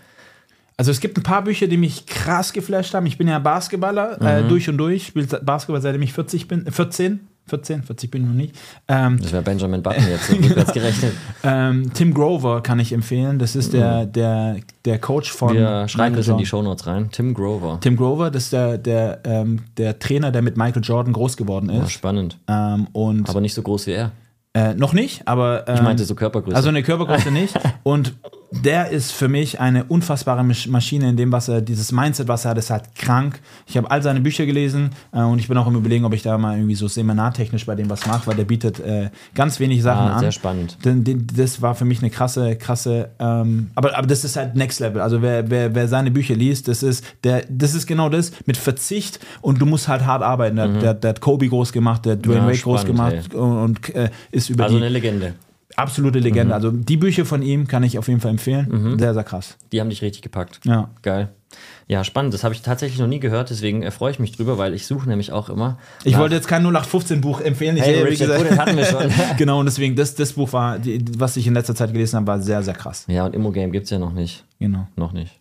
Also 0.79 0.91
es 0.91 1.01
gibt 1.01 1.17
ein 1.17 1.23
paar 1.23 1.43
Bücher, 1.43 1.69
die 1.69 1.77
mich 1.77 2.07
krass 2.07 2.53
geflasht 2.53 2.95
haben. 2.95 3.07
Ich 3.07 3.17
bin 3.17 3.29
ja 3.29 3.39
Basketballer, 3.39 4.21
äh, 4.21 4.43
mhm. 4.43 4.47
äh, 4.47 4.49
durch 4.49 4.69
und 4.69 4.79
durch, 4.79 5.07
spiele 5.07 5.27
Basketball 5.27 5.81
seitdem 5.81 6.03
ich 6.03 6.13
40 6.13 6.49
bin, 6.49 6.71
14. 6.71 7.21
14, 7.47 7.83
40 7.85 8.11
bin 8.11 8.23
ich 8.23 8.29
noch 8.29 8.35
nicht. 8.35 8.55
Ähm, 8.89 9.19
das 9.21 9.33
wäre 9.33 9.43
Benjamin 9.43 9.83
Button 9.83 10.05
jetzt, 10.09 10.29
so 10.29 10.37
genau. 10.37 10.65
gerechnet. 10.73 11.13
Ähm, 11.45 11.93
Tim 11.95 12.13
Grover 12.13 12.63
kann 12.63 12.79
ich 12.81 12.93
empfehlen. 12.93 13.39
Das 13.39 13.55
ist 13.55 13.73
der, 13.73 14.07
mhm. 14.07 14.13
der, 14.13 14.57
der 14.85 14.99
Coach 14.99 15.31
von. 15.31 15.55
Wir 15.55 15.87
schreiben 15.89 16.15
Michael 16.15 16.17
das 16.17 16.29
in 16.29 16.39
die 16.39 16.47
Shownotes 16.47 16.87
rein. 16.87 17.09
Tim 17.13 17.35
Grover. 17.35 17.79
Tim 17.81 17.97
Grover, 17.97 18.31
das 18.31 18.45
ist 18.45 18.53
der, 18.53 18.79
der, 18.79 19.21
ähm, 19.25 19.61
der 19.77 19.99
Trainer, 19.99 20.33
der 20.33 20.43
mit 20.43 20.57
Michael 20.57 20.83
Jordan 20.83 21.13
groß 21.13 21.37
geworden 21.37 21.71
ist. 21.71 21.79
Ja, 21.79 21.89
spannend. 21.89 22.39
Ähm, 22.49 22.89
und 22.93 23.29
Aber 23.29 23.41
nicht 23.41 23.55
so 23.55 23.63
groß 23.63 23.87
wie 23.87 23.93
er. 23.93 24.13
Äh, 24.57 24.75
noch 24.75 24.95
nicht, 24.95 25.29
aber. 25.29 25.69
ich 25.69 25.83
meinte 25.83 26.03
ähm, 26.03 26.07
so 26.07 26.15
Körpergröße. 26.15 26.57
Also 26.57 26.71
eine 26.71 26.83
Körpergröße 26.83 27.31
nicht. 27.31 27.55
Und 27.83 28.15
der 28.65 28.91
ist 28.91 29.13
für 29.13 29.29
mich 29.29 29.61
eine 29.61 29.85
unfassbare 29.85 30.45
Maschine 30.45 31.09
in 31.09 31.17
dem, 31.17 31.33
was 31.33 31.49
er, 31.49 31.61
dieses 31.61 31.93
Mindset, 31.93 32.29
was 32.29 32.45
er 32.45 32.53
hat, 32.53 32.59
ist 32.59 32.71
halt 32.71 32.95
krank. 32.95 33.41
Ich 33.67 33.77
habe 33.77 33.91
all 33.91 34.03
seine 34.03 34.21
Bücher 34.21 34.47
gelesen 34.47 34.91
äh, 35.13 35.21
und 35.23 35.39
ich 35.39 35.49
bin 35.49 35.57
auch 35.59 35.67
im 35.67 35.75
Überlegen, 35.75 36.05
ob 36.05 36.15
ich 36.15 36.23
da 36.23 36.37
mal 36.39 36.57
irgendwie 36.57 36.75
so 36.75 36.89
seminartechnisch 36.89 37.67
bei 37.67 37.75
dem 37.75 37.91
was 37.91 38.07
mache, 38.07 38.27
weil 38.27 38.37
der 38.37 38.45
bietet 38.45 38.81
äh, 38.81 39.11
ganz 39.35 39.61
wenig 39.61 39.83
Sachen 39.83 40.09
ah, 40.09 40.15
an. 40.15 40.21
Sehr 40.21 40.33
spannend. 40.33 40.79
Den, 40.85 41.05
den, 41.05 41.27
das 41.35 41.63
war 41.63 41.75
für 41.75 41.85
mich 41.85 42.01
eine 42.01 42.11
krasse, 42.11 42.57
krasse, 42.57 43.11
ähm, 43.19 43.71
aber, 43.75 43.97
aber 43.97 44.07
das 44.07 44.25
ist 44.25 44.37
halt 44.37 44.57
Next 44.57 44.81
Level. 44.81 45.01
Also 45.01 45.23
wer, 45.23 45.51
wer, 45.51 45.75
wer 45.75 45.89
seine 45.89 46.11
Bücher 46.11 46.35
liest, 46.35 46.69
das 46.69 46.83
ist, 46.83 47.05
der, 47.25 47.45
das 47.49 47.75
ist 47.75 47.87
genau 47.87 48.09
das 48.09 48.33
mit 48.47 48.57
Verzicht 48.57 49.21
und 49.41 49.61
du 49.61 49.67
musst 49.67 49.89
halt 49.89 50.05
hart 50.05 50.23
arbeiten. 50.23 50.57
Der, 50.57 50.69
mhm. 50.69 50.81
der, 50.81 50.95
der 50.95 51.11
hat 51.11 51.21
Kobe 51.21 51.49
groß 51.49 51.73
gemacht, 51.73 52.05
der 52.07 52.17
Dwayne 52.17 52.41
ja, 52.41 52.47
Wade 52.47 52.59
groß 52.59 52.85
gemacht 52.85 53.17
ey. 53.33 53.37
und, 53.37 53.59
und 53.59 53.95
äh, 53.95 54.11
ist 54.31 54.51
über 54.51 54.65
Also 54.65 54.77
die, 54.77 54.85
eine 54.85 54.93
Legende 54.93 55.35
absolute 55.77 56.19
Legende. 56.19 56.47
Mhm. 56.47 56.53
Also 56.53 56.71
die 56.71 56.97
Bücher 56.97 57.25
von 57.25 57.43
ihm 57.43 57.67
kann 57.69 57.83
ich 57.83 57.99
auf 57.99 58.09
jeden 58.09 58.21
Fall 58.21 58.33
empfehlen. 58.33 58.69
Mhm. 58.71 58.99
Sehr, 58.99 59.15
sehr 59.15 59.25
krass. 59.25 59.57
Die 59.73 59.81
haben 59.81 59.91
dich 59.91 60.03
richtig 60.03 60.23
gepackt. 60.23 60.61
Ja. 60.65 60.91
Geil. 61.03 61.31
Ja, 61.87 62.03
spannend. 62.03 62.35
Das 62.35 62.43
habe 62.43 62.55
ich 62.55 62.63
tatsächlich 62.63 62.99
noch 62.99 63.07
nie 63.07 63.21
gehört, 63.21 63.51
deswegen 63.51 63.83
äh, 63.83 63.91
freue 63.91 64.11
ich 64.11 64.19
mich 64.19 64.33
drüber, 64.33 64.59
weil 64.59 64.75
ich 64.75 64.87
suche 64.87 65.09
nämlich 65.09 65.33
auch 65.33 65.49
immer. 65.49 65.79
Ich 66.03 66.19
wollte 66.19 66.35
jetzt 66.35 66.49
kein 66.49 66.63
0815 66.63 67.21
Buch 67.21 67.41
empfehlen. 67.41 67.77
Ich 67.77 67.85
hey, 67.85 68.03
Richard, 68.03 68.31
gesagt, 68.31 68.49
gut, 68.49 68.59
hatten 68.59 68.77
wir 68.77 68.85
schon. 68.85 69.11
genau, 69.37 69.61
und 69.61 69.67
deswegen, 69.67 69.95
das, 69.95 70.15
das 70.15 70.33
Buch 70.33 70.53
war, 70.53 70.79
die, 70.79 71.03
was 71.19 71.37
ich 71.37 71.47
in 71.47 71.55
letzter 71.55 71.75
Zeit 71.75 71.93
gelesen 71.93 72.17
habe, 72.17 72.27
war 72.27 72.41
sehr, 72.41 72.63
sehr 72.63 72.75
krass. 72.75 73.05
Ja, 73.07 73.25
und 73.25 73.35
Immogame 73.35 73.71
gibt 73.71 73.85
es 73.85 73.91
ja 73.91 73.99
noch 73.99 74.13
nicht. 74.13 74.45
Genau. 74.59 74.89
Noch 74.97 75.13
nicht. 75.13 75.37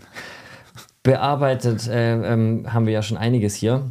Bearbeitet 1.02 1.88
äh, 1.88 2.34
ähm, 2.34 2.65
haben 2.71 2.86
wir 2.86 2.93
ja 2.93 3.02
schon 3.02 3.17
einiges 3.17 3.56
hier. 3.56 3.89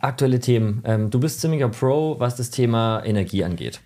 Aktuelle 0.00 0.40
Themen. 0.40 0.82
Ähm, 0.84 1.10
du 1.10 1.20
bist 1.20 1.40
ziemlicher 1.40 1.68
Pro, 1.68 2.18
was 2.18 2.36
das 2.36 2.50
Thema 2.50 3.02
Energie 3.04 3.44
angeht. 3.44 3.80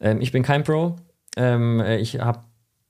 Ähm, 0.00 0.20
ich 0.20 0.32
bin 0.32 0.42
kein 0.42 0.64
Pro, 0.64 0.96
ähm, 1.38 1.80
äh, 1.80 1.98
ich 1.98 2.20
habe 2.20 2.40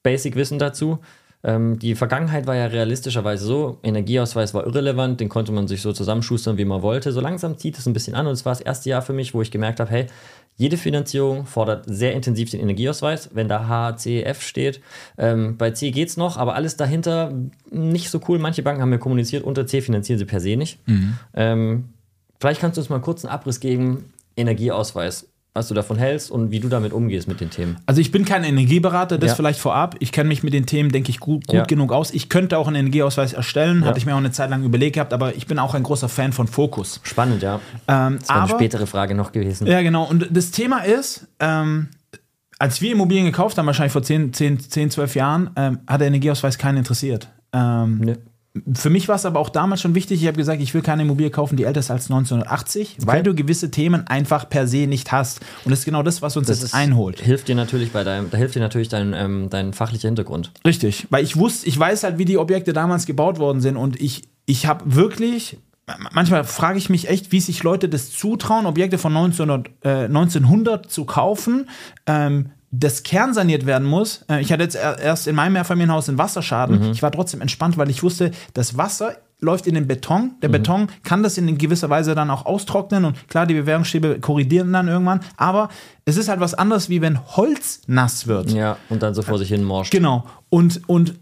Basic-Wissen 0.02 0.58
dazu. 0.58 0.98
Ähm, 1.44 1.78
die 1.78 1.94
Vergangenheit 1.94 2.46
war 2.48 2.56
ja 2.56 2.66
realistischerweise 2.66 3.44
so, 3.44 3.78
Energieausweis 3.84 4.54
war 4.54 4.66
irrelevant, 4.66 5.20
den 5.20 5.28
konnte 5.28 5.52
man 5.52 5.68
sich 5.68 5.82
so 5.82 5.92
zusammenschustern, 5.92 6.58
wie 6.58 6.64
man 6.64 6.82
wollte. 6.82 7.12
So 7.12 7.20
langsam 7.20 7.56
zieht 7.58 7.78
es 7.78 7.87
ein 7.87 7.92
bisschen 7.92 8.16
an 8.16 8.26
und 8.26 8.32
es 8.32 8.44
war 8.44 8.52
das 8.52 8.61
erste 8.61 8.90
Jahr 8.90 9.02
für 9.02 9.12
mich, 9.12 9.34
wo 9.34 9.42
ich 9.42 9.52
gemerkt 9.52 9.78
habe, 9.78 9.90
hey, 9.90 10.06
jede 10.56 10.76
Finanzierung 10.76 11.46
fordert 11.46 11.84
sehr 11.87 12.14
intensiv 12.14 12.50
den 12.50 12.58
Energieausweis, 12.58 13.30
wenn 13.32 13.48
da 13.48 13.68
HCF 13.68 14.42
steht. 14.42 14.80
Ähm, 15.16 15.56
bei 15.56 15.70
C 15.70 15.92
geht 15.92 16.08
es 16.08 16.16
noch, 16.16 16.37
aber 16.37 16.56
alles 16.56 16.76
dahinter 16.76 17.32
nicht 17.70 18.11
so 18.11 18.20
cool. 18.26 18.40
Manche 18.40 18.64
Banken 18.64 18.82
haben 18.82 18.90
mir 18.90 18.98
kommuniziert, 18.98 19.44
unter 19.44 19.68
C 19.68 19.80
finanzieren 19.80 20.18
sie 20.18 20.24
per 20.24 20.40
se 20.40 20.56
nicht. 20.56 20.80
Mhm. 20.88 21.18
Ähm, 21.34 21.88
vielleicht 22.40 22.61
kannst 22.61 22.76
du 22.76 22.80
uns 22.80 22.90
mal 22.90 23.00
kurz 23.00 23.24
einen 23.24 23.32
Abriss 23.32 23.61
geben. 23.61 24.12
Energieausweis 24.37 25.28
was 25.54 25.68
du 25.68 25.74
davon 25.74 25.96
hältst 25.96 26.30
und 26.30 26.50
wie 26.50 26.61
du 26.61 26.68
damit 26.68 26.92
umgehst 26.92 27.26
mit 27.26 27.40
den 27.40 27.50
Themen. 27.50 27.78
Also 27.87 28.00
ich 28.00 28.12
bin 28.12 28.24
kein 28.24 28.44
Energieberater, 28.44 29.18
das 29.18 29.30
ja. 29.30 29.34
vielleicht 29.34 29.58
vorab. 29.58 29.96
Ich 29.98 30.12
kenne 30.12 30.28
mich 30.28 30.42
mit 30.42 30.54
den 30.54 30.66
Themen, 30.66 30.92
denke 30.92 31.11
ich, 31.11 31.18
gut, 31.18 31.46
gut 31.46 31.56
ja. 31.56 31.64
genug 31.64 31.92
aus. 31.92 32.12
Ich 32.12 32.28
könnte 32.28 32.58
auch 32.58 32.68
einen 32.68 32.76
Energieausweis 32.76 33.32
erstellen, 33.32 33.80
ja. 33.80 33.87
hatte 33.87 33.98
ich 33.98 34.06
mir 34.06 34.14
auch 34.14 34.18
eine 34.18 34.30
Zeit 34.30 34.50
lang 34.50 34.62
überlegt 34.62 34.94
gehabt, 34.94 35.12
aber 35.12 35.34
ich 35.34 35.46
bin 35.46 35.58
auch 35.58 35.74
ein 35.74 35.82
großer 35.82 36.08
Fan 36.08 36.32
von 36.32 36.46
Fokus. 36.46 37.00
Spannend, 37.02 37.42
ja. 37.42 37.61
Ähm, 37.88 38.18
das 38.20 38.28
wäre 38.28 38.40
eine 38.40 38.48
spätere 38.48 38.87
Frage 38.87 39.14
noch 39.14 39.32
gewesen. 39.32 39.66
Ja, 39.66 39.82
genau. 39.82 40.04
Und 40.04 40.28
das 40.30 40.50
Thema 40.52 40.84
ist, 40.84 41.26
ähm, 41.40 41.88
als 42.58 42.80
wir 42.80 42.92
Immobilien 42.92 43.26
gekauft 43.26 43.58
haben, 43.58 43.66
wahrscheinlich 43.66 43.92
vor 43.92 44.02
10, 44.02 44.32
10, 44.32 44.61
10 44.61 44.90
12 44.90 45.14
Jahren, 45.16 45.50
ähm, 45.56 45.78
hat 45.87 46.00
der 46.00 46.08
Energieausweis 46.08 46.58
keinen 46.58 46.78
interessiert. 46.78 47.28
Ähm, 47.52 47.98
nee. 47.98 48.16
Für 48.74 48.90
mich 48.90 49.08
war 49.08 49.16
es 49.16 49.26
aber 49.26 49.38
auch 49.38 49.50
damals 49.50 49.80
schon 49.80 49.94
wichtig, 49.94 50.22
ich 50.22 50.26
habe 50.26 50.37
gesagt, 50.37 50.61
ich 50.61 50.74
will 50.74 50.82
keine 50.82 51.02
Immobilie 51.02 51.30
kaufen, 51.30 51.56
die 51.56 51.64
älter 51.64 51.80
ist 51.80 51.90
als 51.90 52.11
1980, 52.11 52.96
okay. 52.96 53.06
weil 53.06 53.22
du 53.22 53.34
gewisse 53.34 53.70
Themen 53.70 54.06
einfach 54.06 54.48
per 54.48 54.66
se 54.66 54.87
nicht 54.87 55.12
hast. 55.12 55.40
Und 55.64 55.70
das 55.70 55.80
ist 55.80 55.84
genau 55.84 56.02
das, 56.02 56.22
was 56.22 56.37
uns 56.37 56.48
das 56.48 56.62
jetzt 56.62 56.74
einholt. 56.74 57.20
Hilft 57.20 57.48
dir 57.48 57.54
natürlich 57.54 57.92
bei 57.92 58.04
deinem, 58.04 58.30
da 58.30 58.38
hilft 58.38 58.54
dir 58.54 58.61
natürlich 58.61 58.88
dein, 58.88 59.12
ähm, 59.12 59.48
dein 59.50 59.72
fachlicher 59.72 60.08
Hintergrund. 60.08 60.52
Richtig, 60.66 61.06
weil 61.11 61.22
ich 61.22 61.37
wusste, 61.37 61.68
ich 61.68 61.78
weiß 61.78 62.04
halt, 62.04 62.18
wie 62.18 62.24
die 62.24 62.38
Objekte 62.38 62.72
damals 62.72 63.06
gebaut 63.06 63.38
worden 63.38 63.61
sind 63.61 63.76
und 63.76 64.00
ich, 64.00 64.28
ich 64.46 64.66
habe 64.66 64.94
wirklich 64.94 65.58
manchmal 66.12 66.44
frage 66.44 66.78
ich 66.78 66.90
mich 66.90 67.08
echt, 67.08 67.32
wie 67.32 67.40
sich 67.40 67.62
Leute 67.62 67.88
das 67.88 68.11
zutrauen, 68.11 68.66
Objekte 68.66 68.98
von 68.98 69.16
1900, 69.16 69.70
äh, 69.84 70.04
1900 70.04 70.90
zu 70.90 71.04
kaufen, 71.04 71.68
ähm, 72.06 72.50
das 72.70 73.02
Kern 73.02 73.35
saniert 73.35 73.66
werden 73.66 73.87
muss. 73.87 74.24
Äh, 74.28 74.40
ich 74.40 74.52
hatte 74.52 74.62
jetzt 74.62 74.76
erst 74.76 75.26
in 75.26 75.35
meinem 75.35 75.54
Mehrfamilienhaus 75.54 76.09
einen 76.09 76.18
Wasserschaden. 76.18 76.87
Mhm. 76.87 76.92
Ich 76.92 77.02
war 77.02 77.12
trotzdem 77.12 77.40
entspannt, 77.40 77.78
weil 77.78 77.90
ich 77.90 78.02
wusste, 78.02 78.33
das 78.54 78.76
Wasser 78.76 79.16
läuft 79.40 79.66
in 79.66 79.74
den 79.74 79.87
Beton. 79.87 80.33
Der 80.42 80.48
mhm. 80.48 80.53
Beton 80.53 80.88
kann 81.05 81.22
das 81.22 81.38
in 81.38 81.59
gewisser 81.59 81.88
Weise 81.90 82.14
dann 82.14 82.31
auch 82.31 82.46
austrocknen 82.46 83.05
und 83.05 83.29
klar, 83.29 83.46
die 83.46 83.55
Bewährungsstäbe 83.55 84.18
korrigieren 84.20 84.72
dann 84.72 84.88
irgendwann. 84.88 85.20
Aber 85.37 85.68
es 86.05 86.16
ist 86.16 86.29
halt 86.29 86.40
was 86.40 86.55
anderes, 86.55 86.88
wie 86.88 87.01
wenn 87.03 87.18
Holz 87.37 87.83
nass 87.87 88.27
wird. 88.27 88.51
Ja, 88.51 88.79
und 88.88 89.03
dann 89.03 89.14
so 89.14 89.22
vor 89.22 89.38
sich 89.38 89.48
hin 89.48 89.62
morscht. 89.62 89.92
Genau. 89.92 90.24
Und, 90.51 90.81
und 90.88 91.14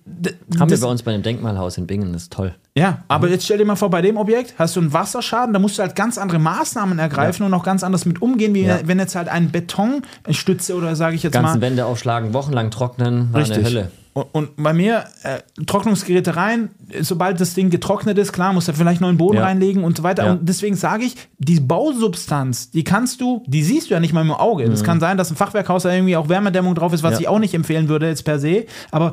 haben 0.59 0.71
wir 0.71 0.81
bei 0.81 0.87
uns 0.87 1.03
bei 1.03 1.13
dem 1.13 1.23
Denkmalhaus 1.23 1.77
in 1.77 1.87
Bingen, 1.87 2.13
das 2.13 2.23
ist 2.23 2.33
toll. 2.33 2.55
Ja, 2.77 3.05
aber 3.09 3.27
mhm. 3.27 3.33
jetzt 3.33 3.45
stell 3.45 3.59
dir 3.59 3.65
mal 3.65 3.77
vor, 3.77 3.91
bei 3.91 4.01
dem 4.03 4.17
Objekt 4.17 4.55
hast 4.59 4.77
du 4.77 4.81
einen 4.81 4.93
Wasserschaden, 4.93 5.53
da 5.53 5.59
musst 5.59 5.79
du 5.79 5.83
halt 5.83 5.97
ganz 5.97 6.17
andere 6.17 6.39
Maßnahmen 6.39 6.99
ergreifen 6.99 7.43
ja. 7.43 7.47
und 7.47 7.55
auch 7.55 7.65
ganz 7.65 7.83
anders 7.83 8.07
mit 8.07 8.23
umgehen, 8.23 8.55
wie 8.55 8.63
ja. 8.63 8.81
wenn 8.85 8.99
jetzt 8.99 9.17
halt 9.17 9.29
ein 9.29 9.51
Betonstütze 9.51 10.75
oder 10.75 10.95
sage 10.95 11.17
ich 11.17 11.23
jetzt 11.23 11.33
Ganzen 11.33 11.55
mal. 11.55 11.61
Wände 11.61 11.85
aufschlagen, 11.85 12.33
wochenlang 12.33 12.71
trocknen, 12.71 13.33
war 13.33 13.41
Richtig. 13.41 13.59
eine 13.59 13.67
Hölle. 13.67 13.91
Und, 14.17 14.27
und 14.33 14.57
bei 14.63 14.73
mir, 14.73 15.05
äh, 15.25 15.41
Trocknungsgeräte 15.67 16.37
rein, 16.37 16.71
sobald 17.01 17.39
das 17.39 17.53
Ding 17.53 17.69
getrocknet 17.69 18.17
ist, 18.17 18.33
klar, 18.33 18.55
muss 18.55 18.67
er 18.67 18.73
vielleicht 18.73 19.03
neuen 19.03 19.19
Boden 19.19 19.37
Ja. 19.37 19.45
reinlegen 19.45 19.85
und 19.85 19.95
so 19.99 20.03
weiter. 20.03 20.25
Ja. 20.25 20.33
Und 20.33 20.49
deswegen 20.49 20.75
sage 20.75 21.05
ich, 21.05 21.17
die 21.39 21.61
Bausubstanz, 21.61 22.71
die 22.71 22.83
kannst 22.83 23.21
du, 23.21 23.43
die 23.47 23.63
siehst 23.63 23.91
du 23.91 23.95
ja 23.95 24.01
nicht 24.01 24.15
mal 24.15 24.23
im 24.23 24.31
Auge. 24.33 24.65
Es 24.65 24.83
kann 24.85 25.01
sein, 25.01 25.19
dass 25.19 25.31
ein 25.31 25.37
Fachwerkhaus 25.37 25.83
da 25.83 25.93
irgendwie 25.93 26.17
auch 26.17 26.31
Wärmedämmung 26.31 26.75
drauf 26.75 26.95
ist, 26.95 27.03
was 27.03 27.17
Mhm. 27.17 27.21
Ich 27.21 27.29
auch 27.29 27.39
nicht 27.39 27.53
empfehlen 27.53 27.89
würde 27.89 28.09
jetzt 28.09 28.25
per 28.25 28.39
se. 28.39 28.65
Aber 28.91 29.13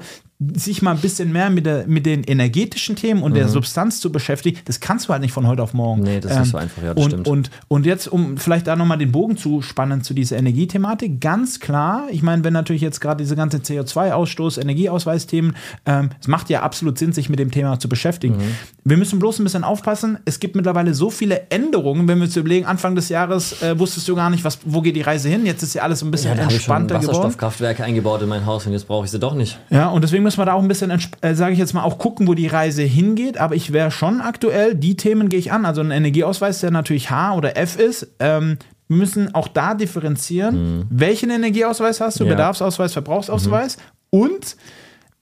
sich 0.55 0.81
mal 0.81 0.91
ein 0.91 0.99
bisschen 0.99 1.31
mehr 1.31 1.49
mit, 1.49 1.65
der, 1.65 1.85
mit 1.87 2.05
den 2.05 2.23
energetischen 2.23 2.95
Themen 2.95 3.23
und 3.23 3.35
der 3.35 3.49
Substanz 3.49 3.99
zu 3.99 4.11
beschäftigen, 4.11 4.59
das 4.65 4.79
kannst 4.79 5.07
du 5.07 5.13
halt 5.13 5.21
nicht 5.21 5.33
von 5.33 5.47
heute 5.47 5.61
auf 5.61 5.73
morgen. 5.73 6.01
Mhm. 6.01 6.07
Ähm, 6.07 6.13
Nee, 6.13 6.19
das 6.19 6.31
ist 6.31 6.39
nicht 6.39 6.51
so 6.51 6.57
einfach, 6.57 6.83
ja, 6.83 6.93
das 6.93 7.03
und, 7.03 7.11
stimmt. 7.11 7.27
Und, 7.27 7.49
und 7.67 7.85
jetzt, 7.85 8.07
um 8.07 8.37
vielleicht 8.37 8.67
da 8.67 8.75
nochmal 8.75 8.97
den 8.97 9.11
Bogen 9.11 9.37
zu 9.37 9.61
spannen 9.61 10.03
zu 10.03 10.13
dieser 10.13 10.37
Energiethematik, 10.37 11.19
ganz 11.19 11.59
klar, 11.59 12.07
ich 12.11 12.21
meine, 12.21 12.43
wenn 12.43 12.53
natürlich 12.53 12.81
jetzt 12.81 12.99
gerade 13.01 13.23
diese 13.23 13.35
ganze 13.35 13.57
CO2-Ausstoß, 13.57 14.61
Energieausweisthemen, 14.61 15.55
ähm, 15.85 16.09
es 16.19 16.27
macht 16.27 16.49
ja 16.49 16.61
absolut 16.61 16.97
Sinn, 16.97 17.13
sich 17.13 17.29
mit 17.29 17.39
dem 17.39 17.51
Thema 17.51 17.79
zu 17.79 17.89
beschäftigen. 17.89 18.37
Mhm. 18.37 18.55
Wir 18.83 18.97
müssen 18.97 19.19
bloß 19.19 19.39
ein 19.39 19.43
bisschen 19.43 19.63
aufpassen. 19.63 20.19
Es 20.25 20.39
gibt 20.39 20.55
mittlerweile 20.55 20.93
so 20.93 21.09
viele 21.09 21.49
Änderungen, 21.49 22.07
wenn 22.07 22.19
wir 22.19 22.25
uns 22.25 22.35
überlegen, 22.35 22.65
Anfang 22.65 22.95
des 22.95 23.09
Jahres 23.09 23.61
äh, 23.61 23.77
wusstest 23.79 24.07
du 24.07 24.15
gar 24.15 24.29
nicht, 24.29 24.43
was, 24.43 24.59
wo 24.65 24.81
geht 24.81 24.95
die 24.95 25.01
Reise 25.01 25.29
hin. 25.29 25.45
Jetzt 25.45 25.63
ist 25.63 25.73
ja 25.73 25.83
alles 25.83 26.03
ein 26.03 26.11
bisschen 26.11 26.31
Ja, 26.31 26.35
da 26.35 26.43
habe 26.43 26.53
ich 26.53 26.61
schon 26.61 26.75
entspannter 26.75 26.99
geworden. 26.99 27.17
Wasserstoffkraftwerke 27.17 27.83
eingebaut 27.83 28.21
in 28.21 28.29
mein 28.29 28.45
Haus 28.45 28.65
und 28.65 28.73
jetzt 28.73 28.87
brauche 28.87 29.05
ich 29.05 29.11
sie 29.11 29.19
doch 29.19 29.33
nicht. 29.33 29.59
Ja, 29.69 29.89
und 29.89 30.03
deswegen 30.03 30.23
müssen 30.23 30.32
wir 30.41 30.45
da 30.45 30.53
auch 30.53 30.61
ein 30.61 30.67
bisschen, 30.67 30.91
äh, 31.21 31.35
sage 31.35 31.53
ich 31.53 31.59
jetzt 31.59 31.73
mal, 31.73 31.83
auch 31.83 31.97
gucken, 31.97 32.27
wo 32.27 32.33
die 32.33 32.47
Reise 32.47 32.83
hingeht. 32.83 33.37
Aber 33.37 33.55
ich 33.55 33.73
wäre 33.73 33.91
schon 33.91 34.21
aktuell, 34.21 34.75
die 34.75 34.95
Themen 34.95 35.29
gehe 35.29 35.39
ich 35.39 35.51
an. 35.51 35.65
Also 35.65 35.81
ein 35.81 35.91
Energieausweis, 35.91 36.59
der 36.61 36.71
natürlich 36.71 37.09
H 37.09 37.35
oder 37.35 37.57
F 37.57 37.77
ist. 37.77 38.07
Ähm, 38.19 38.57
wir 38.87 38.97
müssen 38.97 39.33
auch 39.33 39.47
da 39.47 39.73
differenzieren, 39.73 40.85
welchen 40.89 41.29
Energieausweis 41.29 42.01
hast 42.01 42.19
du, 42.19 42.25
Ja. 42.25 42.31
Bedarfsausweis, 42.31 42.93
Verbrauchsausweis. 42.93 43.77
Und 44.09 44.55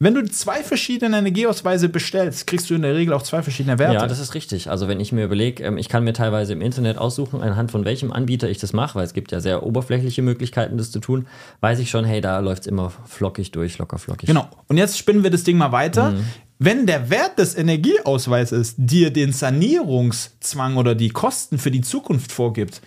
wenn 0.02 0.16
du 0.16 0.24
zwei 0.24 0.64
verschiedene 0.64 1.16
Energieausweise 1.16 1.88
bestellst, 1.88 2.48
kriegst 2.48 2.68
du 2.72 2.74
in 2.74 2.82
der 2.82 2.96
Regel 2.96 3.14
auch 3.14 3.22
zwei 3.22 3.44
verschiedene 3.44 3.78
Werte. 3.78 3.94
Ja, 3.94 4.08
das 4.08 4.18
ist 4.18 4.34
richtig. 4.34 4.68
Also 4.68 4.88
wenn 4.88 5.00
ich 5.00 5.12
mir 5.12 5.26
überlege, 5.26 5.64
ähm, 5.64 5.78
ich 5.78 5.90
kann 5.90 6.04
mir 6.04 6.14
teilweise 6.14 6.54
im 6.54 6.62
Internet 6.62 6.98
aussuchen, 6.98 7.44
anhand 7.44 7.70
von 7.70 7.86
welchem 7.86 8.12
Anbieter 8.12 8.50
ich 8.50 8.58
das 8.58 8.74
mache, 8.74 8.96
weil 8.96 9.06
es 9.06 9.14
gibt 9.14 9.32
ja 9.32 9.40
sehr 9.40 9.62
oberflächliche 9.62 10.24
Möglichkeiten, 10.24 10.80
das 10.80 10.90
zu 10.90 11.02
tun, 11.02 11.28
weiß 11.60 11.78
ich 11.78 11.92
schon, 11.92 12.04
hey, 12.04 12.20
da 12.20 12.40
läuft 12.40 12.62
es 12.62 12.68
immer 12.68 12.92
flockig 13.06 13.52
durch, 13.52 13.78
locker 13.78 14.00
flockig. 14.00 14.26
Genau. 14.26 14.50
Und 14.68 14.78
jetzt 14.78 14.98
spinnen 14.98 15.22
wir 15.22 15.30
das 15.30 15.44
Ding 15.44 15.58
mal 15.58 15.72
weiter. 15.72 16.16
Wenn 16.58 16.88
der 16.88 17.12
Wert 17.12 17.38
des 17.38 17.56
Energieausweises 17.56 18.74
dir 18.78 19.14
den 19.14 19.32
Sanierungszwang 19.34 20.78
oder 20.78 20.96
die 20.96 21.10
Kosten 21.10 21.60
für 21.60 21.70
die 21.70 21.82
Zukunft 21.82 22.32
vorgibt, 22.32 22.82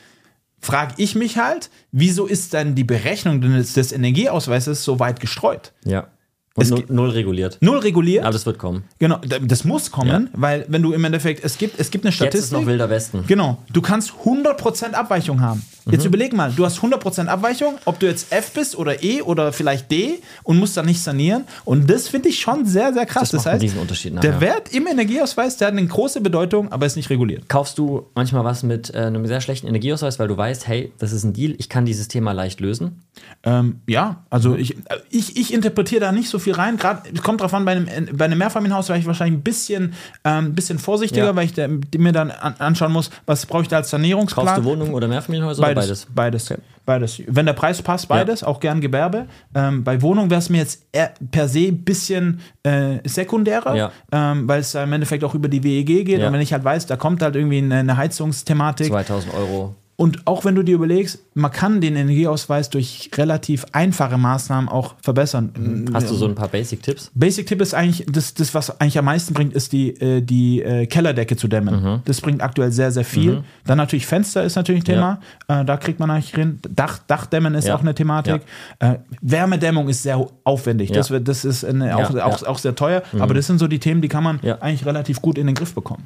frage 0.58 0.94
ich 0.96 1.14
mich 1.14 1.38
halt, 1.38 1.70
wieso 1.92 2.26
ist 2.26 2.54
dann 2.54 2.74
die 2.74 2.82
Berechnung 2.82 3.40
des, 3.40 3.74
des 3.74 3.92
Energieausweises 3.92 4.82
so 4.82 4.98
weit 4.98 5.20
gestreut? 5.20 5.72
Ja. 5.84 6.08
Und 6.56 6.62
Es 6.62 6.70
null, 6.70 6.78
gibt- 6.78 6.90
null 6.90 7.10
reguliert. 7.10 7.58
Null 7.60 7.78
reguliert. 7.78 8.22
Aber 8.22 8.32
das 8.32 8.46
wird 8.46 8.58
kommen. 8.58 8.84
genau, 9.00 9.18
das 9.42 9.64
muss 9.64 9.90
kommen, 9.90 10.28
weil 10.34 10.64
wenn 10.68 10.82
du 10.82 10.92
im 10.92 11.02
Endeffekt, 11.04 11.44
es 11.44 11.58
gibt, 11.58 11.80
es 11.80 11.90
gibt 11.90 12.04
eine 12.04 12.10
Jetzt 12.12 12.20
ist 12.20 12.26
Statistik. 12.28 12.58
noch 12.60 12.66
Wilder 12.66 12.88
Westen. 12.90 13.24
Genau, 13.26 13.58
du 13.72 13.82
kannst 13.82 14.12
100% 14.24 14.92
Abweichung 14.94 15.40
haben. 15.40 15.64
Mhm. 15.84 15.92
Jetzt 15.92 16.04
überleg 16.06 16.32
mal, 16.32 16.52
du 16.52 16.64
hast 16.64 16.78
100% 16.80 17.26
Abweichung, 17.26 17.74
ob 17.86 17.98
du 17.98 18.06
jetzt 18.06 18.32
F 18.32 18.52
bist 18.52 18.78
oder 18.78 19.02
E 19.02 19.20
oder 19.22 19.52
vielleicht 19.52 19.90
D 19.90 20.20
und 20.44 20.58
musst 20.58 20.76
dann 20.76 20.86
nicht 20.86 21.00
sanieren. 21.02 21.42
Und 21.64 21.90
das 21.90 22.06
finde 22.06 22.28
ich 22.28 22.38
schon 22.38 22.64
sehr, 22.66 22.92
sehr 22.94 23.04
krass. 23.04 23.30
Das 23.30 23.44
macht 23.44 23.48
einen 23.48 23.60
Riesenunterschied 23.60 24.14
nachher. 24.14 24.30
der 24.30 24.40
Wert 24.40 24.72
im 24.72 24.86
Energieausweis, 24.86 25.56
der 25.56 25.68
hat 25.68 25.76
eine 25.76 25.84
große 25.86 26.20
Bedeutung, 26.20 26.70
aber 26.70 26.86
ist 26.86 26.94
nicht 26.96 27.10
reguliert. 27.10 27.48
Kaufst 27.48 27.78
du 27.78 28.06
manchmal 28.14 28.44
was 28.44 28.62
mit 28.62 28.94
äh, 28.94 28.98
einem 28.98 29.26
sehr 29.26 29.40
schlechten 29.40 29.66
Energieausweis, 29.66 30.20
weil 30.20 30.28
du 30.28 30.36
weißt, 30.36 30.68
hey, 30.68 30.92
das 30.98 31.10
ist 31.12 31.24
ein 31.24 31.32
Deal, 31.32 31.54
ich 31.58 31.68
kann 31.68 31.84
dieses 31.84 32.06
Thema 32.06 32.30
leicht 32.32 32.60
lösen? 32.60 33.02
Ähm, 33.42 33.80
ja, 33.88 34.24
also 34.30 34.54
ich, 34.54 34.76
äh, 34.76 34.80
ich, 35.10 35.36
ich 35.36 35.52
interpretiere 35.52 36.00
da 36.00 36.12
nicht 36.12 36.28
so 36.28 36.38
viel 36.38 36.43
rein. 36.52 36.76
Gerade 36.76 37.12
kommt 37.22 37.40
drauf 37.40 37.52
an, 37.54 37.64
bei 37.64 37.72
einem, 37.72 37.88
bei 38.16 38.24
einem 38.26 38.38
Mehrfamilienhaus 38.38 38.88
wäre 38.88 38.98
ich 38.98 39.06
wahrscheinlich 39.06 39.38
ein 39.40 39.42
bisschen, 39.42 39.94
ähm, 40.24 40.54
bisschen 40.54 40.78
vorsichtiger, 40.78 41.26
Ja. 41.26 41.36
weil 41.36 41.46
ich 41.46 41.52
da, 41.54 41.66
mir 41.68 42.12
dann 42.12 42.30
an, 42.30 42.54
anschauen 42.58 42.92
muss, 42.92 43.10
was 43.26 43.46
brauche 43.46 43.62
ich 43.62 43.68
da 43.68 43.76
als 43.78 43.90
Sanierungsplan. 43.90 44.46
Kaufst 44.46 44.60
du 44.60 44.64
Wohnungen 44.64 44.94
oder 44.94 45.08
Mehrfamilienhäuser 45.08 45.60
oder 45.62 45.74
Beides. 45.74 46.06
beides? 46.14 46.48
Beides. 46.48 46.60
Beides. 46.86 47.22
Wenn 47.26 47.46
der 47.46 47.54
Preis 47.54 47.80
passt, 47.80 48.08
beides, 48.08 48.44
auch 48.44 48.60
gern 48.60 48.80
Gewerbe. 48.82 49.26
Ähm, 49.54 49.84
bei 49.84 50.02
Wohnung 50.02 50.28
wäre 50.28 50.38
es 50.40 50.50
mir 50.50 50.58
jetzt 50.58 50.84
per 51.30 51.48
se 51.48 51.60
ein 51.68 51.82
bisschen 51.82 52.40
äh, 52.62 52.98
sekundärer, 53.08 53.74
Ja. 53.74 53.92
ähm, 54.12 54.46
weil 54.46 54.60
es 54.60 54.74
im 54.74 54.92
Endeffekt 54.92 55.24
auch 55.24 55.34
über 55.34 55.48
die 55.48 55.64
WEG 55.64 55.86
geht. 56.04 56.20
Ja. 56.20 56.26
Und 56.26 56.34
wenn 56.34 56.42
ich 56.42 56.52
halt 56.52 56.62
weiß, 56.62 56.84
da 56.86 56.96
kommt 56.96 57.22
halt 57.22 57.36
irgendwie 57.36 57.58
eine, 57.58 57.76
eine 57.76 57.96
Heizungsthematik. 57.96 58.88
2000 58.88 59.32
Euro. 59.34 59.74
Und 59.96 60.26
auch 60.26 60.44
wenn 60.44 60.56
du 60.56 60.64
dir 60.64 60.74
überlegst, 60.74 61.20
man 61.34 61.52
kann 61.52 61.80
den 61.80 61.94
Energieausweis 61.94 62.68
durch 62.68 63.10
relativ 63.14 63.64
einfache 63.70 64.18
Maßnahmen 64.18 64.68
auch 64.68 64.96
verbessern. 65.00 65.88
Hast 65.94 66.10
du 66.10 66.14
so 66.14 66.26
ein 66.26 66.34
paar 66.34 66.48
Basic-Tipps? 66.48 67.12
Basic-Tipp 67.14 67.60
ist 67.60 67.74
eigentlich, 67.74 68.04
das, 68.10 68.34
das, 68.34 68.54
was 68.54 68.80
eigentlich 68.80 68.98
am 68.98 69.04
meisten 69.04 69.34
bringt, 69.34 69.52
ist 69.54 69.72
die, 69.72 69.90
äh, 70.00 70.20
die 70.20 70.62
äh, 70.62 70.86
Kellerdecke 70.86 71.36
zu 71.36 71.46
dämmen. 71.46 71.80
Mhm. 71.80 72.00
Das 72.06 72.20
bringt 72.20 72.42
aktuell 72.42 72.72
sehr, 72.72 72.90
sehr 72.90 73.04
viel. 73.04 73.44
Dann 73.66 73.78
natürlich 73.78 74.06
Fenster 74.06 74.42
ist 74.42 74.56
natürlich 74.56 74.82
ein 74.82 74.86
Thema. 74.86 75.20
Äh, 75.46 75.64
da 75.64 75.76
kriegt 75.76 76.00
man 76.00 76.10
eigentlich 76.10 76.34
hin. 76.34 76.58
Dach, 76.68 76.98
Dachdämmen 77.06 77.54
ist 77.54 77.68
Ja. 77.68 77.76
auch 77.76 77.80
eine 77.82 77.94
Thematik. 77.94 78.42
Äh, 78.80 78.96
Wärmedämmung 79.20 79.88
ist 79.88 80.02
sehr 80.02 80.26
aufwendig. 80.42 80.90
Ja. 80.90 80.96
Das, 80.96 81.12
das 81.22 81.44
ist 81.44 81.64
eine, 81.64 81.94
auch, 81.96 82.12
Ja, 82.12 82.24
auch, 82.26 82.42
ja. 82.42 82.48
auch 82.48 82.58
sehr 82.58 82.74
teuer. 82.74 83.02
Aber 83.20 83.32
das 83.34 83.46
sind 83.46 83.58
so 83.60 83.68
die 83.68 83.78
Themen, 83.78 84.02
die 84.02 84.08
kann 84.08 84.24
man 84.24 84.40
Ja. 84.42 84.58
eigentlich 84.60 84.84
relativ 84.86 85.22
gut 85.22 85.38
in 85.38 85.46
den 85.46 85.54
Griff 85.54 85.72
bekommen. 85.72 86.04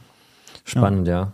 Spannend, 0.65 1.09
ja. 1.09 1.33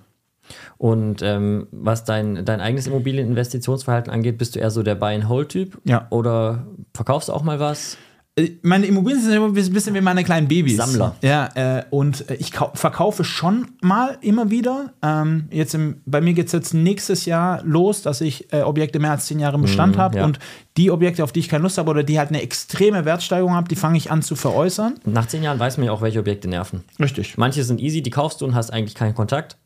Und 0.78 1.22
ähm, 1.22 1.66
was 1.70 2.04
dein, 2.04 2.44
dein 2.44 2.60
eigenes 2.60 2.86
Immobilieninvestitionsverhalten 2.86 4.12
angeht, 4.12 4.38
bist 4.38 4.54
du 4.54 4.60
eher 4.60 4.70
so 4.70 4.82
der 4.82 4.94
Buy-and-Hold-Typ? 4.94 5.78
Ja. 5.84 6.06
Oder 6.10 6.66
verkaufst 6.94 7.28
du 7.28 7.32
auch 7.32 7.42
mal 7.42 7.60
was? 7.60 7.96
Äh, 8.36 8.50
Meine 8.62 8.86
Immobilien 8.86 9.22
sind 9.22 9.32
immer 9.32 9.46
ein 9.46 9.52
bisschen 9.54 9.94
wie 9.94 10.00
meine 10.00 10.24
kleinen 10.24 10.48
Babys. 10.48 10.76
Sammler. 10.76 11.14
Ja, 11.22 11.48
äh, 11.54 11.84
und 11.90 12.28
äh, 12.28 12.34
ich 12.34 12.50
kau- 12.50 12.72
verkaufe 12.74 13.22
schon 13.22 13.68
mal 13.80 14.18
immer 14.22 14.50
wieder. 14.50 14.92
Ähm, 15.02 15.46
jetzt 15.52 15.72
im, 15.74 16.00
bei 16.04 16.20
mir 16.20 16.32
geht 16.34 16.46
es 16.46 16.52
jetzt 16.52 16.74
nächstes 16.74 17.26
Jahr 17.26 17.62
los, 17.64 18.02
dass 18.02 18.20
ich 18.20 18.52
äh, 18.52 18.62
Objekte 18.62 18.98
mehr 18.98 19.12
als 19.12 19.26
zehn 19.26 19.38
Jahre 19.38 19.54
im 19.54 19.62
Bestand 19.62 19.96
habe. 19.98 20.16
Mhm, 20.16 20.18
ja. 20.18 20.24
Und 20.26 20.38
die 20.76 20.90
Objekte, 20.90 21.22
auf 21.22 21.30
die 21.30 21.38
ich 21.40 21.48
keine 21.48 21.62
Lust 21.62 21.78
habe 21.78 21.88
oder 21.88 22.02
die 22.02 22.18
halt 22.18 22.30
eine 22.30 22.42
extreme 22.42 23.04
Wertsteigerung 23.04 23.52
haben, 23.54 23.68
die 23.68 23.76
fange 23.76 23.96
ich 23.98 24.10
an 24.10 24.20
zu 24.20 24.34
veräußern. 24.34 24.94
Nach 25.04 25.26
zehn 25.26 25.44
Jahren 25.44 25.60
weiß 25.60 25.76
man 25.78 25.86
ja 25.86 25.92
auch, 25.92 26.02
welche 26.02 26.18
Objekte 26.18 26.48
nerven. 26.48 26.82
Richtig. 26.98 27.38
Manche 27.38 27.62
sind 27.62 27.80
easy, 27.80 28.02
die 28.02 28.10
kaufst 28.10 28.40
du 28.40 28.46
und 28.46 28.56
hast 28.56 28.72
eigentlich 28.72 28.96
keinen 28.96 29.14
Kontakt. 29.14 29.56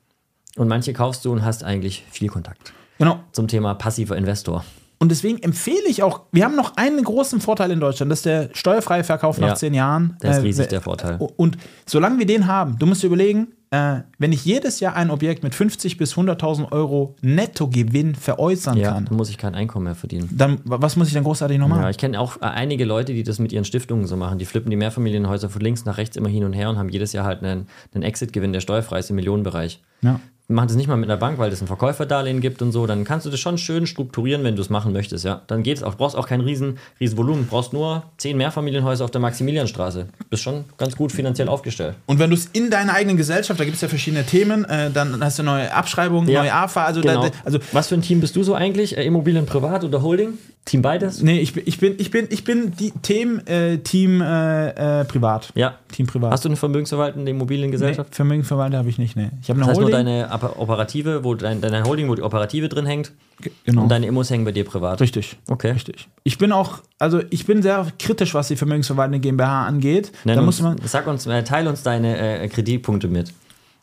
Und 0.59 0.69
manche 0.69 0.93
kaufst 0.93 1.25
du 1.25 1.33
und 1.33 1.45
hast 1.45 1.65
eigentlich 1.65 2.05
viel 2.11 2.29
Kontakt. 2.29 2.73
Genau. 2.99 3.21
Zum 3.33 3.49
Thema 3.49 3.75
passiver 3.75 4.17
Investor. 4.17 4.65
Und 5.01 5.11
deswegen 5.13 5.39
empfehle 5.39 5.87
ich 5.89 6.03
auch, 6.03 6.23
wir 6.33 6.45
haben 6.45 6.57
noch 6.57 6.77
einen 6.77 7.05
großen 7.05 7.41
Vorteil 7.41 7.71
in 7.71 7.79
Deutschland, 7.79 8.11
das 8.11 8.19
ist 8.19 8.27
der 8.27 8.51
steuerfreie 8.53 9.05
Verkauf 9.05 9.39
nach 9.39 9.51
Ja, 9.51 9.55
zehn 9.55 9.73
Jahren. 9.73 10.17
der 10.21 10.33
ist 10.33 10.39
Äh, 10.39 10.41
riesig, 10.41 10.65
wer- 10.65 10.67
der 10.71 10.81
Vorteil. 10.81 11.19
Und 11.37 11.57
solange 11.87 12.19
wir 12.19 12.27
den 12.27 12.49
haben, 12.49 12.77
du 12.81 12.87
musst 12.87 13.05
dir 13.05 13.07
überlegen, 13.07 13.47
äh, 13.71 14.01
wenn 14.19 14.33
ich 14.33 14.45
jedes 14.45 14.81
Jahr 14.81 14.97
ein 14.97 15.11
Objekt 15.13 15.45
mit 15.45 15.55
50 15.55 15.99
bis 15.99 16.17
100.000 16.17 16.73
Euro 16.73 17.15
Nettogewinn 17.21 18.17
veräußern 18.17 18.77
Ja, 18.77 18.91
kann, 18.93 19.05
dann 19.05 19.17
muss 19.17 19.31
ich 19.31 19.39
kein 19.39 19.55
Einkommen 19.55 19.85
mehr 19.85 19.95
verdienen. 19.95 20.29
dann 20.33 20.59
was 20.65 20.97
muss 20.97 21.07
ich 21.07 21.15
dann 21.15 21.23
großartig 21.23 21.59
noch 21.59 21.69
machen? 21.69 21.83
Ja, 21.83 21.91
ich 21.91 21.99
kenne 21.99 22.19
auch 22.19 22.39
äh, 22.39 22.47
einige 22.47 22.85
Leute, 22.85 23.13
die 23.15 23.23
das 23.23 23.39
mit 23.39 23.53
ihren 23.53 23.65
Stiftungen 23.65 24.07
so 24.09 24.17
machen. 24.17 24.39
Die 24.39 24.47
flippen 24.47 24.71
die 24.71 24.77
Mehrfamilienhäuser 24.77 25.49
von 25.49 25.61
links 25.61 25.85
nach 25.85 25.97
rechts 25.99 26.17
immer 26.17 26.29
hin 26.29 26.43
und 26.45 26.55
her 26.55 26.71
und 26.71 26.77
haben 26.79 26.89
jedes 26.89 27.13
Jahr 27.13 27.25
halt 27.25 27.45
einen, 27.45 27.69
einen 27.95 28.03
Exit-Gewinn, 28.03 28.53
der 28.53 28.61
steuerfrei 28.61 28.99
ist 28.99 29.11
im 29.11 29.17
Millionenbereich. 29.17 29.81
Ja. 30.03 30.19
Machen 30.51 30.69
das 30.69 30.79
nicht 30.79 30.89
mal 30.89 30.97
mit 30.97 31.11
einer 31.11 31.19
Bank, 31.19 31.37
weil 31.37 31.53
es 31.53 31.61
ein 31.61 31.67
Verkäuferdarlehen 31.67 32.41
gibt 32.41 32.63
und 32.63 32.73
so. 32.73 32.87
Dann 32.87 33.05
kannst 33.05 33.27
du 33.27 33.31
das 33.31 33.39
schon 33.39 33.59
schön 33.59 33.87
strukturieren, 33.87 34.45
wenn 34.45 34.57
du 34.57 34.63
es 34.63 34.71
machen 34.71 34.95
möchtest, 34.95 35.23
ja. 35.27 35.43
Dann 35.47 35.63
geht 35.63 35.77
es 35.77 35.83
auch. 35.83 35.91
Du 35.93 35.99
brauchst 35.99 36.17
auch 36.17 36.27
kein 36.27 36.41
riesen, 36.41 36.79
riesen 36.99 37.19
Volumen. 37.19 37.47
Brauchst 37.47 37.75
nur 37.75 38.05
zehn 38.17 38.35
Mehrfamilienhäuser 38.39 39.05
auf 39.05 39.11
der 39.11 39.21
Maximilianstraße. 39.21 40.07
Bist 40.31 40.43
schon 40.43 40.65
ganz 40.79 40.97
gut 40.97 41.13
finanziell 41.13 41.49
aufgestellt. 41.51 41.97
Und 42.07 42.19
wenn 42.19 42.31
du 42.31 42.37
es 42.37 42.47
in 42.47 42.71
deiner 42.71 42.95
eigenen 42.95 43.19
Gesellschaft, 43.19 43.61
da 43.61 43.65
gibt 43.65 43.75
es 43.77 43.83
ja 43.83 43.89
verschiedene 43.89 44.25
Themen, 44.25 44.65
äh, 44.65 44.91
dann 44.91 45.23
hast 45.23 45.39
du 45.39 45.43
neue 45.43 45.71
Abschreibungen, 45.71 46.31
Ja, 46.31 46.41
neue 46.41 46.55
AFA, 46.55 46.87
also, 46.87 47.03
Genau. 47.03 47.25
da, 47.25 47.31
also 47.45 47.59
Was 47.73 47.89
für 47.89 47.97
ein 47.97 48.03
Team 48.03 48.23
bist 48.23 48.35
du 48.35 48.43
so 48.43 48.55
eigentlich? 48.55 48.97
Äh, 48.97 49.05
Immobilien 49.05 49.45
privat 49.45 49.85
oder 49.85 50.01
Holding? 50.01 50.39
Team 50.69 50.83
beides? 50.83 51.23
nee, 51.23 51.41
ich 51.41 51.55
bin, 51.55 51.63
ich 51.67 51.79
bin, 51.79 51.95
ich 51.99 52.11
bin, 52.11 52.27
ich 52.31 52.45
bin 52.45 52.73
die 52.79 52.91
Team, 53.03 53.41
äh, 53.47 53.79
Team 53.79 54.21
äh, 54.21 55.01
äh, 55.01 55.05
privat. 55.07 55.51
Ja. 55.55 55.75
Team 55.91 56.07
privat. 56.07 56.31
Hast 56.31 56.45
du 56.45 56.51
eine 56.51 56.57
vermögensverwaltende 56.57 57.25
nee, 57.25 57.31
Immobiliengesellschaft? 57.31 58.15
Vermögensverwalter 58.15 58.77
habe 58.79 58.89
ich 58.91 58.99
nicht, 58.99 59.17
nee. 59.17 59.31
Ich 59.41 59.49
habe 59.49 59.59
eine 59.59 59.61
Das 59.61 59.69
heißt 59.71 59.81
nur 59.81 59.91
Holding. 59.91 60.07
deine 60.07 60.31
Oper- 60.31 60.59
Operative, 60.59 61.25
wo 61.25 61.35
dein, 61.35 61.61
dein 61.63 61.85
Holding, 61.85 62.09
wo 62.09 62.15
die 62.15 62.23
Operative 62.23 62.69
drin 62.69 62.85
hängt 62.85 63.13
Ge- 63.41 63.51
genau. 63.65 63.83
und 63.85 63.89
deine 63.89 64.07
Immos 64.07 64.29
hängen 64.31 64.45
bei 64.45 64.53
dir 64.53 64.65
privat. 64.65 65.01
Richtig. 65.01 65.37
Okay. 65.49 65.71
Richtig. 65.71 66.07
Ich 66.25 66.37
bin 66.37 66.53
auch, 66.53 66.81
also 66.99 67.23
ich 67.31 67.47
bin 67.47 67.63
sehr 67.63 67.87
kritisch, 67.99 68.35
was 68.35 68.49
die 68.49 68.57
vermögensverwaltende 68.57 69.21
GmbH 69.21 69.67
angeht. 69.67 70.13
Nenn 70.25 70.37
da 70.37 70.43
uns, 70.43 70.61
muss 70.61 70.63
man. 70.63 70.77
sag 70.85 71.07
uns, 71.07 71.27
äh, 71.27 71.43
teile 71.45 71.71
uns 71.71 71.83
deine 71.83 72.41
äh, 72.43 72.49
Kreditpunkte 72.49 73.09
mit. 73.09 73.33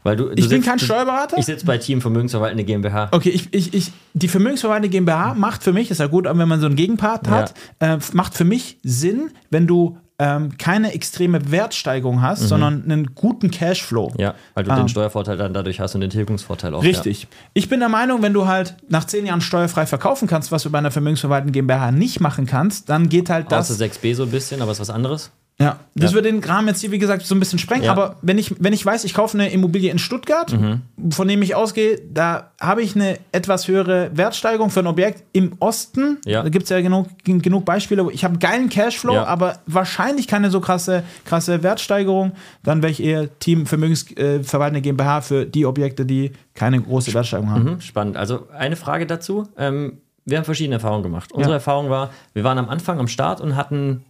Weil 0.05 0.15
du, 0.15 0.25
du 0.25 0.29
Ich 0.35 0.47
bin 0.47 0.61
sitzt- 0.61 0.65
kein 0.69 0.77
du, 0.77 0.85
Steuerberater. 0.85 1.37
Ich 1.39 1.45
sitze 1.45 1.65
bei 1.65 1.77
Team 1.79 1.99
Vermögensverwaltende 1.99 2.63
GmbH. 2.63 3.09
Okay, 3.11 3.29
ich, 3.29 3.51
ich, 3.53 3.73
ich, 3.73 3.91
die 4.13 4.27
vermögensverwaltende 4.27 4.89
GmbH 4.89 5.33
macht 5.33 5.63
für 5.63 5.73
mich, 5.73 5.89
ist 5.91 5.97
ja 5.99 6.05
gut, 6.07 6.25
wenn 6.25 6.47
man 6.47 6.59
so 6.61 6.67
einen 6.67 6.75
Gegenpart 6.75 7.27
hat, 7.27 7.53
äh, 7.79 7.97
macht 8.13 8.35
für 8.35 8.43
mich 8.45 8.77
Sinn, 8.83 9.31
wenn 9.49 9.65
du 9.67 9.97
ähm, 10.17 10.57
keine 10.57 10.93
extreme 10.93 11.51
Wertsteigerung 11.51 12.21
hast, 12.21 12.39
sondern 12.47 12.83
einen 12.85 13.15
guten 13.15 13.51
Cashflow. 13.51 14.11
Mhm. 14.11 14.21
Ja, 14.21 14.35
weil 14.53 14.63
du 14.63 14.71
Ähm. 14.71 14.77
den 14.77 14.87
Steuervorteil 14.89 15.35
dann 15.35 15.53
dadurch 15.53 15.81
hast 15.81 15.93
und 15.95 16.01
den 16.01 16.09
Tilgungsvorteil 16.11 16.73
auch. 16.73 16.83
Richtig. 16.83 17.27
Ich 17.53 17.67
bin 17.67 17.81
der 17.81 17.89
Meinung, 17.89 18.21
wenn 18.21 18.31
du 18.31 18.47
halt 18.47 18.75
nach 18.87 19.03
zehn 19.05 19.25
Jahren 19.25 19.41
steuerfrei 19.41 19.85
verkaufen 19.85 20.27
kannst, 20.29 20.53
was 20.53 20.63
du 20.63 20.69
bei 20.69 20.77
einer 20.77 20.91
vermögensverwaltenden 20.91 21.51
GmbH 21.51 21.91
nicht 21.91 22.21
machen 22.21 22.45
kannst, 22.45 22.89
dann 22.89 23.09
geht 23.09 23.29
halt 23.29 23.51
Ja. 23.51 23.57
das. 23.57 23.71
Außer 23.71 23.83
6b 23.83 24.13
so 24.15 24.23
ein 24.23 24.31
bisschen, 24.31 24.61
aber 24.61 24.71
ist 24.71 24.79
was 24.79 24.89
anderes. 24.91 25.31
Ja, 25.57 25.79
das 25.95 26.11
Ja. 26.11 26.15
würde 26.15 26.29
den 26.33 26.43
Rahmen 26.43 26.67
jetzt 26.67 26.81
hier, 26.81 26.91
wie 26.91 26.99
gesagt, 26.99 27.25
so 27.25 27.33
ein 27.33 27.39
bisschen 27.39 27.59
sprengen. 27.59 27.85
Ja. 27.85 27.91
Aber 27.93 28.17
wenn 28.21 28.37
ich, 28.37 28.53
wenn 28.61 28.73
ich 28.73 28.85
weiß, 28.85 29.05
ich 29.05 29.13
kaufe 29.13 29.37
eine 29.37 29.49
Immobilie 29.51 29.89
in 29.89 29.99
Stuttgart, 29.99 30.51
Mhm. 30.51 30.81
von 31.11 31.29
dem 31.29 31.41
ich 31.41 31.55
ausgehe, 31.55 31.97
da 32.11 32.51
habe 32.59 32.81
ich 32.81 32.93
eine 32.93 33.17
etwas 33.31 33.69
höhere 33.69 34.09
Wertsteigerung 34.17 34.69
für 34.69 34.81
ein 34.81 34.87
Objekt 34.87 35.23
im 35.31 35.53
Osten. 35.59 36.17
Ja. 36.25 36.43
Da 36.43 36.49
gibt 36.49 36.63
es 36.63 36.69
ja 36.71 36.81
genug, 36.81 37.07
gen- 37.23 37.41
genug 37.41 37.63
Beispiele. 37.63 38.03
wo 38.03 38.09
Ich 38.09 38.25
habe 38.25 38.37
geilen 38.37 38.67
Cashflow, 38.67 39.15
aber 39.15 39.59
wahrscheinlich 39.65 40.27
keine 40.27 40.51
so 40.51 40.59
krasse, 40.59 41.03
krasse 41.23 41.63
Wertsteigerung. 41.63 42.33
Dann 42.63 42.81
wäre 42.81 42.91
ich 42.91 43.01
eher 43.01 43.39
Team 43.39 43.65
Vermögensverwaltende 43.65 44.79
äh, 44.79 44.81
GmbH 44.81 45.21
für 45.21 45.45
die 45.45 45.65
Objekte, 45.65 46.05
die 46.05 46.33
keine 46.53 46.81
große 46.81 47.13
Wertsteigerung 47.13 47.51
haben. 47.51 47.63
Mhm, 47.75 47.81
spannend. 47.81 48.17
Also 48.17 48.47
eine 48.51 48.75
Frage 48.75 49.05
dazu. 49.05 49.47
Ähm, 49.57 49.99
wir 50.25 50.37
haben 50.37 50.43
verschiedene 50.43 50.75
Erfahrungen 50.75 51.03
gemacht. 51.03 51.31
Unsere. 51.31 51.53
Erfahrung 51.53 51.89
war, 51.89 52.09
wir 52.33 52.43
waren 52.43 52.57
am 52.57 52.67
Anfang 52.67 52.99
am 52.99 53.07
Start 53.07 53.39
und 53.39 53.55
hatten 53.55 54.03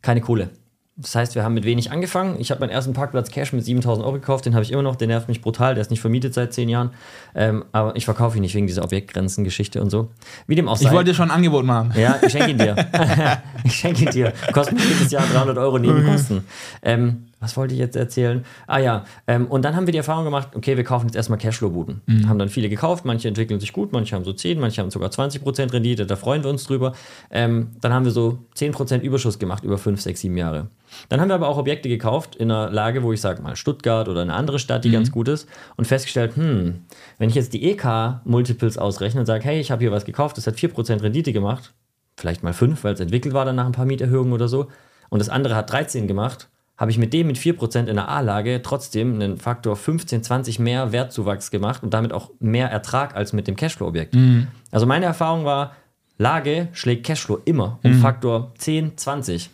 keine 0.00 0.20
Kohle. 0.20 0.50
Das 0.96 1.14
heißt, 1.14 1.34
wir 1.34 1.42
haben 1.42 1.54
mit 1.54 1.64
wenig 1.64 1.90
angefangen. 1.90 2.36
Ich 2.38 2.50
habe 2.50 2.60
meinen 2.60 2.68
ersten 2.68 2.92
Parkplatz 2.92 3.30
Cash 3.30 3.54
mit 3.54 3.64
7000 3.64 4.04
Euro 4.04 4.14
gekauft. 4.14 4.44
Den 4.44 4.54
habe 4.54 4.62
ich 4.62 4.70
immer 4.70 4.82
noch. 4.82 4.94
Der 4.94 5.08
nervt 5.08 5.26
mich 5.26 5.40
brutal. 5.40 5.74
Der 5.74 5.80
ist 5.80 5.90
nicht 5.90 6.02
vermietet 6.02 6.34
seit 6.34 6.52
zehn 6.52 6.68
Jahren. 6.68 6.90
Ähm, 7.34 7.64
aber 7.72 7.96
ich 7.96 8.04
verkaufe 8.04 8.36
ihn 8.36 8.42
nicht 8.42 8.54
wegen 8.54 8.66
dieser 8.66 8.84
Objektgrenzen-Geschichte 8.84 9.80
und 9.80 9.88
so. 9.88 10.10
Wie 10.46 10.54
dem 10.54 10.68
auch 10.68 10.76
sei. 10.76 10.88
Ich 10.88 10.92
wollte 10.92 11.12
dir 11.12 11.14
schon 11.14 11.30
ein 11.30 11.36
Angebot 11.36 11.64
machen. 11.64 11.94
Ja, 11.96 12.18
ich 12.20 12.30
schenke 12.30 12.50
ihn 12.50 12.58
dir. 12.58 12.76
ich 13.64 13.74
schenke 13.74 14.04
ihn 14.04 14.10
dir. 14.10 14.34
Kostet 14.52 14.74
mich 14.74 14.86
jedes 14.86 15.10
Jahr 15.10 15.24
300 15.32 15.56
Euro 15.56 15.78
Nebenkosten. 15.78 16.44
Ähm, 16.82 17.31
was 17.42 17.56
wollte 17.56 17.74
ich 17.74 17.80
jetzt 17.80 17.96
erzählen? 17.96 18.44
Ah 18.68 18.78
ja, 18.78 19.04
ähm, 19.26 19.48
und 19.48 19.64
dann 19.64 19.74
haben 19.74 19.86
wir 19.86 19.92
die 19.92 19.98
Erfahrung 19.98 20.24
gemacht, 20.24 20.50
okay, 20.54 20.76
wir 20.76 20.84
kaufen 20.84 21.06
jetzt 21.06 21.16
erstmal 21.16 21.38
Cashflow-Buden. 21.40 22.02
Haben 22.28 22.38
dann 22.38 22.48
viele 22.48 22.68
gekauft, 22.68 23.04
manche 23.04 23.26
entwickeln 23.26 23.58
sich 23.58 23.72
gut, 23.72 23.92
manche 23.92 24.14
haben 24.14 24.24
so 24.24 24.32
10, 24.32 24.60
manche 24.60 24.80
haben 24.80 24.90
sogar 24.90 25.10
20% 25.10 25.72
Rendite, 25.72 26.06
da 26.06 26.14
freuen 26.14 26.44
wir 26.44 26.50
uns 26.50 26.64
drüber. 26.64 26.92
Ähm, 27.30 27.72
dann 27.80 27.92
haben 27.92 28.04
wir 28.04 28.12
so 28.12 28.38
10% 28.56 29.00
Überschuss 29.00 29.40
gemacht 29.40 29.64
über 29.64 29.76
5, 29.76 30.00
6, 30.00 30.20
7 30.20 30.36
Jahre. 30.36 30.68
Dann 31.08 31.20
haben 31.20 31.28
wir 31.28 31.34
aber 31.34 31.48
auch 31.48 31.58
Objekte 31.58 31.88
gekauft 31.88 32.36
in 32.36 32.50
einer 32.50 32.70
Lage, 32.70 33.02
wo 33.02 33.12
ich 33.12 33.20
sage 33.20 33.42
mal 33.42 33.56
Stuttgart 33.56 34.08
oder 34.08 34.22
eine 34.22 34.34
andere 34.34 34.60
Stadt, 34.60 34.84
die 34.84 34.90
ganz 34.90 35.10
gut 35.10 35.26
ist 35.26 35.48
und 35.76 35.86
festgestellt, 35.86 36.36
hm, 36.36 36.82
wenn 37.18 37.28
ich 37.28 37.34
jetzt 37.34 37.54
die 37.54 37.68
EK-Multiples 37.70 38.78
ausrechne 38.78 39.20
und 39.20 39.26
sage, 39.26 39.44
hey, 39.44 39.58
ich 39.58 39.72
habe 39.72 39.80
hier 39.80 39.90
was 39.90 40.04
gekauft, 40.04 40.36
das 40.36 40.46
hat 40.46 40.54
4% 40.54 41.02
Rendite 41.02 41.32
gemacht, 41.32 41.72
vielleicht 42.16 42.44
mal 42.44 42.52
5, 42.52 42.84
weil 42.84 42.94
es 42.94 43.00
entwickelt 43.00 43.34
war 43.34 43.44
dann 43.44 43.56
nach 43.56 43.66
ein 43.66 43.72
paar 43.72 43.86
Mieterhöhungen 43.86 44.32
oder 44.32 44.46
so, 44.46 44.68
und 45.08 45.18
das 45.18 45.28
andere 45.28 45.56
hat 45.56 45.70
13 45.72 46.06
gemacht, 46.06 46.48
habe 46.76 46.90
ich 46.90 46.98
mit 46.98 47.12
dem 47.12 47.26
mit 47.28 47.36
4% 47.36 47.86
in 47.86 47.96
der 47.96 48.08
A-Lage 48.08 48.60
trotzdem 48.62 49.14
einen 49.14 49.38
Faktor 49.38 49.76
15, 49.76 50.22
20 50.22 50.58
mehr 50.58 50.90
Wertzuwachs 50.92 51.50
gemacht 51.50 51.82
und 51.82 51.94
damit 51.94 52.12
auch 52.12 52.30
mehr 52.40 52.70
Ertrag 52.70 53.14
als 53.14 53.32
mit 53.32 53.46
dem 53.46 53.56
Cashflow-Objekt. 53.56 54.14
Also 54.70 54.86
meine 54.86 55.04
Erfahrung 55.04 55.44
war, 55.44 55.76
Lage 56.18 56.68
schlägt 56.72 57.04
Cashflow 57.04 57.40
immer 57.44 57.78
um 57.82 57.94
Faktor 58.00 58.52
10, 58.58 58.96
20. 58.96 59.50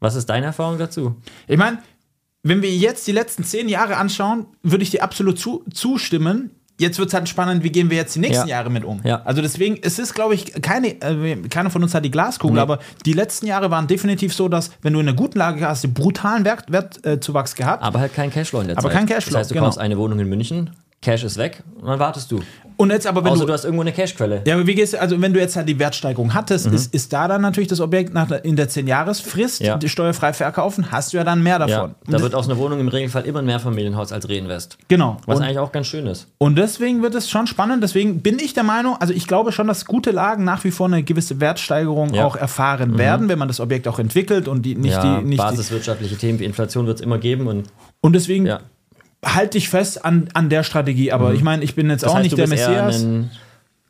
Was 0.00 0.14
ist 0.14 0.26
deine 0.26 0.46
Erfahrung 0.46 0.78
dazu? 0.78 1.16
Ich 1.48 1.56
meine, 1.56 1.78
wenn 2.42 2.60
wir 2.60 2.70
jetzt 2.70 3.06
die 3.06 3.12
letzten 3.12 3.42
zehn 3.42 3.68
Jahre 3.68 3.96
anschauen, 3.96 4.46
würde 4.62 4.84
ich 4.84 4.90
dir 4.90 5.02
absolut 5.02 5.38
zu, 5.38 5.64
zustimmen. 5.72 6.50
Jetzt 6.76 6.98
wird 6.98 7.06
es 7.08 7.14
halt 7.14 7.28
spannend, 7.28 7.62
wie 7.62 7.70
gehen 7.70 7.88
wir 7.88 7.96
jetzt 7.96 8.16
die 8.16 8.18
nächsten 8.20 8.48
Ja. 8.48 8.56
Jahre 8.56 8.68
mit 8.68 8.84
um. 8.84 9.00
Ja. 9.04 9.22
Also 9.24 9.40
deswegen, 9.42 9.78
es 9.82 10.00
ist, 10.00 10.12
glaube 10.12 10.34
ich, 10.34 10.60
keine, 10.60 10.88
äh, 11.02 11.36
keiner 11.48 11.70
von 11.70 11.82
uns 11.84 11.94
hat 11.94 12.04
die 12.04 12.10
Glaskugel, 12.10 12.56
Nee. 12.56 12.60
aber 12.62 12.80
die 13.06 13.12
letzten 13.12 13.46
Jahre 13.46 13.70
waren 13.70 13.86
definitiv 13.86 14.34
so, 14.34 14.48
dass, 14.48 14.70
wenn 14.82 14.92
du 14.92 14.98
in 14.98 15.06
einer 15.08 15.16
guten 15.16 15.38
Lage 15.38 15.66
hast, 15.68 15.84
du 15.84 15.88
brutalen 15.88 16.44
Wert, 16.44 16.64
Wertzuwachs 16.72 17.52
äh, 17.52 17.56
gehabt. 17.58 17.82
Aber 17.84 18.00
halt 18.00 18.12
kein 18.12 18.32
Cashflow 18.32 18.60
in 18.60 18.66
der 18.68 18.78
Aber 18.78 18.88
Zeit. 18.88 18.96
kein 18.98 19.06
Cashflow, 19.06 19.32
Das 19.34 19.40
heißt, 19.42 19.50
du 19.50 19.54
genau. 19.54 19.66
kaufst 19.66 19.78
eine 19.78 19.96
Wohnung 19.98 20.18
in 20.18 20.28
München, 20.28 20.70
Cash 21.04 21.22
ist 21.24 21.36
weg 21.36 21.62
und 21.80 21.86
dann 21.86 21.98
wartest 21.98 22.30
du. 22.32 22.40
Und 22.76 22.90
jetzt 22.90 23.06
aber, 23.06 23.22
wenn 23.24 23.30
Außer 23.30 23.42
du, 23.42 23.46
du 23.46 23.52
hast 23.52 23.64
irgendwo 23.64 23.82
eine 23.82 23.92
Cashquelle. 23.92 24.42
Ja, 24.46 24.54
aber 24.56 24.66
wie 24.66 24.74
gehst 24.74 24.94
du, 24.94 25.00
also 25.00 25.20
wenn 25.22 25.32
du 25.32 25.38
jetzt 25.38 25.54
halt 25.54 25.68
die 25.68 25.78
Wertsteigerung 25.78 26.34
hattest, 26.34 26.66
ist, 26.66 26.92
ist 26.92 27.12
da 27.12 27.28
dann 27.28 27.40
natürlich 27.40 27.68
das 27.68 27.80
Objekt 27.80 28.12
nach, 28.12 28.28
in 28.42 28.56
der 28.56 28.68
10-Jahres-Frist 28.68 29.60
Ja. 29.60 29.78
steuerfrei 29.86 30.32
verkaufen, 30.32 30.90
hast 30.90 31.12
du 31.12 31.18
ja 31.18 31.22
dann 31.22 31.40
mehr 31.40 31.60
davon. 31.60 31.90
Ja, 32.08 32.12
da 32.16 32.20
wird 32.20 32.34
aus 32.34 32.48
einer 32.48 32.58
Wohnung 32.58 32.80
im 32.80 32.88
Regelfall 32.88 33.26
immer 33.26 33.38
ein 33.40 33.46
Mehrfamilienhaus 33.46 34.10
als 34.10 34.28
Reinvest. 34.28 34.78
genau. 34.88 35.18
Was 35.26 35.38
Und- 35.38 35.44
eigentlich 35.44 35.58
auch 35.60 35.70
ganz 35.70 35.86
schön 35.86 36.06
ist. 36.08 36.26
Und 36.38 36.56
deswegen 36.58 37.00
wird 37.02 37.14
es 37.14 37.30
schon 37.30 37.46
spannend. 37.46 37.80
Deswegen 37.84 38.22
bin 38.22 38.40
ich 38.40 38.54
der 38.54 38.64
Meinung, 38.64 38.96
also 38.98 39.12
ich 39.14 39.28
glaube 39.28 39.52
schon, 39.52 39.68
dass 39.68 39.84
gute 39.84 40.10
Lagen 40.10 40.42
nach 40.42 40.64
wie 40.64 40.72
vor 40.72 40.86
eine 40.88 41.04
gewisse 41.04 41.38
Wertsteigerung 41.40 42.12
Ja. 42.12 42.22
Mhm. 42.22 42.26
auch 42.26 42.34
erfahren 42.36 42.98
werden, 42.98 43.28
wenn 43.28 43.38
man 43.38 43.46
das 43.46 43.60
Objekt 43.60 43.86
auch 43.86 44.00
entwickelt 44.00 44.48
und 44.48 44.62
die 44.62 44.74
nicht 44.74 44.94
ja, 44.94 45.20
die 45.20 45.24
nicht 45.26 45.38
basiswirtschaftliche 45.38 46.16
Themen 46.16 46.40
wie 46.40 46.44
Inflation 46.44 46.86
wird 46.88 46.98
es 46.98 47.04
immer 47.04 47.18
geben. 47.18 47.46
Und 47.46 47.66
und 48.00 48.14
deswegen 48.14 48.46
ja. 48.46 48.58
Halte 49.24 49.58
ich 49.58 49.68
fest 49.68 50.04
an, 50.04 50.28
an 50.34 50.48
der 50.48 50.62
Strategie. 50.62 51.12
Aber 51.12 51.32
ich 51.34 51.42
meine, 51.42 51.62
ich 51.64 51.74
bin 51.74 51.88
jetzt 51.90 52.02
Mhm. 52.02 52.04
das 52.06 52.10
auch 52.12 52.16
heißt, 52.16 52.24
nicht 52.24 52.38
der 52.38 52.48
Messias. 52.48 53.02
ein, 53.02 53.30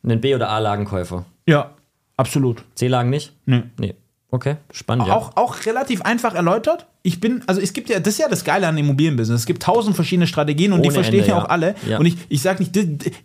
ein 0.07 0.20
B- 0.20 0.35
oder 0.35 0.49
A-Lagenkäufer. 0.51 1.24
Ja, 1.47 1.70
absolut. 2.16 2.62
C-Lagen 2.74 3.11
nicht? 3.11 3.32
Nee. 3.47 3.62
Nee. 3.78 3.95
Okay, 4.35 4.57
spannend. 4.72 5.07
Ja. 5.07 5.14
Auch, 5.14 5.37
auch 5.37 5.64
relativ 5.64 6.03
einfach 6.03 6.35
erläutert. 6.35 6.87
Ich 7.05 7.20
bin, 7.20 7.43
also 7.47 7.61
es 7.61 7.72
gibt 7.72 7.89
ja, 7.89 8.01
das 8.01 8.14
ist 8.14 8.18
ja 8.18 8.28
das 8.28 8.43
Geile 8.43 8.66
an 8.66 8.76
Immobilienbusiness. 8.76 9.43
Es 9.43 9.47
gibt 9.47 9.62
tausend 9.62 9.95
verschiedene 9.95 10.26
Strategien 10.26 10.72
und 10.72 10.82
die 10.82 10.89
Ohne 10.89 10.95
verstehen 10.95 11.20
Ende, 11.20 11.30
ja 11.30 11.41
auch 11.41 11.49
alle. 11.49 11.76
Ja. 11.89 11.99
Und 12.01 12.07
ich, 12.07 12.16
ich 12.28 12.43
sage 12.43 12.64
nicht, 12.64 12.76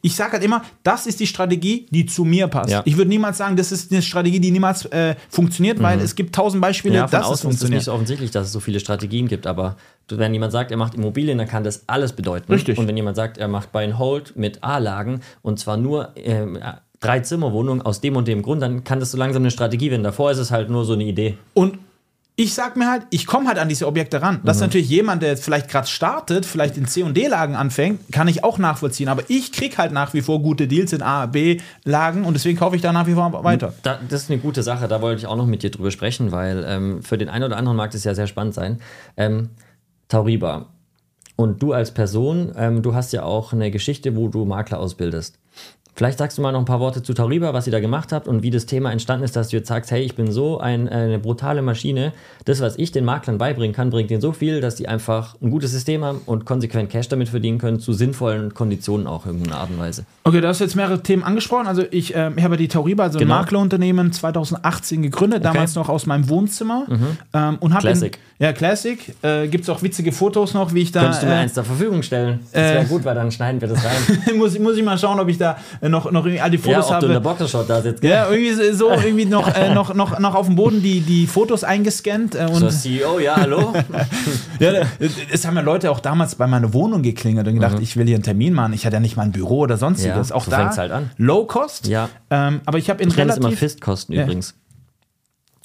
ich 0.03 0.15
sage 0.15 0.33
halt 0.33 0.43
immer, 0.43 0.61
das 0.83 1.07
ist 1.07 1.19
die 1.19 1.25
Strategie, 1.25 1.87
die 1.89 2.05
zu 2.05 2.25
mir 2.25 2.47
passt. 2.47 2.69
Ja. 2.69 2.83
Ich 2.85 2.95
würde 2.95 3.09
niemals 3.09 3.39
sagen, 3.39 3.55
das 3.55 3.71
ist 3.71 3.91
eine 3.91 4.03
Strategie, 4.03 4.39
die 4.39 4.51
niemals 4.51 4.85
äh, 4.85 5.15
funktioniert, 5.29 5.81
weil 5.81 5.99
es 5.99 6.13
gibt 6.13 6.35
tausend 6.35 6.61
Beispiele, 6.61 6.93
Mhm. 6.93 6.95
Ja, 6.99 7.07
dass 7.07 7.25
es 7.25 7.31
ist 7.31 7.35
es 7.37 7.41
funktioniert. 7.41 7.77
nicht 7.79 7.85
so 7.85 7.93
offensichtlich, 7.93 8.29
dass 8.29 8.45
es 8.45 8.51
so 8.51 8.59
viele 8.59 8.79
Strategien 8.79 9.27
gibt, 9.27 9.47
aber 9.47 9.77
wenn 10.09 10.31
jemand 10.31 10.51
sagt, 10.51 10.69
er 10.69 10.77
macht 10.77 10.93
Immobilien, 10.93 11.39
dann 11.39 11.47
kann 11.47 11.63
das 11.63 11.85
alles 11.87 12.13
bedeuten. 12.13 12.51
Richtig. 12.53 12.77
Und 12.77 12.87
wenn 12.87 12.97
jemand 12.97 13.15
sagt, 13.15 13.39
er 13.39 13.47
macht 13.47 13.71
Buy 13.71 13.85
and 13.85 13.97
Hold 13.97 14.35
mit 14.35 14.63
A-Lagen 14.63 15.21
und 15.41 15.57
zwar 15.59 15.77
nur 15.77 16.11
ähm, 16.15 16.59
drei 16.99 17.19
Zimmerwohnungen 17.21 17.81
aus 17.81 18.01
dem 18.01 18.15
und 18.15 18.27
dem 18.27 18.41
Grund, 18.41 18.61
dann 18.61 18.83
kann 18.83 18.99
das 18.99 19.11
so 19.11 19.17
langsam 19.17 19.43
eine 19.43 19.51
Strategie 19.51 19.91
werden. 19.91 20.03
Davor 20.03 20.31
ist 20.31 20.37
es 20.37 20.51
halt 20.51 20.69
nur 20.69 20.85
so 20.85 20.93
eine 20.93 21.03
Idee. 21.03 21.37
Und 21.53 21.79
ich 22.35 22.53
sag 22.53 22.77
mir 22.77 22.89
halt, 22.89 23.03
ich 23.09 23.25
komme 23.25 23.49
halt 23.49 23.59
an 23.59 23.67
diese 23.67 23.85
Objekte 23.85 24.21
ran. 24.21 24.35
Mhm. 24.35 24.45
Dass 24.45 24.61
natürlich 24.61 24.87
jemand, 24.87 25.21
der 25.21 25.29
jetzt 25.29 25.43
vielleicht 25.43 25.67
gerade 25.67 25.87
startet, 25.87 26.45
vielleicht 26.45 26.77
in 26.77 26.87
C- 26.87 27.03
und 27.03 27.17
D-Lagen 27.17 27.55
anfängt, 27.57 27.99
kann 28.13 28.29
ich 28.29 28.45
auch 28.45 28.57
nachvollziehen. 28.57 29.09
Aber 29.09 29.23
ich 29.27 29.51
krieg 29.51 29.77
halt 29.77 29.91
nach 29.91 30.13
wie 30.13 30.21
vor 30.21 30.41
gute 30.41 30.67
Deals 30.67 30.93
in 30.93 31.01
A, 31.01 31.25
B-Lagen 31.25 32.23
und 32.23 32.35
deswegen 32.35 32.57
kaufe 32.57 32.77
ich 32.77 32.81
da 32.81 32.93
nach 32.93 33.07
wie 33.07 33.13
vor 33.13 33.43
weiter. 33.43 33.73
Da, 33.83 33.99
das 34.07 34.23
ist 34.23 34.31
eine 34.31 34.39
gute 34.39 34.63
Sache, 34.63 34.87
da 34.87 35.01
wollte 35.01 35.19
ich 35.19 35.27
auch 35.27 35.35
noch 35.35 35.47
mit 35.47 35.63
dir 35.63 35.69
drüber 35.69 35.91
sprechen, 35.91 36.31
weil 36.31 36.63
ähm, 36.65 37.03
für 37.03 37.17
den 37.17 37.27
einen 37.27 37.43
oder 37.43 37.57
anderen 37.57 37.75
mag 37.75 37.91
das 37.91 38.05
ja 38.05 38.15
sehr 38.15 38.27
spannend 38.27 38.53
sein. 38.53 38.79
Ähm, 39.17 39.49
Tauriba. 40.07 40.67
Und 41.35 41.61
du 41.61 41.73
als 41.73 41.91
Person, 41.91 42.53
ähm, 42.57 42.81
du 42.81 42.93
hast 42.93 43.11
ja 43.11 43.23
auch 43.23 43.51
eine 43.51 43.69
Geschichte, 43.69 44.15
wo 44.15 44.29
du 44.29 44.45
Makler 44.45 44.79
ausbildest. 44.79 45.39
Vielleicht 45.99 46.17
sagst 46.17 46.37
du 46.37 46.41
mal 46.41 46.53
noch 46.53 46.59
ein 46.59 46.65
paar 46.65 46.79
Worte 46.79 47.03
zu 47.03 47.13
Tauriba, 47.13 47.53
was 47.53 47.67
ihr 47.67 47.71
da 47.73 47.81
gemacht 47.81 48.13
habt 48.13 48.29
und 48.29 48.41
wie 48.41 48.51
das 48.51 48.65
Thema 48.65 48.89
entstanden 48.89 49.25
ist, 49.25 49.35
dass 49.35 49.49
du 49.49 49.57
jetzt 49.57 49.67
sagst, 49.67 49.91
hey, 49.91 50.01
ich 50.01 50.15
bin 50.15 50.31
so 50.31 50.57
ein, 50.57 50.87
eine 50.87 51.19
brutale 51.19 51.61
Maschine. 51.61 52.13
Das, 52.45 52.61
was 52.61 52.77
ich 52.77 52.93
den 52.93 53.03
Maklern 53.03 53.37
beibringen 53.37 53.75
kann, 53.75 53.89
bringt 53.89 54.09
ihnen 54.09 54.21
so 54.21 54.31
viel, 54.31 54.61
dass 54.61 54.75
die 54.75 54.87
einfach 54.87 55.35
ein 55.41 55.49
gutes 55.51 55.71
System 55.71 56.05
haben 56.05 56.21
und 56.25 56.45
konsequent 56.45 56.89
Cash 56.89 57.09
damit 57.09 57.27
verdienen 57.27 57.57
können, 57.57 57.81
zu 57.81 57.91
sinnvollen 57.91 58.53
Konditionen 58.53 59.07
auch 59.07 59.25
in 59.25 59.31
irgendeiner 59.33 59.59
Art 59.59 59.71
und 59.71 59.77
Weise. 59.77 60.05
Okay, 60.23 60.39
du 60.39 60.47
hast 60.47 60.59
jetzt 60.59 60.77
mehrere 60.77 61.03
Themen 61.03 61.21
angesprochen. 61.23 61.67
Also 61.67 61.83
ich, 61.91 62.15
ähm, 62.15 62.35
ich 62.37 62.45
habe 62.45 62.55
die 62.55 62.69
Tauriba, 62.69 63.03
also 63.03 63.19
Genau. 63.19 63.33
ein 63.35 63.41
Maklerunternehmen, 63.41 64.13
2018 64.13 65.01
gegründet, 65.01 65.43
damals 65.43 65.75
noch 65.75 65.89
aus 65.89 66.05
meinem 66.05 66.29
Wohnzimmer. 66.29 66.85
Ähm, 67.33 67.57
und 67.59 67.73
hab 67.73 67.81
Classic. 67.81 68.15
In, 68.15 68.21
ja, 68.39 68.53
Classic. 68.53 68.97
Äh, 69.21 69.47
Gibt 69.49 69.65
es 69.65 69.69
auch 69.69 69.83
witzige 69.83 70.11
Fotos 70.13 70.53
noch, 70.53 70.73
wie 70.73 70.81
ich 70.81 70.91
da... 70.93 71.01
Könntest 71.01 71.23
du 71.23 71.27
mir 71.27 71.33
äh, 71.33 71.37
eins 71.39 71.53
zur 71.53 71.65
Verfügung 71.65 72.01
stellen? 72.03 72.39
Das 72.53 72.61
wäre 72.63 72.83
äh, 72.83 72.85
gut, 72.85 73.03
weil 73.03 73.13
dann 73.13 73.31
schneiden 73.31 73.59
wir 73.59 73.67
das 73.67 73.79
rein. 73.83 74.37
muss, 74.37 74.57
muss 74.57 74.77
ich 74.77 74.83
mal 74.83 74.97
schauen, 74.97 75.19
ob 75.19 75.27
ich 75.27 75.37
da 75.37 75.57
äh, 75.81 75.89
noch, 75.89 76.09
noch 76.11 76.25
irgendwie 76.25 76.39
all 76.39 76.49
die 76.49 76.57
Ja, 76.57 76.81
Fotos 76.81 76.91
ob 76.91 76.99
du 77.01 77.05
in 77.07 77.11
der 77.11 77.15
habe. 77.17 77.29
Boxershot 77.29 77.69
da 77.69 77.81
sitzt. 77.81 78.01
gell? 78.01 78.11
Ja, 78.11 78.29
irgendwie 78.29 78.73
so 78.73 78.89
irgendwie 78.91 79.25
noch, 79.25 79.53
äh, 79.53 79.73
noch, 79.73 79.93
noch, 79.93 80.17
noch 80.19 80.35
auf 80.35 80.45
dem 80.45 80.55
Boden 80.55 80.81
die, 80.81 81.01
die 81.01 81.27
Fotos 81.27 81.63
eingescannt. 81.65 82.35
Äh, 82.35 82.45
und 82.45 82.55
So, 82.55 82.69
CEO, 82.69 83.19
ja, 83.19 83.35
hallo? 83.35 83.73
Ja, 84.59 84.71
es 85.31 85.45
haben 85.45 85.55
ja 85.55 85.61
Leute 85.61 85.89
auch 85.91 85.99
damals 85.99 86.35
bei 86.35 86.45
meiner 86.47 86.73
Wohnung 86.73 87.01
geklingelt 87.01 87.47
und 87.47 87.53
gedacht, 87.55 87.77
ich 87.81 87.95
will 87.97 88.05
hier 88.07 88.15
einen 88.15 88.23
Termin 88.23 88.53
machen. 88.53 88.73
Ich 88.73 88.85
hatte 88.85 88.95
ja 88.95 88.99
nicht 88.99 89.15
mal 89.15 89.23
ein 89.23 89.31
Büro 89.31 89.59
oder 89.59 89.77
sonstiges. 89.77 90.29
Ja, 90.29 90.35
auch 90.35 90.43
so 90.43 90.51
da 90.51 90.75
halt 90.75 90.91
an. 90.91 91.11
Low 91.17 91.45
Cost. 91.45 91.87
Ja. 91.87 92.09
Ähm, 92.29 92.61
aber 92.65 92.77
ich 92.77 92.89
habe 92.89 93.01
in 93.03 93.09
Ich 93.09 93.15
nenne 93.17 93.31
es 93.31 93.37
immer 93.37 93.47
relativ 93.47 93.59
Fistkosten 93.59 94.15
Ja. 94.15 94.23
übrigens. 94.23 94.53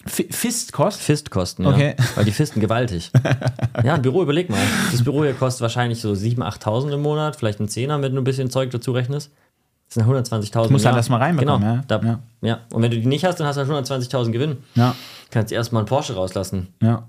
Fi- 0.06 0.28
Fistkost. 0.30 1.00
Fistkosten, 1.00 1.64
ja. 1.64 1.70
Okay. 1.72 1.94
Weil 2.14 2.24
die 2.24 2.32
fisten 2.32 2.60
gewaltig. 2.60 3.10
Ja, 3.84 3.94
ein 3.94 4.02
Büro, 4.02 4.22
überleg 4.22 4.48
mal. 4.50 4.58
Das 4.92 5.02
Büro 5.02 5.24
hier 5.24 5.34
kostet 5.34 5.60
wahrscheinlich 5.62 6.00
so 6.00 6.12
7.000, 6.12 6.38
8.000 6.60 6.92
im 6.94 7.02
Monat, 7.02 7.36
vielleicht 7.36 7.60
ein 7.60 7.68
Zehner, 7.68 8.00
wenn 8.02 8.14
du 8.14 8.20
ein 8.20 8.24
bisschen 8.24 8.48
Zeug 8.50 8.70
dazu 8.70 8.92
rechnest. 8.92 9.30
Das 9.88 9.94
sind 9.94 10.04
120.000 10.04 10.12
musst 10.40 10.54
im 10.54 10.74
halt 10.74 10.84
Jahr. 10.84 10.96
erst 10.96 11.10
mal 11.10 11.16
reinbekommen, 11.18 11.60
genau. 11.60 11.74
ja. 11.74 11.84
Da, 11.86 12.00
Ja. 12.02 12.20
ja. 12.42 12.60
Und 12.72 12.82
wenn 12.82 12.90
du 12.90 12.98
die 13.00 13.06
nicht 13.06 13.24
hast, 13.24 13.40
dann 13.40 13.46
hast 13.46 13.56
du 13.56 13.60
halt 13.66 13.86
120.000 13.86 14.30
Gewinn. 14.30 14.58
Ja, 14.74 14.94
Kannst 15.30 15.52
erstmal 15.52 15.80
einen 15.80 15.88
Porsche 15.88 16.14
rauslassen. 16.14 16.68
ja. 16.82 17.06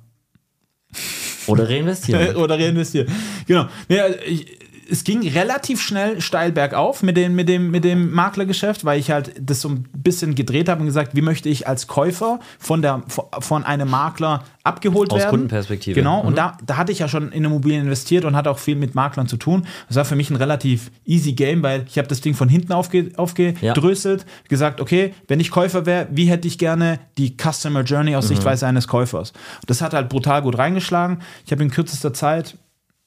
Oder 1.48 1.70
reinvestieren. 1.70 2.36
Oder 2.38 2.56
reinvestieren. 2.60 3.08
Genau. 3.46 3.68
Nee, 3.88 4.00
also 4.00 4.18
ich, 4.26 4.58
es 4.89 5.03
ging 5.03 5.27
relativ 5.27 5.81
schnell 5.81 6.21
steil 6.21 6.51
bergauf 6.51 7.01
mit 7.03 7.17
dem, 7.17 7.36
mit 7.36 7.49
dem, 7.49 7.71
mit 7.71 7.83
dem 7.83 8.11
Maklergeschäft, 8.13 8.86
weil 8.86 8.99
ich 8.99 9.11
halt 9.11 9.33
das 9.39 9.61
so 9.61 9.69
ein 9.69 9.86
bisschen 9.93 10.36
gedreht 10.36 10.69
habe 10.69 10.81
und 10.81 10.86
gesagt, 10.88 11.15
wie 11.15 11.21
möchte 11.21 11.49
ich 11.49 11.67
als 11.67 11.88
Käufer 11.88 12.39
von, 12.59 12.81
der, 12.81 13.03
von 13.07 13.63
einem 13.63 13.89
Makler 13.89 14.43
abgeholt 14.63 15.11
Aus 15.11 15.19
werden. 15.19 15.29
Kundenperspektive. 15.31 15.95
Genau, 15.99 16.21
Mhm. 16.21 16.27
und 16.29 16.38
da, 16.38 16.57
da 16.65 16.77
hatte 16.77 16.91
ich 16.91 16.99
ja 16.99 17.07
schon 17.07 17.31
in 17.31 17.43
Immobilien 17.45 17.83
investiert 17.86 18.25
und 18.25 18.36
hatte 18.36 18.49
auch 18.49 18.57
viel 18.59 18.75
mit 18.75 18.95
Maklern 18.95 19.27
zu 19.27 19.38
tun. 19.38 19.67
Das 19.88 19.97
war 19.97 20.05
für 20.05 20.15
mich 20.15 20.29
ein 20.29 20.36
relativ 20.36 20.91
easy 21.05 21.33
Game, 21.33 21.61
weil 21.63 21.86
ich 21.88 21.97
habe 21.97 22.07
das 22.07 22.21
Ding 22.21 22.33
von 22.33 22.49
hinten 22.49 22.71
aufge, 22.73 23.11
aufgedröselt, 23.17 24.25
gesagt, 24.49 24.81
okay, 24.81 25.13
wenn 25.27 25.39
ich 25.39 25.51
Käufer 25.51 25.86
wäre, 25.86 26.07
wie 26.11 26.25
hätte 26.25 26.47
ich 26.47 26.57
gerne 26.57 26.99
die 27.17 27.36
Customer 27.38 27.81
Journey 27.81 28.11
Mhm. 28.11 28.17
aus 28.17 28.27
Sichtweise 28.27 28.67
eines 28.67 28.88
Käufers? 28.88 29.33
Das 29.67 29.81
hat 29.81 29.93
halt 29.93 30.09
brutal 30.09 30.41
gut 30.41 30.57
reingeschlagen. 30.57 31.19
Ich 31.45 31.51
habe 31.51 31.63
in 31.63 31.69
kürzester 31.71 32.13
Zeit, 32.13 32.57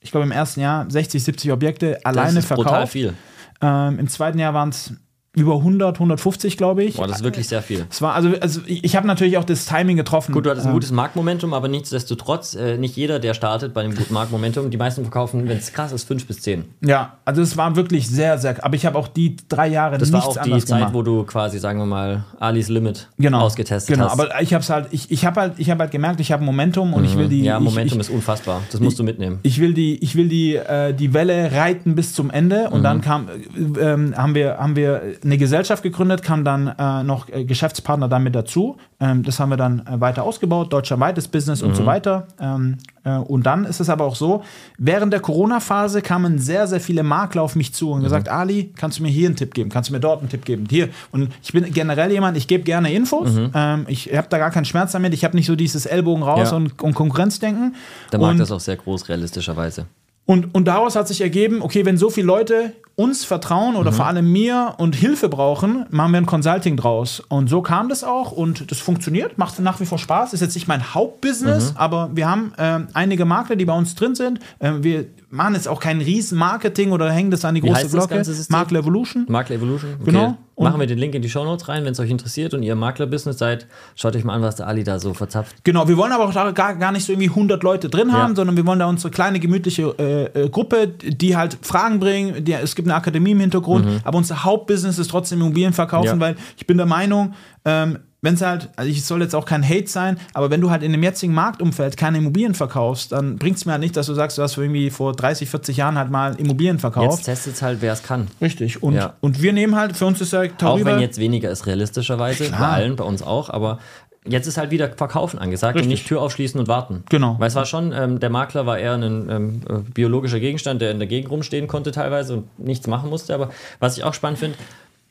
ich 0.00 0.10
glaube 0.10 0.26
im 0.26 0.32
ersten 0.32 0.60
Jahr 0.60 0.88
60, 0.88 1.22
70 1.22 1.52
Objekte 1.52 1.98
alleine 2.04 2.34
das 2.34 2.44
ist 2.44 2.46
verkauft. 2.46 2.68
brutal 2.68 2.86
viel. 2.86 3.14
Ähm, 3.60 3.98
Im 3.98 4.08
zweiten 4.08 4.38
Jahr 4.38 4.54
waren 4.54 4.68
es 4.68 4.92
über 5.38 5.54
100, 5.56 5.96
150, 5.96 6.56
glaube 6.56 6.84
ich. 6.84 6.96
Boah, 6.96 7.06
das 7.06 7.18
ist 7.18 7.24
wirklich 7.24 7.48
sehr 7.48 7.62
viel. 7.62 7.86
Es 7.90 8.02
war 8.02 8.14
also, 8.14 8.30
also 8.40 8.60
ich, 8.66 8.84
ich 8.84 8.96
habe 8.96 9.06
natürlich 9.06 9.38
auch 9.38 9.44
das 9.44 9.66
Timing 9.66 9.96
getroffen. 9.96 10.32
Gut, 10.32 10.46
du 10.46 10.50
hattest 10.50 10.66
ein 10.66 10.72
gutes 10.72 10.90
Marktmomentum, 10.92 11.54
aber 11.54 11.68
nichtsdestotrotz, 11.68 12.54
äh, 12.54 12.76
nicht 12.78 12.96
jeder, 12.96 13.18
der 13.18 13.34
startet 13.34 13.74
bei 13.74 13.82
einem 13.82 13.94
guten 13.94 14.12
Marktmomentum, 14.14 14.70
die 14.70 14.76
meisten 14.76 15.02
verkaufen, 15.02 15.48
wenn 15.48 15.58
es 15.58 15.72
krass 15.72 15.92
ist, 15.92 16.04
fünf 16.04 16.26
bis 16.26 16.40
zehn. 16.40 16.64
Ja, 16.80 17.14
also 17.24 17.42
es 17.42 17.56
war 17.56 17.76
wirklich 17.76 18.08
sehr, 18.08 18.38
sehr. 18.38 18.64
Aber 18.64 18.74
ich 18.76 18.86
habe 18.86 18.98
auch 18.98 19.08
die 19.08 19.36
drei 19.48 19.68
Jahre 19.68 19.98
Das 19.98 20.10
nichts 20.10 20.26
war 20.26 20.42
auch 20.42 20.42
die 20.42 20.58
Zeit, 20.64 20.78
gemacht. 20.78 20.94
wo 20.94 21.02
du 21.02 21.24
quasi, 21.24 21.58
sagen 21.58 21.78
wir 21.78 21.86
mal, 21.86 22.24
Alis 22.40 22.68
Limit 22.68 23.08
genau, 23.18 23.40
ausgetestet 23.40 23.94
genau. 23.94 24.06
hast. 24.06 24.12
Aber 24.12 24.40
ich 24.42 24.52
habe 24.54 24.62
es 24.62 24.70
halt, 24.70 24.88
ich, 24.90 25.10
ich 25.10 25.24
habe 25.24 25.40
halt, 25.40 25.52
ich 25.58 25.70
habe 25.70 25.80
halt 25.82 25.90
gemerkt, 25.90 26.20
ich 26.20 26.32
habe 26.32 26.44
Momentum 26.44 26.94
und 26.94 27.04
ich 27.04 27.16
will 27.16 27.28
die. 27.28 27.40
Mhm. 27.40 27.44
ja, 27.44 27.58
ich, 27.58 27.64
Momentum 27.64 28.00
ich, 28.00 28.08
ist 28.08 28.10
unfassbar. 28.14 28.62
Das 28.70 28.80
musst 28.80 28.98
du 28.98 29.04
mitnehmen. 29.04 29.38
ich 29.42 29.60
will 29.60 29.74
die, 29.74 29.96
ich 30.02 30.16
will 30.16 30.28
die, 30.28 30.56
äh, 30.56 30.92
die 30.94 31.14
Welle 31.14 31.52
reiten 31.52 31.94
bis 31.94 32.14
zum 32.14 32.30
Ende 32.30 32.66
Mhm. 32.68 32.72
und 32.74 32.82
dann 32.82 33.00
kam, 33.00 33.28
äh, 33.28 33.80
ähm, 33.80 34.14
haben 34.16 34.34
wir, 34.34 34.56
haben 34.58 34.74
wir 34.76 35.02
eine 35.28 35.38
Gesellschaft 35.38 35.82
gegründet, 35.82 36.22
kam 36.22 36.42
dann 36.44 36.68
äh, 36.78 37.02
noch 37.04 37.28
äh, 37.28 37.44
Geschäftspartner 37.44 38.08
damit 38.08 38.34
dazu. 38.34 38.76
Ähm, 38.98 39.22
das 39.22 39.38
haben 39.38 39.50
wir 39.50 39.56
dann 39.56 39.80
äh, 39.86 40.00
weiter 40.00 40.22
ausgebaut, 40.24 40.72
deutschlandweites 40.72 41.28
Business 41.28 41.62
und 41.62 41.76
so 41.76 41.82
Mhm. 41.82 41.86
weiter. 41.86 42.26
Ähm, 42.40 42.78
äh, 43.04 43.16
und 43.18 43.44
dann 43.44 43.64
ist 43.64 43.78
es 43.80 43.90
aber 43.90 44.04
auch 44.04 44.16
so, 44.16 44.42
während 44.78 45.12
der 45.12 45.20
Corona-Phase 45.20 46.02
kamen 46.02 46.38
sehr, 46.38 46.66
sehr 46.66 46.80
viele 46.80 47.02
Makler 47.02 47.42
auf 47.42 47.56
mich 47.56 47.74
zu 47.74 47.90
und 47.92 48.02
gesagt, 48.02 48.28
Ali, 48.28 48.72
kannst 48.76 48.98
du 48.98 49.02
mir 49.02 49.10
hier 49.10 49.28
einen 49.28 49.36
Tipp 49.36 49.52
geben? 49.54 49.68
Kannst 49.70 49.90
du 49.90 49.92
mir 49.94 50.00
dort 50.00 50.20
einen 50.20 50.30
Tipp 50.30 50.44
geben? 50.44 50.66
Hier. 50.70 50.88
Und 51.12 51.30
ich 51.42 51.52
bin 51.52 51.70
generell 51.72 52.10
jemand, 52.10 52.36
ich 52.36 52.48
gebe 52.48 52.64
gerne 52.64 52.92
Infos. 52.92 53.28
Ähm, 53.54 53.84
ich 53.88 54.14
habe 54.16 54.28
da 54.30 54.38
gar 54.38 54.50
keinen 54.50 54.64
Schmerz 54.64 54.92
damit. 54.92 55.12
Ich 55.14 55.24
habe 55.24 55.36
nicht 55.36 55.46
so 55.46 55.56
dieses 55.56 55.84
Ellbogen 55.86 56.22
raus 56.22 56.50
Ja. 56.50 56.56
und, 56.56 56.80
und 56.82 56.94
Konkurrenzdenken. 56.94 57.74
Der 58.12 58.18
Markt 58.18 58.36
und, 58.36 58.40
ist 58.42 58.50
auch 58.50 58.60
sehr 58.60 58.76
groß, 58.76 59.08
realistischerweise. 59.08 59.86
Und, 60.28 60.54
und 60.54 60.66
daraus 60.66 60.94
hat 60.94 61.08
sich 61.08 61.22
ergeben, 61.22 61.62
okay, 61.62 61.86
wenn 61.86 61.96
so 61.96 62.10
viele 62.10 62.26
Leute 62.26 62.74
uns 62.96 63.24
vertrauen 63.24 63.76
oder 63.76 63.92
vor 63.92 64.04
allem 64.06 64.30
mir 64.30 64.74
und 64.76 64.94
Hilfe 64.94 65.30
brauchen, 65.30 65.86
machen 65.88 66.12
wir 66.12 66.18
ein 66.20 66.26
Consulting 66.26 66.76
draus. 66.76 67.20
Und 67.28 67.48
so 67.48 67.62
kam 67.62 67.88
das 67.88 68.04
auch 68.04 68.30
und 68.30 68.70
das 68.70 68.78
funktioniert, 68.78 69.38
macht 69.38 69.58
nach 69.60 69.80
wie 69.80 69.86
vor 69.86 69.96
Spaß. 69.98 70.34
Ist 70.34 70.42
jetzt 70.42 70.54
nicht 70.54 70.68
mein 70.68 70.92
Hauptbusiness, 70.94 71.72
aber 71.76 72.10
wir 72.12 72.28
haben 72.28 72.52
ähm, 72.58 72.88
einige 72.92 73.24
Makler, 73.24 73.56
die 73.56 73.64
bei 73.64 73.72
uns 73.72 73.94
drin 73.94 74.14
sind. 74.14 74.40
Ähm, 74.60 74.84
wir 74.84 75.06
machen 75.30 75.54
jetzt 75.54 75.66
auch 75.66 75.80
kein 75.80 76.02
riesen 76.02 76.36
Marketing 76.36 76.92
oder 76.92 77.10
hängen 77.10 77.30
das 77.30 77.46
an 77.46 77.54
die 77.54 77.62
Wie 77.62 77.68
große 77.68 77.84
heißt 77.84 77.94
das 77.94 78.08
Glocke. 78.08 78.14
ganze? 78.16 78.52
Makler 78.52 78.80
Evolution. 78.80 79.24
Makler 79.28 79.56
Evolution. 79.56 79.94
Okay. 79.94 80.10
Genau. 80.10 80.36
Und- 80.58 80.64
Machen 80.64 80.80
wir 80.80 80.88
den 80.88 80.98
Link 80.98 81.14
in 81.14 81.22
die 81.22 81.30
Shownotes 81.30 81.68
rein, 81.68 81.84
wenn 81.84 81.92
es 81.92 82.00
euch 82.00 82.10
interessiert 82.10 82.52
und 82.52 82.64
ihr 82.64 82.74
Maklerbusiness 82.74 83.38
seid. 83.38 83.68
Schaut 83.94 84.16
euch 84.16 84.24
mal 84.24 84.34
an, 84.34 84.42
was 84.42 84.56
der 84.56 84.66
Ali 84.66 84.82
da 84.82 84.98
so 84.98 85.14
verzapft. 85.14 85.54
Genau, 85.62 85.86
wir 85.86 85.96
wollen 85.96 86.10
aber 86.10 86.24
auch 86.24 86.32
da 86.32 86.50
gar, 86.50 86.74
gar 86.74 86.90
nicht 86.90 87.04
so 87.06 87.12
irgendwie 87.12 87.28
100 87.30 87.62
Leute 87.62 87.88
drin 87.88 88.12
haben, 88.12 88.32
Ja. 88.32 88.36
sondern 88.36 88.56
wir 88.56 88.66
wollen 88.66 88.80
da 88.80 88.86
unsere 88.86 89.12
kleine 89.12 89.38
gemütliche 89.38 89.94
äh, 90.00 90.24
äh, 90.46 90.48
Gruppe, 90.48 90.88
die 90.88 91.36
halt 91.36 91.58
Fragen 91.62 92.00
bringen. 92.00 92.44
Die, 92.44 92.54
es 92.54 92.74
gibt 92.74 92.88
eine 92.88 92.96
Akademie 92.96 93.30
im 93.30 93.40
Hintergrund, 93.40 93.86
aber 94.02 94.18
unser 94.18 94.42
Hauptbusiness 94.42 94.98
ist 94.98 95.10
trotzdem 95.12 95.40
Immobilien 95.40 95.72
verkaufen, 95.72 96.16
Mhm. 96.16 96.20
Ja. 96.22 96.26
weil 96.28 96.36
ich 96.56 96.66
bin 96.66 96.76
der 96.76 96.86
Meinung, 96.86 97.34
ähm, 97.64 98.00
wenn 98.20 98.34
es 98.34 98.42
halt, 98.42 98.68
also 98.76 98.90
ich 98.90 99.04
soll 99.04 99.22
jetzt 99.22 99.34
auch 99.34 99.44
kein 99.44 99.62
Hate 99.66 99.86
sein, 99.86 100.18
aber 100.34 100.50
wenn 100.50 100.60
du 100.60 100.70
halt 100.70 100.82
in 100.82 100.90
dem 100.92 101.02
jetzigen 101.02 101.34
Marktumfeld 101.34 101.96
keine 101.96 102.18
Immobilien 102.18 102.54
verkaufst, 102.54 103.12
dann 103.12 103.36
bringt 103.38 103.58
es 103.58 103.64
mir 103.64 103.72
halt 103.72 103.80
nicht, 103.80 103.96
dass 103.96 104.06
du 104.06 104.14
sagst, 104.14 104.38
du 104.38 104.42
hast 104.42 104.56
irgendwie 104.56 104.90
vor 104.90 105.12
30, 105.14 105.48
40 105.48 105.76
Jahren 105.76 105.96
halt 105.96 106.10
mal 106.10 106.34
Immobilien 106.34 106.78
verkauft. 106.80 107.18
Jetzt 107.18 107.24
testet 107.26 107.54
es 107.54 107.62
halt, 107.62 107.80
wer 107.80 107.92
es 107.92 108.02
kann. 108.02 108.26
Richtig. 108.40 108.82
Und, 108.82 108.94
Ja. 108.94 109.14
und 109.20 109.40
wir 109.40 109.52
nehmen 109.52 109.76
halt, 109.76 109.96
für 109.96 110.06
uns 110.06 110.20
ist 110.20 110.32
ja 110.32 110.42
Auch 110.42 110.48
darüber, 110.58 110.92
wenn 110.92 111.00
jetzt 111.00 111.18
weniger 111.18 111.48
ist, 111.50 111.66
realistischerweise. 111.66 112.44
Bei 112.50 112.56
Klar. 112.56 112.72
allen, 112.72 112.96
bei 112.96 113.04
uns 113.04 113.22
auch. 113.22 113.50
Aber 113.50 113.78
jetzt 114.26 114.48
ist 114.48 114.58
halt 114.58 114.72
wieder 114.72 114.88
Verkaufen 114.90 115.38
angesagt 115.38 115.76
und 115.76 115.82
Richtig. 115.82 116.00
nicht 116.00 116.08
Tür 116.08 116.20
aufschließen 116.20 116.58
und 116.58 116.66
warten. 116.66 117.04
Genau. 117.08 117.36
Weil 117.38 117.46
es 117.48 117.54
war 117.54 117.66
schon, 117.66 117.92
ähm, 117.92 118.18
der 118.18 118.30
Makler 118.30 118.66
war 118.66 118.78
eher 118.78 118.94
ein 118.94 119.28
ähm, 119.30 119.60
äh, 119.68 119.78
biologischer 119.94 120.40
Gegenstand, 120.40 120.82
der 120.82 120.90
in 120.90 120.98
der 120.98 121.06
Gegend 121.08 121.30
rumstehen 121.30 121.68
konnte 121.68 121.92
teilweise 121.92 122.34
und 122.34 122.58
nichts 122.58 122.86
machen 122.88 123.10
musste. 123.10 123.32
Aber 123.32 123.50
was 123.78 123.96
ich 123.96 124.02
auch 124.04 124.12
spannend 124.14 124.40
finde, 124.40 124.58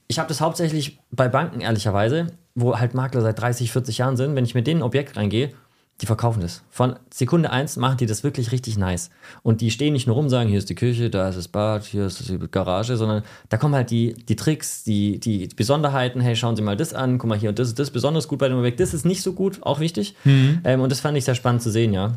ich 0.07 0.19
habe 0.19 0.29
das 0.29 0.41
hauptsächlich 0.41 0.99
bei 1.11 1.27
Banken 1.27 1.61
ehrlicherweise, 1.61 2.27
wo 2.55 2.77
halt 2.77 2.93
Makler 2.93 3.21
seit 3.21 3.39
30, 3.39 3.71
40 3.71 3.97
Jahren 3.97 4.17
sind, 4.17 4.35
wenn 4.35 4.45
ich 4.45 4.55
mit 4.55 4.67
denen 4.67 4.81
ein 4.81 4.83
Objekt 4.83 5.17
reingehe, 5.17 5.51
die 6.01 6.05
verkaufen 6.05 6.41
das. 6.41 6.63
Von 6.69 6.95
Sekunde 7.11 7.49
eins 7.49 7.75
machen 7.75 7.97
die 7.97 8.05
das 8.05 8.23
wirklich 8.23 8.51
richtig 8.51 8.77
nice. 8.77 9.09
Und 9.41 9.61
die 9.61 9.71
stehen 9.71 9.93
nicht 9.93 10.05
nur 10.05 10.15
rum 10.15 10.25
und 10.25 10.29
sagen, 10.29 10.47
hier 10.47 10.59
ist 10.59 10.69
die 10.69 10.75
Küche, 10.75 11.09
da 11.09 11.29
ist 11.29 11.37
das 11.37 11.47
Bad, 11.47 11.85
hier 11.85 12.05
ist 12.05 12.29
die 12.29 12.37
Garage, 12.51 12.97
sondern 12.97 13.23
da 13.49 13.57
kommen 13.57 13.73
halt 13.73 13.89
die, 13.89 14.13
die 14.13 14.35
Tricks, 14.35 14.83
die, 14.83 15.19
die 15.19 15.47
Besonderheiten. 15.55 16.21
Hey, 16.21 16.35
schauen 16.35 16.55
Sie 16.55 16.61
mal 16.61 16.77
das 16.77 16.93
an, 16.93 17.17
guck 17.17 17.29
mal 17.29 17.37
hier 17.37 17.49
und 17.49 17.57
das 17.57 17.69
ist 17.69 17.79
das 17.79 17.89
besonders 17.89 18.27
gut 18.27 18.39
bei 18.39 18.47
dem 18.47 18.59
Objekt. 18.59 18.79
Das 18.79 18.93
ist 18.93 19.05
nicht 19.05 19.23
so 19.23 19.33
gut, 19.33 19.63
auch 19.63 19.79
wichtig. 19.79 20.15
Ähm, 20.63 20.81
und 20.81 20.91
das 20.91 20.99
fand 20.99 21.17
ich 21.17 21.25
sehr 21.25 21.35
spannend 21.35 21.63
zu 21.63 21.71
sehen, 21.71 21.93
ja. 21.93 22.13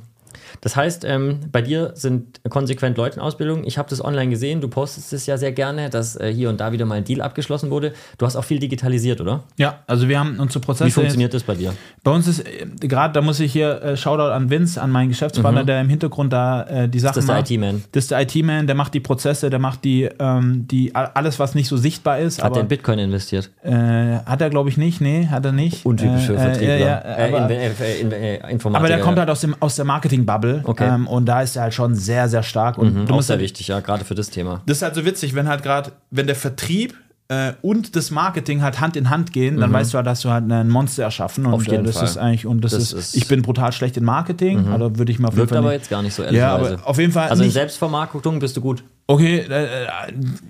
Das 0.61 0.77
heißt, 0.77 1.05
ähm, 1.05 1.41
bei 1.53 1.63
dir 1.63 1.93
sind 1.95 2.41
konsequent 2.49 2.97
Leute 2.97 3.17
in 3.17 3.23
Ausbildung. 3.23 3.65
Ich 3.65 3.79
habe 3.79 3.89
das 3.89 4.05
online 4.05 4.31
gesehen. 4.31 4.61
Du 4.61 4.69
postest 4.69 5.13
es 5.13 5.27
ja 5.27 5.37
sehr 5.37 5.53
gerne, 5.53 5.91
dass 5.91 6.17
äh, 6.17 6.33
hier 6.33 6.49
und 6.49 6.61
da 6.61 6.73
wieder 6.73 6.87
mal 6.87 6.97
ein 6.97 7.05
Deal 7.05 7.21
abgeschlossen 7.21 7.71
wurde. 7.71 7.93
Du 8.19 8.27
hast 8.27 8.37
auch 8.37 8.45
viel 8.45 8.59
digitalisiert, 8.59 9.21
oder? 9.21 9.45
ja, 9.57 9.81
also 9.87 10.09
wir 10.09 10.19
haben 10.19 10.39
unsere 10.39 10.61
Prozesse. 10.61 10.87
Wie 10.87 10.91
funktioniert 10.91 11.35
das 11.35 11.43
bei 11.43 11.55
dir? 11.55 11.75
Bei 12.03 12.11
uns 12.11 12.27
ist 12.27 12.41
äh, 12.41 12.67
gerade, 12.81 13.13
da 13.13 13.21
muss 13.21 13.41
ich 13.41 13.53
hier 13.53 13.83
äh, 13.83 13.97
Shoutout 13.97 14.33
an 14.33 14.51
Vince, 14.51 14.81
an 14.81 14.91
meinen 14.91 15.09
Geschäftspartner, 15.09 15.65
der 15.65 15.81
im 15.81 15.89
Hintergrund 15.89 16.33
da 16.33 16.63
äh, 16.63 16.89
die 16.89 16.99
Sachen 16.99 17.11
Mhm. 17.11 17.15
Das 17.15 17.25
ist 17.25 17.29
der 17.29 17.37
macht. 17.37 17.51
IT-Man. 17.51 17.85
Das 17.93 18.05
ist 18.05 18.11
der 18.11 18.21
IT-Man, 18.21 18.67
der 18.67 18.77
macht 18.77 18.95
die 18.95 19.01
Prozesse, 19.01 19.51
der 19.51 19.59
macht 19.59 19.85
die, 19.85 20.09
ähm, 20.19 20.67
die 20.69 20.95
alles, 20.95 21.39
was 21.39 21.55
nicht 21.55 21.69
so 21.69 21.77
sichtbar 21.77 22.19
ist. 22.19 22.39
Hat 22.39 22.45
der 22.45 22.51
aber 22.51 22.61
in 22.61 22.69
Bitcoin 22.69 22.99
investiert? 22.99 23.51
äh, 23.63 24.19
hat 24.25 24.41
er, 24.41 24.51
glaube 24.51 24.69
ich, 24.69 24.77
nicht. 24.77 25.01
Nee, 25.01 25.29
hat 25.29 25.45
er 25.45 25.53
nicht. 25.53 25.85
Untypische 25.85 26.35
äh, 26.35 26.39
Vertriebler. 26.39 26.75
Äh, 26.75 26.81
ja, 26.81 26.99
äh, 26.99 27.35
aber, 27.35 27.51
in, 27.51 28.13
in, 28.13 28.41
Informatiker. 28.51 28.79
aber 28.79 28.89
der 28.89 29.01
kommt 29.01 29.17
ja. 29.17 29.21
halt 29.21 29.31
aus, 29.31 29.41
dem, 29.41 29.55
aus 29.61 29.77
der 29.77 29.85
Marketing-Bubble. 29.85 30.40
Okay. 30.65 30.89
Ähm, 30.95 31.07
und 31.07 31.27
da 31.27 31.43
ist 31.43 31.57
er 31.57 31.63
halt 31.63 31.75
schon 31.75 31.95
sehr, 31.95 32.29
sehr 32.29 32.43
stark. 32.43 32.79
Und 32.79 33.07
du 33.09 33.15
Auch 33.15 33.23
sehr 33.23 33.35
halt, 33.35 33.43
wichtig, 33.45 33.69
ja, 33.69 33.81
gerade 33.81 34.05
für 34.05 34.15
das 34.15 34.31
Thema. 34.31 34.63
das 34.67 34.79
ist 34.79 34.83
halt 34.83 34.95
so 34.95 35.05
witzig, 35.05 35.35
wenn 35.35 35.49
halt 35.49 35.63
gerade, 35.63 35.93
wenn 36.11 36.27
der 36.27 36.37
Vertrieb 36.37 36.95
äh, 37.29 37.53
und 37.63 37.95
das 37.95 38.11
Marketing 38.11 38.61
halt 38.63 38.81
Hand 38.81 38.97
in 38.97 39.09
Hand 39.09 39.33
gehen, 39.33 39.59
dann 39.61 39.73
weißt 39.73 39.93
du 39.93 39.99
halt, 39.99 40.07
dass 40.09 40.21
du 40.23 40.31
halt 40.31 40.51
ein 40.51 40.69
Monster 40.69 41.05
erschaffen. 41.05 41.45
Und 41.47 41.51
Mhm. 41.53 41.55
Auf 41.55 41.67
jeden 41.69 41.85
äh, 41.85 41.87
das 41.87 41.97
Fall. 41.97 42.05
ist 42.05 42.17
eigentlich, 42.19 42.45
und 42.47 42.61
das, 42.65 42.73
Das 42.73 42.83
ist, 42.83 42.93
ist- 42.93 43.17
ich 43.17 43.29
bin 43.29 43.43
brutal 43.43 43.71
schlecht 43.73 43.97
in 43.97 44.05
Marketing, 44.05 44.67
also 44.67 44.99
würde 44.99 45.13
ich 45.13 45.21
mal 45.21 45.29
auf 45.29 45.35
jeden 45.35 45.43
Wirkt 45.43 45.51
Fall 45.51 45.59
aber 45.59 45.69
nicht- 45.69 45.79
jetzt 45.83 45.91
gar 45.91 46.03
nicht 46.03 46.13
so 46.15 46.23
Ja, 46.25 46.29
ehrlicherweise. 46.57 46.75
aber 46.81 46.89
auf 46.89 46.99
jeden 46.99 47.13
Fall 47.13 47.29
also 47.29 47.45
in 47.45 47.51
Selbstvermarktung 47.53 48.41
bist 48.41 48.57
du 48.57 48.61
gut. 48.61 48.83
Okay, 49.11 49.39
äh, 49.41 49.65
äh, 49.65 49.89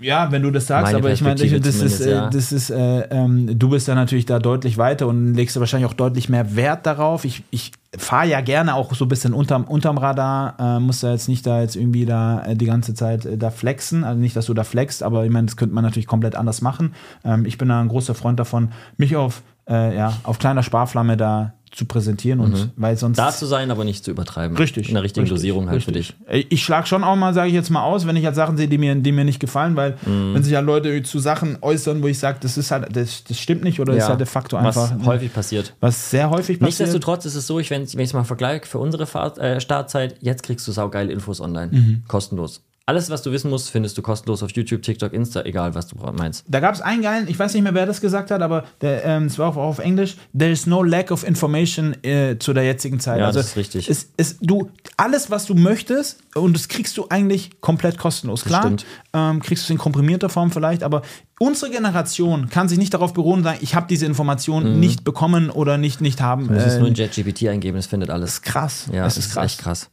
ja, 0.02 0.30
wenn 0.30 0.42
du 0.42 0.50
das 0.50 0.66
sagst, 0.66 0.92
Meine 0.92 0.98
aber 0.98 1.10
ich 1.10 1.22
meine, 1.22 1.36
das 1.60 1.76
ist, 1.76 2.00
äh, 2.02 2.28
das 2.30 2.52
ist 2.52 2.68
äh, 2.68 3.00
ähm, 3.10 3.58
du 3.58 3.70
bist 3.70 3.88
da 3.88 3.94
natürlich 3.94 4.26
da 4.26 4.38
deutlich 4.38 4.76
weiter 4.76 5.06
und 5.06 5.32
legst 5.32 5.56
du 5.56 5.60
wahrscheinlich 5.60 5.88
auch 5.88 5.94
deutlich 5.94 6.28
mehr 6.28 6.56
Wert 6.56 6.84
darauf. 6.84 7.24
Ich, 7.24 7.42
ich 7.50 7.72
fahre 7.96 8.28
ja 8.28 8.42
gerne 8.42 8.74
auch 8.74 8.94
so 8.94 9.06
ein 9.06 9.08
bisschen 9.08 9.32
unterm, 9.32 9.64
unterm 9.64 9.96
Radar, 9.96 10.56
äh, 10.76 10.78
muss 10.78 11.00
da 11.00 11.10
jetzt 11.10 11.26
nicht 11.26 11.46
da 11.46 11.62
jetzt 11.62 11.74
irgendwie 11.74 12.04
da 12.04 12.44
äh, 12.44 12.54
die 12.54 12.66
ganze 12.66 12.92
Zeit 12.92 13.26
da 13.34 13.50
flexen, 13.50 14.04
also 14.04 14.20
nicht, 14.20 14.36
dass 14.36 14.44
du 14.44 14.52
da 14.52 14.62
flexst, 14.62 15.02
aber 15.02 15.24
ich 15.24 15.30
meine, 15.30 15.46
das 15.46 15.56
könnte 15.56 15.74
man 15.74 15.82
natürlich 15.82 16.06
komplett 16.06 16.36
anders 16.36 16.60
machen. 16.60 16.92
Ähm, 17.24 17.46
ich 17.46 17.56
bin 17.56 17.70
da 17.70 17.80
ein 17.80 17.88
großer 17.88 18.14
Freund 18.14 18.38
davon, 18.38 18.72
mich 18.98 19.16
auf, 19.16 19.42
ja, 19.68 20.14
auf 20.24 20.40
kleiner 20.40 20.64
Sparflamme 20.64 21.16
da 21.16 21.52
zu 21.70 21.84
präsentieren 21.84 22.40
und 22.40 22.70
weil 22.76 22.96
sonst 22.96 23.16
Da 23.18 23.30
zu 23.30 23.46
sein, 23.46 23.70
aber 23.70 23.84
nicht 23.84 24.04
zu 24.04 24.10
übertreiben. 24.10 24.56
Richtig. 24.56 24.88
In 24.88 24.94
der 24.94 25.02
richtigen 25.04 25.22
richtig, 25.24 25.36
Dosierung 25.38 25.68
halt 25.68 25.76
richtig. 25.86 26.14
für 26.18 26.34
dich. 26.34 26.46
Ich 26.50 26.64
schlage 26.64 26.86
schon 26.86 27.04
auch 27.04 27.16
mal, 27.16 27.32
sage 27.32 27.48
ich 27.48 27.54
jetzt 27.54 27.70
mal 27.70 27.82
aus, 27.82 28.06
wenn 28.06 28.16
ich 28.16 28.24
halt 28.24 28.34
Sachen 28.34 28.56
sehe, 28.56 28.66
die 28.68 28.76
mir, 28.78 28.94
die 28.96 29.12
mir 29.12 29.24
nicht 29.24 29.38
gefallen, 29.40 29.76
weil 29.76 29.96
Mhm. 30.04 30.34
wenn 30.34 30.42
sich 30.42 30.54
halt 30.54 30.66
Leute 30.66 31.02
zu 31.02 31.18
Sachen 31.20 31.58
äußern, 31.60 32.02
wo 32.02 32.08
ich 32.08 32.18
sage, 32.18 32.38
das 32.40 32.56
ist 32.58 32.70
halt, 32.70 32.94
das, 32.96 33.24
das 33.24 33.38
stimmt 33.38 33.62
nicht 33.62 33.78
oder 33.80 33.94
ist 33.96 34.08
halt 34.08 34.18
de 34.20 34.26
facto 34.26 34.56
einfach. 34.56 34.92
Was 34.98 35.06
häufig 35.06 35.32
passiert. 35.32 35.74
was 35.80 36.10
sehr 36.10 36.30
häufig 36.30 36.58
passiert. 36.58 36.62
Nichtsdestotrotz 36.62 37.24
ist 37.24 37.34
es 37.36 37.46
so, 37.46 37.58
ich, 37.60 37.70
wenn 37.70 37.82
ich 37.82 37.94
es 37.94 38.12
mal 38.12 38.24
vergleiche 38.24 38.66
für 38.66 38.78
unsere 38.78 39.06
Fahrt, 39.06 39.38
äh, 39.38 39.60
Startzeit, 39.60 40.16
jetzt 40.20 40.42
kriegst 40.42 40.66
du 40.66 40.72
saugeile 40.72 41.12
Infos 41.12 41.40
online. 41.40 41.72
Mhm. 41.72 42.02
Kostenlos. 42.08 42.62
Alles, 42.90 43.08
was 43.08 43.22
du 43.22 43.30
wissen 43.30 43.50
musst, 43.50 43.70
findest 43.70 43.96
du 43.96 44.02
kostenlos 44.02 44.42
auf 44.42 44.50
YouTube, 44.50 44.82
TikTok, 44.82 45.12
Insta, 45.12 45.42
egal 45.42 45.76
was 45.76 45.86
du 45.86 45.96
meinst. 46.12 46.44
Da 46.48 46.58
gab 46.58 46.74
es 46.74 46.80
einen 46.80 47.02
geilen, 47.02 47.28
ich 47.28 47.38
weiß 47.38 47.54
nicht 47.54 47.62
mehr, 47.62 47.72
wer 47.72 47.86
das 47.86 48.00
gesagt 48.00 48.32
hat, 48.32 48.42
aber 48.42 48.64
ähm, 48.82 49.26
es 49.26 49.38
war 49.38 49.50
auch 49.50 49.56
auf 49.56 49.78
Englisch. 49.78 50.16
There 50.36 50.50
is 50.50 50.66
no 50.66 50.82
lack 50.82 51.12
of 51.12 51.22
information 51.22 51.94
äh, 52.02 52.36
zu 52.40 52.52
der 52.52 52.64
jetzigen 52.64 52.98
Zeit. 52.98 53.20
Ja, 53.20 53.26
also, 53.26 53.38
das 53.38 53.50
ist 53.50 53.56
richtig. 53.56 53.88
Es, 53.88 54.08
es, 54.16 54.38
du, 54.40 54.70
alles, 54.96 55.30
was 55.30 55.46
du 55.46 55.54
möchtest, 55.54 56.18
und 56.34 56.52
das 56.56 56.66
kriegst 56.66 56.96
du 56.96 57.06
eigentlich 57.10 57.60
komplett 57.60 57.96
kostenlos. 57.96 58.44
Klar, 58.44 58.72
ähm, 59.12 59.40
kriegst 59.40 59.62
du 59.62 59.66
es 59.66 59.70
in 59.70 59.78
komprimierter 59.78 60.28
Form 60.28 60.50
vielleicht, 60.50 60.82
aber 60.82 61.02
unsere 61.38 61.70
Generation 61.70 62.48
kann 62.48 62.68
sich 62.68 62.78
nicht 62.78 62.92
darauf 62.92 63.12
beruhen 63.12 63.38
und 63.38 63.44
sagen, 63.44 63.58
ich 63.60 63.76
habe 63.76 63.86
diese 63.88 64.06
Information 64.06 64.80
nicht 64.80 65.04
bekommen 65.04 65.50
oder 65.50 65.78
nicht, 65.78 66.00
nicht 66.00 66.20
haben. 66.20 66.48
Du 66.48 66.54
musst 66.54 66.66
es 66.66 66.74
Äh, 66.74 66.78
nur 66.80 66.88
in 66.88 66.94
JetGPT 66.94 67.46
eingeben, 67.46 67.76
das 67.76 67.86
findet 67.86 68.10
alles. 68.10 68.42
krass. 68.42 68.86
Ja, 68.92 69.06
es 69.06 69.14
das 69.14 69.18
ist 69.18 69.26
ist 69.26 69.32
krass. 69.34 69.44
echt 69.44 69.58
krass. 69.62 69.90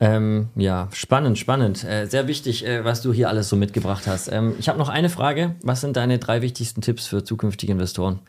Ähm, 0.00 0.48
ja, 0.56 0.88
spannend, 0.92 1.38
spannend. 1.38 1.84
Äh, 1.84 2.06
sehr 2.06 2.26
wichtig, 2.26 2.66
äh, 2.66 2.84
was 2.84 3.02
du 3.02 3.12
hier 3.12 3.28
alles 3.28 3.48
so 3.48 3.56
mitgebracht 3.56 4.06
hast. 4.06 4.30
Ähm, 4.30 4.54
ich 4.58 4.68
habe 4.68 4.78
noch 4.78 4.88
eine 4.88 5.08
Frage. 5.08 5.56
Was 5.62 5.80
sind 5.80 5.96
deine 5.96 6.18
drei 6.18 6.42
wichtigsten 6.42 6.80
Tipps 6.80 7.06
für 7.06 7.24
zukünftige 7.24 7.72
Investoren? 7.72 8.20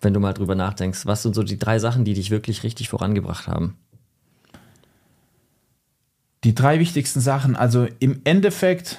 Wenn 0.00 0.14
du 0.14 0.20
mal 0.20 0.32
drüber 0.32 0.54
nachdenkst. 0.54 1.06
Was 1.06 1.22
sind 1.22 1.34
so 1.34 1.42
die 1.42 1.58
drei 1.58 1.78
Sachen, 1.78 2.04
die 2.04 2.14
dich 2.14 2.30
wirklich 2.30 2.62
richtig 2.62 2.88
vorangebracht 2.88 3.46
haben? 3.46 3.76
Die 6.44 6.54
drei 6.54 6.78
wichtigsten 6.78 7.20
Sachen, 7.20 7.54
also 7.54 7.86
im 7.98 8.22
Endeffekt, 8.24 8.98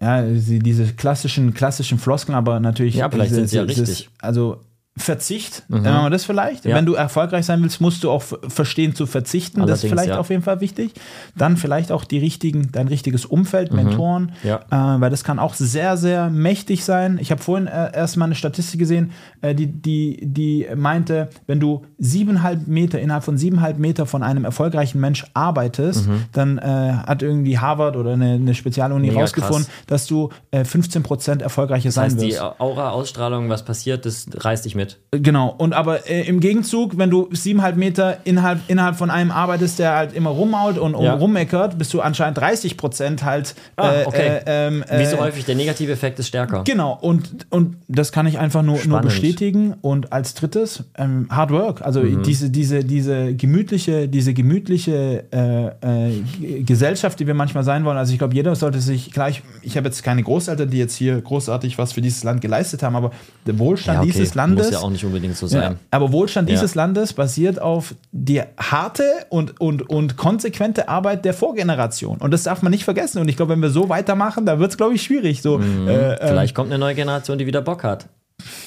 ja, 0.00 0.22
diese 0.22 0.92
klassischen, 0.94 1.54
klassischen 1.54 1.98
Floskeln, 1.98 2.34
aber 2.36 2.58
natürlich. 2.58 2.96
Ja, 2.96 3.08
vielleicht 3.08 3.30
diese, 3.30 3.40
sind 3.42 3.48
sie 3.48 3.56
ja 3.56 3.62
richtig. 3.62 4.10
Also 4.18 4.64
Verzicht, 4.96 5.62
Mhm. 5.68 5.82
nennen 5.82 6.02
wir 6.02 6.10
das 6.10 6.24
vielleicht. 6.24 6.64
Ja. 6.64 6.74
Wenn 6.74 6.84
du 6.84 6.94
erfolgreich 6.94 7.46
sein 7.46 7.62
willst, 7.62 7.80
musst 7.80 8.02
du 8.02 8.10
auch 8.10 8.22
verstehen 8.48 8.94
zu 8.94 9.06
verzichten. 9.06 9.60
das 9.60 9.78
ist 9.78 9.84
Allerdings, 9.84 9.90
vielleicht 9.92 10.08
ja. 10.16 10.18
auf 10.20 10.30
jeden 10.30 10.42
Fall 10.42 10.60
wichtig. 10.60 10.92
Dann 11.36 11.56
vielleicht 11.56 11.92
auch 11.92 12.04
die 12.04 12.18
richtigen, 12.18 12.70
dein 12.72 12.88
richtiges 12.88 13.24
Umfeld, 13.24 13.72
Mentoren, 13.72 14.32
Mhm. 14.42 14.48
Ja. 14.48 14.56
äh, 14.96 15.00
weil 15.00 15.08
das 15.10 15.22
kann 15.22 15.38
auch 15.38 15.54
sehr, 15.54 15.96
sehr 15.96 16.28
mächtig 16.28 16.84
sein. 16.84 17.18
Ich 17.22 17.30
habe 17.30 17.40
vorhin 17.40 17.68
äh, 17.68 17.92
erst 17.94 18.16
mal 18.16 18.24
eine 18.26 18.34
Statistik 18.34 18.80
gesehen, 18.80 19.12
äh, 19.42 19.54
die, 19.54 19.68
die, 19.68 20.18
die 20.22 20.66
meinte, 20.74 21.30
wenn 21.46 21.60
du 21.60 21.86
siebeneinhalb 21.98 22.66
Meter, 22.66 23.00
innerhalb 23.00 23.22
von 23.24 23.38
siebeneinhalb 23.38 23.78
Meter 23.78 24.06
von 24.06 24.22
einem 24.24 24.44
erfolgreichen 24.44 25.00
Mensch 25.00 25.24
arbeitest, 25.34 26.08
dann 26.32 26.58
äh, 26.58 26.62
hat 27.06 27.22
irgendwie 27.22 27.58
Harvard 27.58 27.96
oder 27.96 28.14
eine, 28.14 28.32
eine 28.34 28.54
Spezialuni 28.54 29.08
Mega 29.08 29.20
rausgefunden, 29.20 29.66
krass. 29.66 29.84
dass 29.86 30.06
du 30.08 30.30
äh, 30.50 30.62
15% 30.62 31.42
erfolgreicher 31.42 31.88
Das 31.88 31.94
sein 31.94 32.04
heißt, 32.06 32.20
die 32.20 32.30
wirst. 32.32 32.42
Aura, 32.60 32.90
Ausstrahlung, 32.90 33.48
was 33.48 33.64
passiert, 33.64 34.04
das 34.04 34.26
reißt 34.34 34.64
dich 34.64 34.74
mit. 34.74 34.79
Genau, 35.12 35.54
und 35.58 35.72
aber 35.72 36.08
äh, 36.08 36.22
im 36.28 36.40
Gegenzug, 36.40 36.96
wenn 36.98 37.10
du 37.10 37.28
siebeneinhalb 37.32 37.76
Meter 37.76 38.18
innerhalb, 38.24 38.60
innerhalb 38.68 38.96
von 38.96 39.10
einem 39.10 39.30
arbeitest, 39.30 39.78
der 39.78 39.94
halt 39.96 40.12
immer 40.12 40.30
rummault 40.30 40.78
und, 40.78 40.98
Ja. 41.00 41.14
rummeckert, 41.14 41.78
bist 41.78 41.92
du 41.94 42.00
anscheinend 42.00 42.38
30 42.38 42.76
Prozent 42.76 43.24
halt. 43.24 43.54
Ah, 43.76 43.92
äh, 44.02 44.04
okay. 44.06 44.26
äh, 44.46 44.66
ähm, 44.68 44.84
Wie 44.96 45.04
so 45.06 45.16
äh, 45.16 45.20
häufig, 45.20 45.44
der 45.44 45.56
negative 45.56 45.90
Effekt 45.92 46.18
ist 46.18 46.28
stärker. 46.28 46.62
Genau, 46.64 46.96
und, 47.00 47.46
und 47.50 47.76
das 47.88 48.12
kann 48.12 48.26
ich 48.26 48.38
einfach 48.38 48.62
nur, 48.62 48.78
nur 48.86 49.00
bestätigen. 49.00 49.74
Und 49.80 50.12
als 50.12 50.34
drittes, 50.34 50.84
ähm, 50.96 51.26
Hard 51.30 51.50
Work. 51.50 51.82
Also 51.82 52.00
Mhm. 52.00 52.22
diese, 52.22 52.50
diese, 52.50 52.84
diese 52.84 53.34
gemütliche, 53.34 54.08
diese 54.08 54.32
gemütliche 54.34 55.24
äh, 55.32 56.08
äh, 56.10 56.62
Gesellschaft, 56.62 57.18
die 57.20 57.26
wir 57.26 57.34
manchmal 57.34 57.64
sein 57.64 57.84
wollen. 57.84 57.96
Also 57.98 58.12
ich 58.12 58.18
glaube, 58.18 58.34
jeder 58.34 58.54
sollte 58.54 58.80
sich 58.80 59.10
gleich, 59.10 59.42
ich 59.62 59.76
habe 59.76 59.88
jetzt 59.88 60.02
keine 60.02 60.22
Großeltern, 60.22 60.70
die 60.70 60.78
jetzt 60.78 60.94
hier 60.96 61.20
großartig 61.20 61.78
was 61.78 61.92
für 61.92 62.00
dieses 62.00 62.22
Land 62.24 62.40
geleistet 62.40 62.82
haben, 62.82 62.96
aber 62.96 63.10
der 63.46 63.58
Wohlstand 63.58 63.96
Ja, 63.96 64.02
okay. 64.02 64.12
dieses 64.12 64.34
Landes. 64.34 64.69
Muss 64.72 64.80
ja 64.80 64.86
auch 64.86 64.90
nicht 64.90 65.04
unbedingt 65.04 65.36
so 65.36 65.46
Ja, 65.46 65.50
sein. 65.62 65.78
aber 65.90 66.12
Wohlstand 66.12 66.48
Ja. 66.48 66.54
dieses 66.54 66.74
Landes 66.74 67.12
basiert 67.12 67.60
auf 67.60 67.94
die 68.12 68.42
harte 68.58 69.04
und, 69.28 69.60
und, 69.60 69.88
und 69.88 70.16
konsequente 70.16 70.88
Arbeit 70.88 71.24
der 71.24 71.34
Vorgeneration. 71.34 72.18
Und 72.18 72.30
das 72.32 72.44
darf 72.44 72.62
man 72.62 72.70
nicht 72.70 72.84
vergessen. 72.84 73.20
Und 73.20 73.28
ich 73.28 73.36
glaube, 73.36 73.52
wenn 73.52 73.62
wir 73.62 73.70
so 73.70 73.88
weitermachen, 73.88 74.46
da 74.46 74.58
wird 74.58 74.70
es, 74.70 74.76
glaube 74.76 74.94
ich, 74.94 75.02
schwierig. 75.02 75.42
So, 75.42 75.58
Mhm. 75.58 75.88
äh, 75.88 76.12
ähm, 76.14 76.18
Vielleicht 76.28 76.54
kommt 76.54 76.70
eine 76.70 76.78
neue 76.78 76.94
Generation, 76.94 77.38
die 77.38 77.46
wieder 77.46 77.62
Bock 77.62 77.84
hat. 77.84 78.08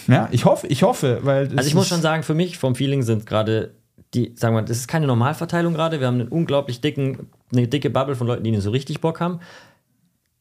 ja, 0.07 0.27
ich 0.31 0.45
hoffe, 0.45 0.67
ich 0.67 0.83
hoffe, 0.83 1.19
weil. 1.23 1.49
Also 1.55 1.67
ich 1.67 1.73
muss 1.75 1.87
schon 1.87 2.01
sagen, 2.01 2.23
für 2.23 2.35
mich 2.35 2.57
vom 2.57 2.75
Feeling 2.75 3.01
sind 3.03 3.25
gerade 3.25 3.71
die, 4.13 4.33
sagen 4.35 4.53
wir, 4.53 4.61
mal, 4.61 4.67
das 4.67 4.77
ist 4.77 4.87
keine 4.87 5.07
Normalverteilung 5.07 5.73
gerade. 5.73 5.99
Wir 5.99 6.05
haben 6.07 6.19
einen 6.19 6.27
unglaublich 6.29 6.81
dicken, 6.81 7.29
eine 7.51 7.67
dicke 7.67 7.89
Bubble 7.89 8.15
von 8.15 8.27
Leuten, 8.27 8.43
die 8.43 8.51
nicht 8.51 8.61
so 8.61 8.69
richtig 8.69 9.01
Bock 9.01 9.19
haben. 9.19 9.39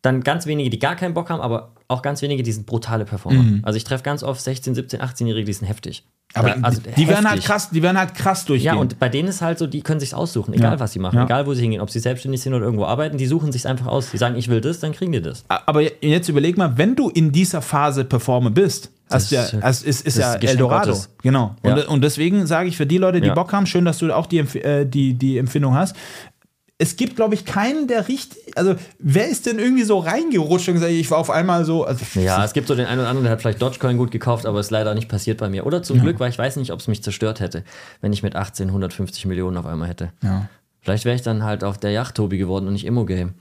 Dann 0.03 0.23
ganz 0.23 0.47
wenige, 0.47 0.69
die 0.69 0.79
gar 0.81 0.97
keinen 0.97 1.15
Bock 1.15 1.31
haben, 1.31 1.41
aber 1.41 1.73
auch 1.89 2.03
ganz 2.03 2.23
wenige, 2.23 2.43
die 2.43 2.51
sind 2.53 2.67
brutale 2.67 3.05
Performer. 3.05 3.61
Also 3.63 3.77
ich 3.77 3.85
treffe 3.85 4.03
ganz 4.03 4.23
oft 4.23 4.41
16, 4.41 4.75
17, 4.75 5.01
18-Jährige, 5.01 5.45
die 5.47 5.53
sind 5.53 5.69
heftig. 5.69 6.05
Aber 6.35 6.49
Da- 6.51 6.57
also 6.63 6.81
die 6.81 7.07
werden 7.09 7.25
halt 7.27 7.35
heftig. 7.37 7.45
krass, 7.45 7.71
die 7.71 7.83
werden 7.83 7.99
halt 7.99 8.15
krass 8.15 8.45
durchgehen. 8.47 8.75
Ja, 8.75 8.81
und 8.81 8.99
bei 8.99 9.11
denen 9.11 9.29
ist 9.29 9.43
halt 9.43 9.59
so, 9.59 9.67
die 9.67 9.83
können 9.83 10.01
sich's 10.01 10.15
aussuchen, 10.15 10.55
egal 10.55 10.73
Ja. 10.73 10.81
was 10.81 10.93
sie 10.93 10.99
machen, 10.99 11.17
Ja. 11.17 11.25
egal 11.25 11.47
wo 11.47 11.53
sie 11.53 11.61
hingehen, 11.61 11.83
ob 11.83 11.91
sie 11.91 11.99
selbstständig 12.01 12.41
sind 12.41 12.55
oder 12.55 12.65
irgendwo 12.65 12.87
arbeiten, 12.87 13.19
die 13.19 13.27
suchen 13.27 13.53
sich's 13.53 13.67
einfach 13.67 13.87
aus. 13.87 14.11
Die 14.11 14.17
sagen, 14.17 14.37
ich 14.37 14.49
will 14.49 14.61
das, 14.63 14.81
dann 14.81 14.93
kriegen 14.93 15.13
die 15.13 15.21
das. 15.21 15.45
aber 15.49 15.83
jetzt 16.03 16.29
überleg 16.31 16.57
mal, 16.57 16.79
wenn 16.79 16.97
du 16.97 17.11
in 17.11 17.31
dieser 17.33 17.61
Phase 17.61 18.05
Performer 18.07 18.51
bist, 18.51 18.91
du 19.11 19.17
ja, 19.35 19.43
ist- 19.43 19.55
also 19.63 19.85
ist, 19.87 20.07
ist 20.07 20.19
das 20.19 20.43
ja 20.43 20.49
Eldorado. 20.49 20.87
Gottes. 20.93 21.11
Genau. 21.23 21.55
Ja. 21.63 21.75
Und, 21.75 21.89
und 21.89 22.01
deswegen 22.03 22.47
sage 22.47 22.71
ich 22.71 22.79
für 22.79 22.87
die 22.87 22.97
Leute, 22.97 23.21
die 23.21 23.27
Ja. 23.29 23.35
Bock 23.35 23.53
haben, 23.53 23.67
schön, 23.67 23.85
dass 23.85 23.99
du 23.99 24.11
auch 24.11 24.27
die, 24.27 24.39
äh, 24.39 24.87
die, 24.87 25.13
die 25.13 25.37
Empfindung 25.37 25.75
hast. 25.75 25.95
Es 26.83 26.97
gibt, 26.97 27.15
glaube 27.15 27.35
ich, 27.35 27.45
keinen, 27.45 27.87
der 27.87 28.09
richtig. 28.09 28.59
Also, 28.59 28.75
wer 28.99 29.29
ist 29.29 29.47
denn 29.47 29.61
irgendwie 29.61 29.85
so 29.85 30.01
reingerutscht 30.01 30.67
und 30.67 30.75
gesagt, 30.75 30.91
ich 30.91 31.09
war 31.13 31.19
auf 31.19 31.31
einmal 31.31 31.65
so. 31.65 31.85
Also, 31.85 32.05
Ja, 32.19 32.45
es 32.45 32.55
gibt 32.55 32.67
so 32.67 32.75
den 32.75 32.87
einen 32.87 32.99
oder 32.99 33.09
anderen, 33.09 33.23
der 33.23 33.33
hat 33.35 33.41
vielleicht 33.41 33.63
Dogecoin 33.63 33.97
gut 33.97 34.11
gekauft, 34.11 34.47
aber 34.47 34.59
ist 34.59 34.73
leider 34.73 34.93
nicht 34.97 35.09
passiert 35.09 35.39
bei 35.39 35.49
mir. 35.49 35.65
Oder 35.65 35.85
zum 35.85 36.01
Glück, 36.01 36.19
weil 36.19 36.31
ich 36.31 36.39
weiß 36.39 36.57
nicht, 36.57 36.73
ob 36.73 36.81
es 36.81 36.89
mich 36.89 37.01
zerstört 37.01 37.39
hätte, 37.39 37.63
wenn 38.01 38.13
ich 38.13 38.25
mit 38.25 38.35
18 38.35 38.67
150 38.67 39.27
Millionen 39.27 39.59
auf 39.59 39.67
einmal 39.67 39.89
hätte. 39.89 40.11
Ja. 40.25 40.49
Vielleicht 40.81 41.05
wäre 41.05 41.15
ich 41.15 41.23
dann 41.23 41.45
halt 41.45 41.63
auf 41.63 41.79
der 41.79 41.93
Yacht 41.93 42.17
Tobi 42.17 42.37
geworden 42.37 42.67
und 42.67 42.73
nicht 42.73 42.85
Immo-Game. 42.85 43.35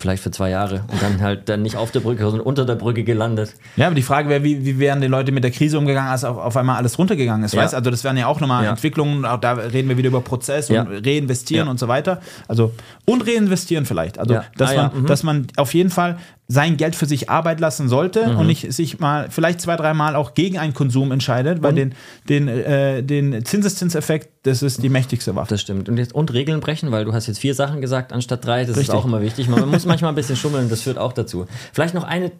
Vielleicht 0.00 0.22
für 0.22 0.30
zwei 0.30 0.48
Jahre 0.48 0.82
und 0.90 1.02
dann 1.02 1.20
halt 1.20 1.50
dann 1.50 1.60
nicht 1.60 1.76
auf 1.76 1.90
der 1.90 2.00
Brücke, 2.00 2.22
sondern 2.22 2.40
unter 2.40 2.64
der 2.64 2.74
Brücke 2.74 3.04
gelandet. 3.04 3.54
Ja, 3.76 3.84
aber 3.86 3.94
die 3.94 4.00
Frage 4.02 4.30
wäre, 4.30 4.42
wie, 4.42 4.64
wie 4.64 4.78
wären 4.78 5.02
die 5.02 5.08
Leute 5.08 5.30
mit 5.30 5.44
der 5.44 5.50
Krise 5.50 5.78
umgegangen, 5.78 6.10
als 6.10 6.24
auf, 6.24 6.38
auf 6.38 6.56
einmal 6.56 6.76
alles 6.76 6.98
runtergegangen 6.98 7.44
ist? 7.44 7.52
Ja. 7.52 7.62
Weißt? 7.62 7.74
Also 7.74 7.90
das 7.90 8.02
wären 8.02 8.16
ja 8.16 8.26
auch 8.26 8.40
nochmal 8.40 8.64
Ja. 8.64 8.70
Entwicklungen, 8.70 9.26
auch 9.26 9.38
da 9.38 9.52
reden 9.52 9.90
wir 9.90 9.98
wieder 9.98 10.08
über 10.08 10.22
Prozess 10.22 10.68
Ja. 10.70 10.82
und 10.84 11.06
reinvestieren 11.06 11.68
und 11.68 11.78
so 11.78 11.86
weiter. 11.86 12.22
Also 12.48 12.72
und 13.04 13.26
reinvestieren 13.26 13.84
vielleicht. 13.84 14.18
Also 14.18 14.38
dass, 14.56 14.70
Ah, 14.74 14.90
man, 14.90 15.02
Mhm. 15.02 15.06
dass 15.06 15.22
man 15.22 15.46
auf 15.58 15.74
jeden 15.74 15.90
Fall 15.90 16.16
sein 16.48 16.76
Geld 16.78 16.96
für 16.96 17.06
sich 17.06 17.28
arbeiten 17.30 17.60
lassen 17.60 17.88
sollte 17.90 18.26
Mhm. 18.26 18.36
und 18.38 18.46
nicht 18.46 18.72
sich 18.72 18.98
mal 19.00 19.26
vielleicht 19.30 19.60
zwei, 19.60 19.76
dreimal 19.76 20.16
auch 20.16 20.32
gegen 20.34 20.58
einen 20.58 20.72
Konsum 20.74 21.12
entscheidet, 21.12 21.62
weil 21.62 21.74
den, 21.74 21.94
den, 22.28 22.48
äh, 22.48 23.02
den 23.04 23.44
Zinseszinseffekt, 23.44 24.39
das 24.42 24.62
ist 24.62 24.82
die 24.82 24.88
mächtigste 24.88 25.34
Waffe. 25.36 25.50
Das 25.50 25.60
stimmt. 25.60 25.88
Und, 25.88 25.96
jetzt, 25.98 26.14
und 26.14 26.32
Regeln 26.32 26.60
brechen, 26.60 26.90
weil 26.92 27.04
du 27.04 27.12
hast 27.12 27.26
jetzt 27.26 27.38
vier 27.38 27.54
Sachen 27.54 27.80
gesagt 27.80 28.12
anstatt 28.12 28.44
drei. 28.44 28.60
Das 28.64 28.70
Richtig. 28.76 28.88
ist 28.88 28.94
auch 28.94 29.04
immer 29.04 29.20
wichtig. 29.20 29.48
Man 29.48 29.68
muss 29.68 29.84
manchmal 29.86 30.12
ein 30.12 30.14
bisschen 30.14 30.36
schummeln, 30.36 30.68
das 30.70 30.82
führt 30.82 30.98
auch 30.98 31.12
dazu. 31.12 31.46
Vielleicht 31.72 31.94
noch 31.94 32.04
eine, 32.04 32.32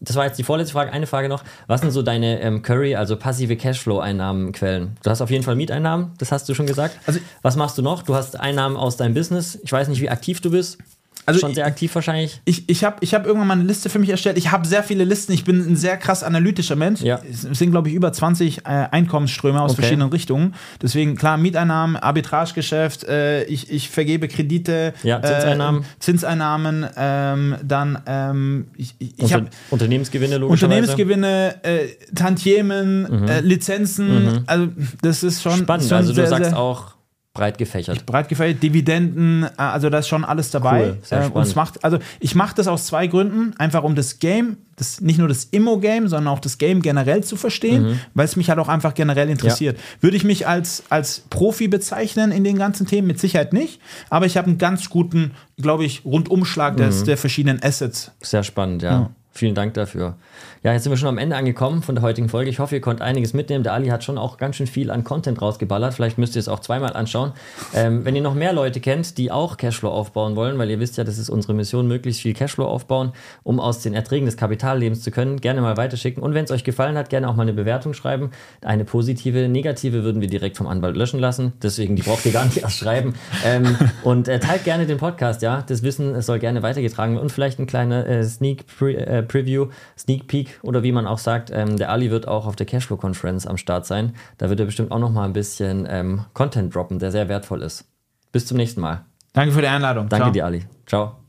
das 0.00 0.16
war 0.16 0.26
jetzt 0.26 0.38
die 0.38 0.42
vorletzte 0.44 0.72
Frage, 0.74 0.92
eine 0.92 1.06
Frage 1.06 1.28
noch. 1.28 1.42
Was 1.66 1.80
sind 1.80 1.90
so 1.92 2.02
deine 2.02 2.40
ähm, 2.40 2.62
Curry, 2.62 2.94
also 2.94 3.16
passive 3.16 3.56
Cashflow-Einnahmenquellen? 3.56 4.96
Du 5.02 5.10
hast 5.10 5.20
auf 5.22 5.30
jeden 5.30 5.42
Fall 5.44 5.56
Mieteinnahmen, 5.56 6.12
das 6.18 6.30
hast 6.32 6.48
du 6.48 6.54
schon 6.54 6.66
gesagt. 6.66 6.98
Also- 7.06 7.20
Was 7.42 7.56
machst 7.56 7.78
du 7.78 7.82
noch? 7.82 8.02
Du 8.02 8.14
hast 8.14 8.38
Einnahmen 8.38 8.76
aus 8.76 8.96
deinem 8.96 9.14
Business. 9.14 9.58
Ich 9.62 9.72
weiß 9.72 9.88
nicht, 9.88 10.00
wie 10.00 10.10
aktiv 10.10 10.40
du 10.40 10.50
bist. 10.50 10.78
Also 11.26 11.40
schon 11.40 11.50
ich- 11.50 11.56
sehr 11.56 11.66
aktiv 11.66 11.94
wahrscheinlich. 11.94 12.40
Ich, 12.44 12.68
ich 12.68 12.82
habe 12.82 12.96
ich 13.00 13.14
hab 13.14 13.24
irgendwann 13.26 13.46
mal 13.48 13.54
eine 13.54 13.64
Liste 13.64 13.88
für 13.88 13.98
mich 13.98 14.08
erstellt. 14.10 14.36
Ich 14.38 14.50
habe 14.50 14.66
sehr 14.66 14.82
viele 14.82 15.04
Listen. 15.04 15.32
Ich 15.32 15.44
bin 15.44 15.60
ein 15.60 15.76
sehr 15.76 15.96
krass 15.96 16.22
analytischer 16.24 16.76
Mensch. 16.76 17.02
Ja. 17.02 17.20
Es 17.30 17.42
sind, 17.42 17.70
glaube 17.70 17.88
ich, 17.88 17.94
über 17.94 18.12
20 18.12 18.58
äh, 18.58 18.62
Einkommensströme 18.90 19.60
aus 19.60 19.72
Okay. 19.72 19.82
verschiedenen 19.82 20.08
Richtungen. 20.10 20.54
Deswegen, 20.82 21.16
klar, 21.16 21.36
Mieteinnahmen, 21.36 21.96
Arbitragegeschäft, 21.96 23.04
äh, 23.04 23.44
ich, 23.44 23.70
ich 23.70 23.90
vergebe 23.90 24.28
Kredite, 24.28 24.94
Ja, 25.02 25.22
Zinseinnahmen. 25.22 25.82
äh, 25.82 25.84
Zinseinnahmen, 26.00 26.86
ähm, 26.96 27.56
dann 27.62 27.98
ähm, 28.06 28.66
ich, 28.76 28.94
ich, 28.98 29.18
ich 29.18 29.32
habe 29.34 29.46
Unternehmensgewinne 29.70 30.38
logischerweise. 30.38 30.66
Unternehmensgewinne, 30.82 31.54
äh, 31.64 31.88
Tantiemen, 32.14 33.28
äh, 33.28 33.40
Lizenzen. 33.40 34.42
Also, 34.46 34.68
das 35.02 35.22
ist 35.22 35.42
schon, 35.42 35.58
Mhm. 35.60 35.62
Spannend. 35.64 35.88
schon 35.88 35.96
also 35.98 36.10
du 36.10 36.14
sehr, 36.14 36.26
sagst 36.28 36.50
sehr, 36.50 36.58
auch 36.58 36.94
breit 37.32 37.58
gefächert. 37.58 38.04
breit 38.06 38.28
gefällt, 38.28 38.62
Dividenden, 38.62 39.44
äh, 39.44 39.48
also 39.56 39.88
da 39.88 39.98
ist 39.98 40.08
schon 40.08 40.24
alles 40.24 40.50
dabei. 40.50 40.80
Cool, 40.90 40.98
sehr 41.02 41.22
Äh, 41.26 41.28
und 41.28 41.42
es 41.42 41.54
macht, 41.54 41.84
also 41.84 41.98
ich 42.18 42.34
mache 42.34 42.54
das 42.56 42.66
aus 42.66 42.86
zwei 42.86 43.06
Gründen. 43.06 43.54
Einfach 43.58 43.84
um 43.84 43.94
das 43.94 44.18
Game, 44.18 44.56
das, 44.76 45.00
nicht 45.00 45.18
nur 45.18 45.28
das 45.28 45.44
Immo-Game, 45.44 46.08
sondern 46.08 46.32
auch 46.34 46.40
das 46.40 46.58
Game 46.58 46.82
generell 46.82 47.22
zu 47.22 47.36
verstehen, 47.36 47.82
Mhm. 47.90 48.00
weil 48.14 48.24
es 48.24 48.34
mich 48.36 48.48
halt 48.50 48.58
auch 48.58 48.68
einfach 48.68 48.94
generell 48.94 49.30
interessiert. 49.30 49.78
Würde 50.00 50.16
ich 50.16 50.24
mich 50.24 50.48
als, 50.48 50.82
als 50.90 51.20
Profi 51.30 51.68
bezeichnen 51.68 52.32
in 52.32 52.42
den 52.42 52.58
ganzen 52.58 52.86
Themen? 52.86 53.06
Mit 53.06 53.20
Sicherheit 53.20 53.52
nicht. 53.52 53.80
Aber 54.10 54.26
ich 54.26 54.36
habe 54.36 54.48
einen 54.48 54.58
ganz 54.58 54.90
guten, 54.90 55.30
glaube 55.56 55.84
ich, 55.84 56.04
Rundumschlag 56.04 56.76
des, 56.78 57.04
der 57.04 57.16
verschiedenen 57.16 57.62
Assets. 57.62 58.10
Sehr 58.20 58.42
spannend, 58.42 58.82
ja. 58.82 58.90
Ja. 58.90 59.10
Vielen 59.32 59.54
Dank 59.54 59.74
dafür. 59.74 60.16
Ja, 60.62 60.74
jetzt 60.74 60.82
sind 60.82 60.92
wir 60.92 60.98
schon 60.98 61.08
am 61.08 61.16
Ende 61.16 61.36
angekommen 61.36 61.82
von 61.82 61.94
der 61.94 62.02
heutigen 62.02 62.28
Folge. 62.28 62.50
Ich 62.50 62.58
hoffe, 62.58 62.74
ihr 62.74 62.80
konntet 62.82 63.00
einiges 63.00 63.32
mitnehmen. 63.32 63.64
Der 63.64 63.72
Ali 63.72 63.88
hat 63.88 64.04
schon 64.04 64.18
auch 64.18 64.36
ganz 64.36 64.56
schön 64.56 64.66
viel 64.66 64.90
an 64.90 65.04
Content 65.04 65.40
rausgeballert. 65.40 65.94
Vielleicht 65.94 66.18
müsst 66.18 66.36
ihr 66.36 66.40
es 66.40 66.48
auch 66.48 66.60
zweimal 66.60 66.92
anschauen. 66.92 67.32
Ähm, 67.74 68.04
wenn 68.04 68.14
ihr 68.14 68.20
noch 68.20 68.34
mehr 68.34 68.52
Leute 68.52 68.78
kennt, 68.80 69.16
die 69.16 69.30
auch 69.30 69.56
Cashflow 69.56 69.88
aufbauen 69.88 70.36
wollen, 70.36 70.58
weil 70.58 70.68
ihr 70.68 70.78
wisst 70.78 70.98
ja, 70.98 71.04
das 71.04 71.16
ist 71.16 71.30
unsere 71.30 71.54
Mission, 71.54 71.88
möglichst 71.88 72.20
viel 72.20 72.34
Cashflow 72.34 72.66
aufbauen, 72.66 73.12
um 73.42 73.58
aus 73.58 73.80
den 73.80 73.94
Erträgen 73.94 74.26
des 74.26 74.36
Kapitallebens 74.36 75.00
zu 75.00 75.10
können, 75.10 75.40
gerne 75.40 75.62
mal 75.62 75.78
weiterschicken. 75.78 76.22
Und 76.22 76.34
wenn 76.34 76.44
es 76.44 76.50
euch 76.50 76.62
gefallen 76.62 76.98
hat, 76.98 77.08
gerne 77.08 77.30
auch 77.30 77.36
mal 77.36 77.44
eine 77.44 77.54
Bewertung 77.54 77.94
schreiben. 77.94 78.30
Eine 78.60 78.84
positive, 78.84 79.48
negative 79.48 80.04
würden 80.04 80.20
wir 80.20 80.28
direkt 80.28 80.58
vom 80.58 80.66
Anwalt 80.66 80.94
löschen 80.94 81.20
lassen. 81.20 81.54
Deswegen, 81.62 81.96
die 81.96 82.02
braucht 82.02 82.26
ihr 82.26 82.32
gar 82.32 82.44
nicht 82.44 82.58
erst 82.62 82.76
schreiben. 82.76 83.14
Ähm, 83.46 83.78
und 84.02 84.28
äh, 84.28 84.38
teilt 84.38 84.64
gerne 84.64 84.84
den 84.84 84.98
Podcast, 84.98 85.40
ja. 85.40 85.64
Das 85.66 85.82
Wissen 85.82 86.20
soll 86.20 86.38
gerne 86.38 86.62
weitergetragen 86.62 87.14
werden. 87.14 87.22
Und 87.22 87.32
vielleicht 87.32 87.58
ein 87.58 87.66
kleiner 87.66 88.06
äh, 88.06 88.24
Sneak 88.24 88.66
Pre 88.66 88.94
äh, 88.94 89.22
Preview, 89.22 89.68
Sneak 89.96 90.26
Peek 90.26 90.49
oder 90.62 90.82
wie 90.82 90.92
man 90.92 91.06
auch 91.06 91.18
sagt. 91.18 91.50
Ähm, 91.52 91.76
der 91.76 91.90
Ali 91.90 92.10
wird 92.10 92.28
auch 92.28 92.46
auf 92.46 92.56
der 92.56 92.66
Cashflow 92.66 92.96
Conference 92.96 93.46
am 93.46 93.56
Start 93.56 93.86
sein. 93.86 94.14
Da 94.38 94.48
wird 94.48 94.60
er 94.60 94.66
bestimmt 94.66 94.92
auch 94.92 94.98
noch 94.98 95.10
mal 95.10 95.24
ein 95.24 95.32
bisschen 95.32 95.86
ähm, 95.88 96.24
Content 96.34 96.74
droppen, 96.74 96.98
der 96.98 97.10
sehr 97.10 97.28
wertvoll 97.28 97.62
ist. 97.62 97.84
Bis 98.32 98.46
zum 98.46 98.56
nächsten 98.56 98.80
Mal. 98.80 99.04
Danke 99.32 99.52
für 99.52 99.60
die 99.60 99.68
Einladung. 99.68 100.08
Danke 100.08 100.24
Ciao. 100.24 100.32
dir, 100.32 100.44
Ali. 100.44 100.66
Ciao. 100.86 101.19